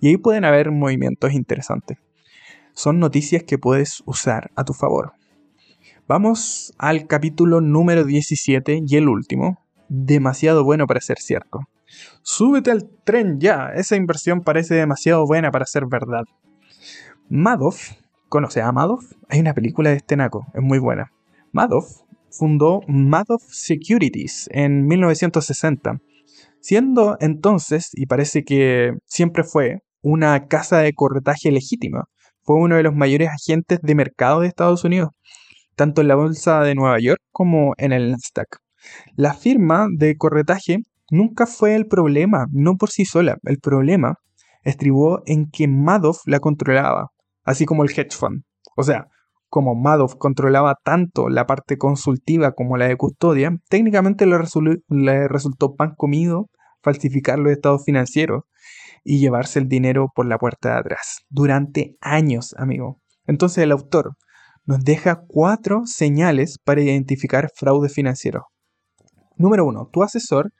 Y 0.00 0.06
ahí 0.06 0.18
pueden 0.18 0.44
haber 0.44 0.70
movimientos 0.70 1.32
interesantes. 1.32 1.98
Son 2.74 3.00
noticias 3.00 3.42
que 3.42 3.58
puedes 3.58 4.04
usar 4.06 4.52
a 4.54 4.62
tu 4.62 4.72
favor. 4.72 5.14
Vamos 6.08 6.74
al 6.78 7.06
capítulo 7.06 7.60
número 7.60 8.04
17 8.04 8.82
y 8.84 8.96
el 8.96 9.08
último, 9.08 9.64
demasiado 9.88 10.64
bueno 10.64 10.88
para 10.88 11.00
ser 11.00 11.18
cierto. 11.18 11.60
Súbete 12.22 12.72
al 12.72 12.90
tren 13.04 13.38
ya, 13.38 13.68
esa 13.74 13.94
inversión 13.94 14.40
parece 14.40 14.74
demasiado 14.74 15.24
buena 15.26 15.52
para 15.52 15.64
ser 15.64 15.86
verdad. 15.86 16.24
Madoff, 17.28 17.92
¿conoce 18.28 18.60
a 18.60 18.72
Madoff? 18.72 19.12
Hay 19.28 19.38
una 19.38 19.54
película 19.54 19.90
de 19.90 19.96
este 19.96 20.16
naco, 20.16 20.44
es 20.54 20.60
muy 20.60 20.80
buena. 20.80 21.12
Madoff 21.52 22.00
fundó 22.30 22.80
Madoff 22.88 23.44
Securities 23.52 24.48
en 24.52 24.86
1960, 24.86 26.00
siendo 26.60 27.16
entonces, 27.20 27.90
y 27.92 28.06
parece 28.06 28.42
que 28.42 28.92
siempre 29.06 29.44
fue, 29.44 29.82
una 30.02 30.48
casa 30.48 30.78
de 30.78 30.94
corretaje 30.94 31.52
legítima. 31.52 32.06
Fue 32.42 32.56
uno 32.56 32.74
de 32.74 32.82
los 32.82 32.92
mayores 32.92 33.28
agentes 33.28 33.78
de 33.80 33.94
mercado 33.94 34.40
de 34.40 34.48
Estados 34.48 34.82
Unidos, 34.82 35.10
tanto 35.76 36.00
en 36.00 36.08
la 36.08 36.14
bolsa 36.14 36.60
de 36.62 36.74
Nueva 36.74 36.98
York 36.98 37.20
como 37.30 37.74
en 37.78 37.92
el 37.92 38.10
Nasdaq. 38.10 38.58
La 39.16 39.34
firma 39.34 39.86
de 39.96 40.16
corretaje 40.16 40.78
nunca 41.10 41.46
fue 41.46 41.74
el 41.74 41.86
problema, 41.86 42.46
no 42.50 42.76
por 42.76 42.90
sí 42.90 43.04
sola. 43.04 43.36
El 43.44 43.58
problema 43.58 44.16
estribó 44.62 45.22
en 45.26 45.50
que 45.50 45.68
Madoff 45.68 46.20
la 46.26 46.40
controlaba, 46.40 47.08
así 47.44 47.66
como 47.66 47.84
el 47.84 47.90
hedge 47.90 48.16
fund. 48.16 48.42
O 48.76 48.82
sea, 48.82 49.06
como 49.48 49.74
Madoff 49.74 50.14
controlaba 50.16 50.76
tanto 50.82 51.28
la 51.28 51.46
parte 51.46 51.76
consultiva 51.76 52.52
como 52.52 52.76
la 52.76 52.86
de 52.86 52.96
custodia, 52.96 53.54
técnicamente 53.68 54.24
le, 54.26 54.38
le 54.88 55.28
resultó 55.28 55.74
pan 55.74 55.94
comido 55.96 56.48
falsificar 56.82 57.38
los 57.38 57.52
estados 57.52 57.84
financieros 57.84 58.44
y 59.04 59.20
llevarse 59.20 59.58
el 59.58 59.68
dinero 59.68 60.08
por 60.14 60.26
la 60.26 60.38
puerta 60.38 60.70
de 60.70 60.78
atrás. 60.78 61.20
Durante 61.28 61.96
años, 62.00 62.54
amigo. 62.56 63.00
Entonces 63.26 63.62
el 63.62 63.72
autor 63.72 64.16
nos 64.64 64.84
deja 64.84 65.22
cuatro 65.26 65.82
señales 65.86 66.58
para 66.62 66.82
identificar 66.82 67.50
fraude 67.54 67.88
financiero. 67.88 68.46
Número 69.36 69.66
1. 69.66 69.88
Tu 69.92 70.02
asesor 70.02 70.52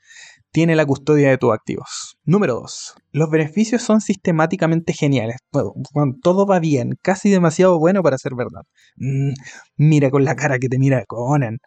tiene 0.50 0.76
la 0.76 0.84
custodia 0.84 1.30
de 1.30 1.38
tus 1.38 1.52
activos. 1.52 2.16
Número 2.24 2.54
2. 2.54 2.94
Los 3.12 3.30
beneficios 3.30 3.82
son 3.82 4.00
sistemáticamente 4.00 4.92
geniales. 4.92 5.36
Todo 6.22 6.46
va 6.46 6.58
bien, 6.58 6.94
casi 7.00 7.30
demasiado 7.30 7.78
bueno 7.78 8.02
para 8.02 8.18
ser 8.18 8.32
verdad. 8.36 8.62
Mm, 8.96 9.32
mira 9.76 10.10
con 10.10 10.24
la 10.24 10.36
cara 10.36 10.58
que 10.58 10.68
te 10.68 10.78
mira 10.78 11.04
Conan. 11.06 11.58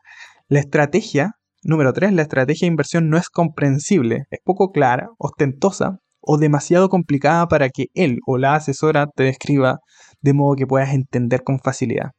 La 0.47 0.59
estrategia, 0.59 1.31
número 1.63 1.93
3, 1.93 2.13
la 2.13 2.21
estrategia 2.21 2.67
de 2.67 2.71
inversión 2.71 3.09
no 3.09 3.17
es 3.17 3.29
comprensible, 3.29 4.25
es 4.29 4.39
poco 4.43 4.71
clara, 4.71 5.09
ostentosa 5.17 5.97
o 6.21 6.37
demasiado 6.37 6.89
complicada 6.89 7.47
para 7.47 7.69
que 7.69 7.87
él 7.93 8.19
o 8.27 8.37
la 8.37 8.55
asesora 8.55 9.07
te 9.07 9.23
describa 9.23 9.79
de 10.21 10.33
modo 10.33 10.55
que 10.55 10.67
puedas 10.67 10.93
entender 10.93 11.43
con 11.43 11.59
facilidad. 11.59 12.11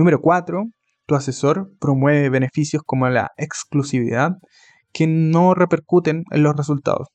Número 0.00 0.22
4, 0.22 0.64
tu 1.04 1.14
asesor 1.14 1.74
promueve 1.78 2.30
beneficios 2.30 2.82
como 2.86 3.06
la 3.10 3.32
exclusividad 3.36 4.38
que 4.94 5.06
no 5.06 5.52
repercuten 5.52 6.24
en 6.30 6.42
los 6.42 6.56
resultados. 6.56 7.08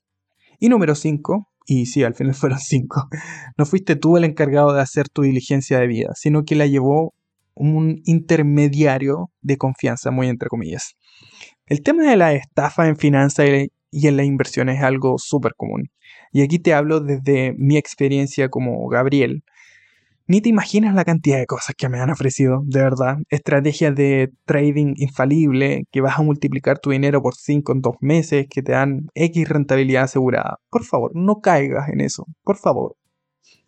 Y 0.60 0.68
número 0.68 0.94
5, 0.94 1.48
y 1.66 1.86
sí, 1.86 2.04
al 2.04 2.14
final 2.14 2.34
fueron 2.36 2.60
5, 2.60 3.08
no 3.58 3.66
fuiste 3.66 3.96
tú 3.96 4.16
el 4.16 4.22
encargado 4.22 4.72
de 4.72 4.82
hacer 4.82 5.08
tu 5.08 5.22
diligencia 5.22 5.80
de 5.80 5.88
vida, 5.88 6.12
sino 6.14 6.44
que 6.44 6.54
la 6.54 6.66
llevó 6.66 7.12
un 7.56 8.02
intermediario 8.04 9.32
de 9.40 9.56
confianza, 9.56 10.12
muy 10.12 10.28
entre 10.28 10.48
comillas. 10.48 10.94
El 11.66 11.82
tema 11.82 12.04
de 12.08 12.16
la 12.16 12.34
estafa 12.34 12.86
en 12.86 12.96
finanzas 12.96 13.48
y 13.90 14.06
en 14.06 14.16
las 14.16 14.26
inversiones 14.26 14.78
es 14.78 14.84
algo 14.84 15.16
súper 15.18 15.54
común. 15.56 15.90
Y 16.30 16.42
aquí 16.42 16.60
te 16.60 16.72
hablo 16.72 17.00
desde 17.00 17.52
mi 17.58 17.78
experiencia 17.78 18.48
como 18.48 18.86
Gabriel, 18.86 19.42
Ni 20.28 20.40
te 20.40 20.48
imaginas 20.48 20.92
la 20.94 21.04
cantidad 21.04 21.38
de 21.38 21.46
cosas 21.46 21.76
que 21.78 21.88
me 21.88 22.00
han 22.00 22.10
ofrecido, 22.10 22.62
de 22.64 22.82
verdad. 22.82 23.18
Estrategias 23.28 23.94
de 23.94 24.32
trading 24.44 24.94
infalible, 24.96 25.84
que 25.92 26.00
vas 26.00 26.18
a 26.18 26.22
multiplicar 26.22 26.80
tu 26.80 26.90
dinero 26.90 27.22
por 27.22 27.36
5 27.36 27.72
en 27.72 27.80
2 27.80 27.94
meses, 28.00 28.46
que 28.50 28.60
te 28.60 28.72
dan 28.72 29.06
X 29.14 29.48
rentabilidad 29.48 30.04
asegurada. 30.04 30.56
Por 30.68 30.82
favor, 30.84 31.12
no 31.14 31.36
caigas 31.40 31.88
en 31.90 32.00
eso, 32.00 32.26
por 32.42 32.56
favor. 32.56 32.96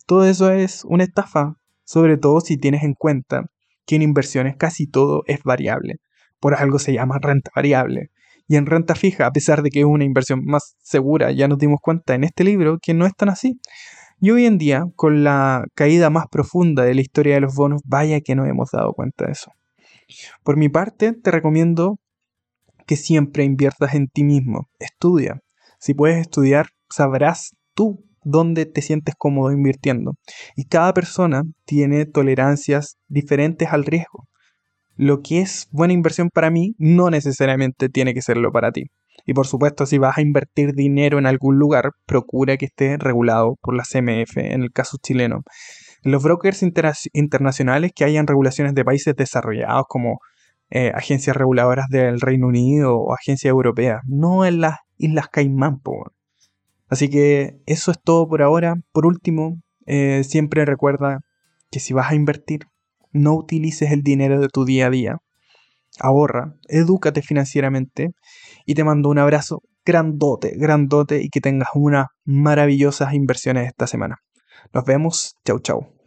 Todo 0.07 0.25
eso 0.25 0.51
es 0.51 0.85
una 0.85 1.05
estafa, 1.05 1.55
sobre 1.85 2.17
todo 2.17 2.41
si 2.41 2.57
tienes 2.57 2.83
en 2.83 2.95
cuenta 2.95 3.45
que 3.87 3.95
en 3.95 4.03
inversiones 4.03 4.57
casi 4.57 4.89
todo 4.89 5.23
es 5.27 5.45
variable. 5.45 5.97
Por 6.41 6.55
algo 6.57 6.81
se 6.81 6.93
llama 6.93 7.19
renta 7.21 7.53
variable. 7.55 8.11
Y 8.49 8.57
en 8.57 8.67
renta 8.67 8.97
fija, 8.97 9.27
a 9.27 9.31
pesar 9.31 9.63
de 9.63 9.71
que 9.71 9.81
es 9.81 9.85
una 9.85 10.05
inversión 10.05 10.45
más 10.45 10.75
segura, 10.83 11.31
ya 11.31 11.47
nos 11.47 11.59
dimos 11.59 11.79
cuenta 11.81 12.15
en 12.15 12.25
este 12.25 12.43
libro 12.43 12.79
que 12.83 12.95
no 12.95 13.07
es 13.07 13.15
tan 13.15 13.29
así. 13.29 13.61
Y 14.21 14.31
hoy 14.31 14.47
en 14.47 14.59
día, 14.59 14.85
con 14.97 15.23
la 15.23 15.65
caída 15.75 16.11
más 16.11 16.27
profunda 16.29 16.83
de 16.83 16.95
la 16.95 17.01
historia 17.01 17.35
de 17.35 17.41
los 17.41 17.55
bonos, 17.55 17.83
vaya 17.85 18.21
que 18.21 18.35
no 18.35 18.47
hemos 18.47 18.71
dado 18.73 18.93
cuenta 18.93 19.27
de 19.27 19.33
eso. 19.33 19.53
Por 20.43 20.57
mi 20.57 20.69
parte, 20.69 21.13
te 21.13 21.31
recomiendo 21.31 21.99
que 22.87 22.97
siempre 22.97 23.45
inviertas 23.45 23.95
en 23.95 24.09
ti 24.09 24.25
mismo. 24.25 24.69
Estudia. 24.81 25.41
Si 25.79 25.95
puedes 25.95 26.19
estudiar, 26.19 26.71
sabrás 26.91 27.55
tú 27.75 28.05
dónde 28.25 28.67
te 28.67 28.83
sientes 28.83 29.15
cómodo 29.17 29.53
invirtiendo. 29.53 30.15
Y 30.57 30.65
cada 30.65 30.93
persona 30.95 31.45
tiene 31.65 32.05
tolerancias 32.05 32.97
diferentes 33.07 33.69
al 33.73 33.85
riesgo. 33.85 34.27
Lo 34.97 35.23
que 35.23 35.41
es 35.41 35.69
buena 35.71 35.93
inversión 35.93 36.29
para 36.29 36.51
mí 36.51 36.75
no 36.79 37.09
necesariamente 37.09 37.89
tiene 37.89 38.15
que 38.15 38.23
serlo 38.23 38.51
para 38.51 38.73
ti. 38.73 38.91
Y 39.29 39.35
por 39.35 39.47
supuesto, 39.47 39.85
si 39.85 39.99
vas 39.99 40.17
a 40.17 40.23
invertir 40.23 40.73
dinero 40.73 41.19
en 41.19 41.27
algún 41.27 41.59
lugar, 41.59 41.91
procura 42.07 42.57
que 42.57 42.65
esté 42.65 42.97
regulado 42.97 43.57
por 43.61 43.77
la 43.77 43.83
CMF, 43.85 44.39
en 44.39 44.63
el 44.63 44.73
caso 44.73 44.97
chileno. 45.03 45.43
los 46.03 46.23
brokers 46.23 46.63
internacionales 47.13 47.93
que 47.95 48.05
hayan 48.05 48.27
regulaciones 48.27 48.75
de 48.75 48.87
países 48.87 49.15
desarrollados 49.15 49.85
como 49.87 50.21
eh, 50.71 50.93
agencias 50.95 51.37
reguladoras 51.37 51.89
del 51.91 52.23
Reino 52.23 52.47
Unido 52.47 52.97
o 52.97 53.13
agencias 53.13 53.51
europeas, 53.51 54.01
no 54.07 54.47
en 54.47 54.63
las 54.63 54.79
Islas 54.97 55.29
Caimán. 55.29 55.83
Así 56.89 57.11
que 57.11 57.59
eso 57.67 57.91
es 57.91 58.01
todo 58.03 58.27
por 58.29 58.41
ahora. 58.41 58.77
Por 58.93 59.05
último, 59.05 59.61
eh, 59.85 60.25
siempre 60.25 60.65
recuerda 60.65 61.21
que 61.71 61.81
si 61.81 61.93
vas 61.93 62.11
a 62.13 62.15
invertir, 62.15 62.61
no 63.13 63.35
utilices 63.35 63.93
el 63.93 64.03
dinero 64.03 64.41
de 64.41 64.49
tu 64.49 64.65
día 64.65 64.87
a 64.87 64.91
día 64.91 65.19
ahorra, 66.01 66.55
edúcate 66.69 67.23
financieramente 67.23 68.15
y 68.69 68.75
te 68.75 68.85
mando 68.85 69.09
un 69.09 69.19
abrazo 69.19 69.63
grandote, 69.83 70.53
grandote 70.59 71.23
y 71.23 71.31
que 71.31 71.41
tengas 71.41 71.71
unas 71.75 72.09
maravillosas 72.27 73.15
inversiones 73.15 73.67
esta 73.67 73.87
semana. 73.87 74.17
Nos 74.75 74.85
vemos, 74.85 75.37
chau 75.43 75.59
chau. 75.61 75.89